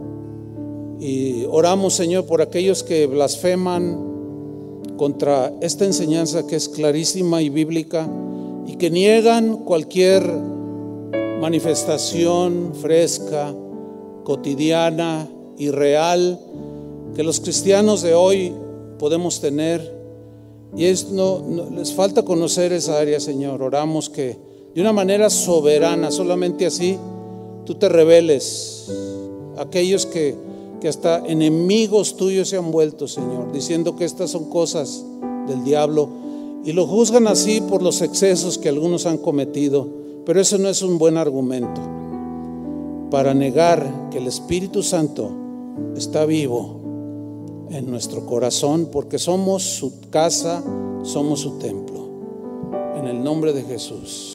Y 0.99 1.45
oramos 1.45 1.93
Señor 1.93 2.25
por 2.25 2.41
aquellos 2.41 2.83
que 2.83 3.05
blasfeman 3.07 4.93
contra 4.97 5.53
esta 5.61 5.85
enseñanza 5.85 6.47
que 6.47 6.55
es 6.55 6.69
clarísima 6.69 7.41
y 7.41 7.49
bíblica 7.49 8.09
y 8.65 8.75
que 8.77 8.89
niegan 8.89 9.57
cualquier 9.57 10.23
manifestación 11.39 12.73
fresca, 12.73 13.53
cotidiana, 14.23 15.29
y 15.57 15.71
real 15.71 16.39
que 17.15 17.23
los 17.23 17.39
cristianos 17.39 18.01
de 18.01 18.13
hoy 18.13 18.53
podemos 18.99 19.41
tener. 19.41 19.95
Y 20.75 20.85
es, 20.85 21.09
no, 21.09 21.43
les 21.75 21.93
falta 21.93 22.23
conocer 22.23 22.71
esa 22.73 22.99
área, 22.99 23.19
Señor. 23.19 23.63
Oramos 23.63 24.09
que 24.09 24.37
de 24.75 24.81
una 24.81 24.93
manera 24.93 25.29
soberana, 25.29 26.11
solamente 26.11 26.65
así, 26.65 26.97
tú 27.65 27.75
te 27.75 27.89
reveles 27.89 28.91
aquellos 29.57 30.05
que, 30.05 30.35
que 30.79 30.87
hasta 30.87 31.25
enemigos 31.25 32.17
tuyos 32.17 32.49
se 32.49 32.57
han 32.57 32.71
vuelto, 32.71 33.07
Señor, 33.07 33.51
diciendo 33.51 33.95
que 33.95 34.05
estas 34.05 34.31
son 34.31 34.49
cosas 34.49 35.03
del 35.47 35.63
diablo 35.63 36.09
y 36.63 36.73
lo 36.73 36.85
juzgan 36.85 37.27
así 37.27 37.61
por 37.61 37.81
los 37.81 38.01
excesos 38.01 38.57
que 38.57 38.69
algunos 38.69 39.05
han 39.05 39.17
cometido. 39.17 39.87
Pero 40.25 40.41
eso 40.41 40.57
no 40.57 40.67
es 40.67 40.81
un 40.81 40.97
buen 40.97 41.17
argumento 41.17 41.81
para 43.09 43.33
negar 43.33 44.09
que 44.11 44.17
el 44.17 44.27
Espíritu 44.27 44.83
Santo 44.83 45.31
está 45.95 46.25
vivo 46.25 47.67
en 47.69 47.89
nuestro 47.89 48.25
corazón 48.25 48.89
porque 48.91 49.19
somos 49.19 49.63
su 49.63 50.09
casa, 50.09 50.63
somos 51.03 51.39
su 51.39 51.57
templo. 51.57 52.07
En 52.97 53.07
el 53.07 53.23
nombre 53.23 53.53
de 53.53 53.63
Jesús. 53.63 54.33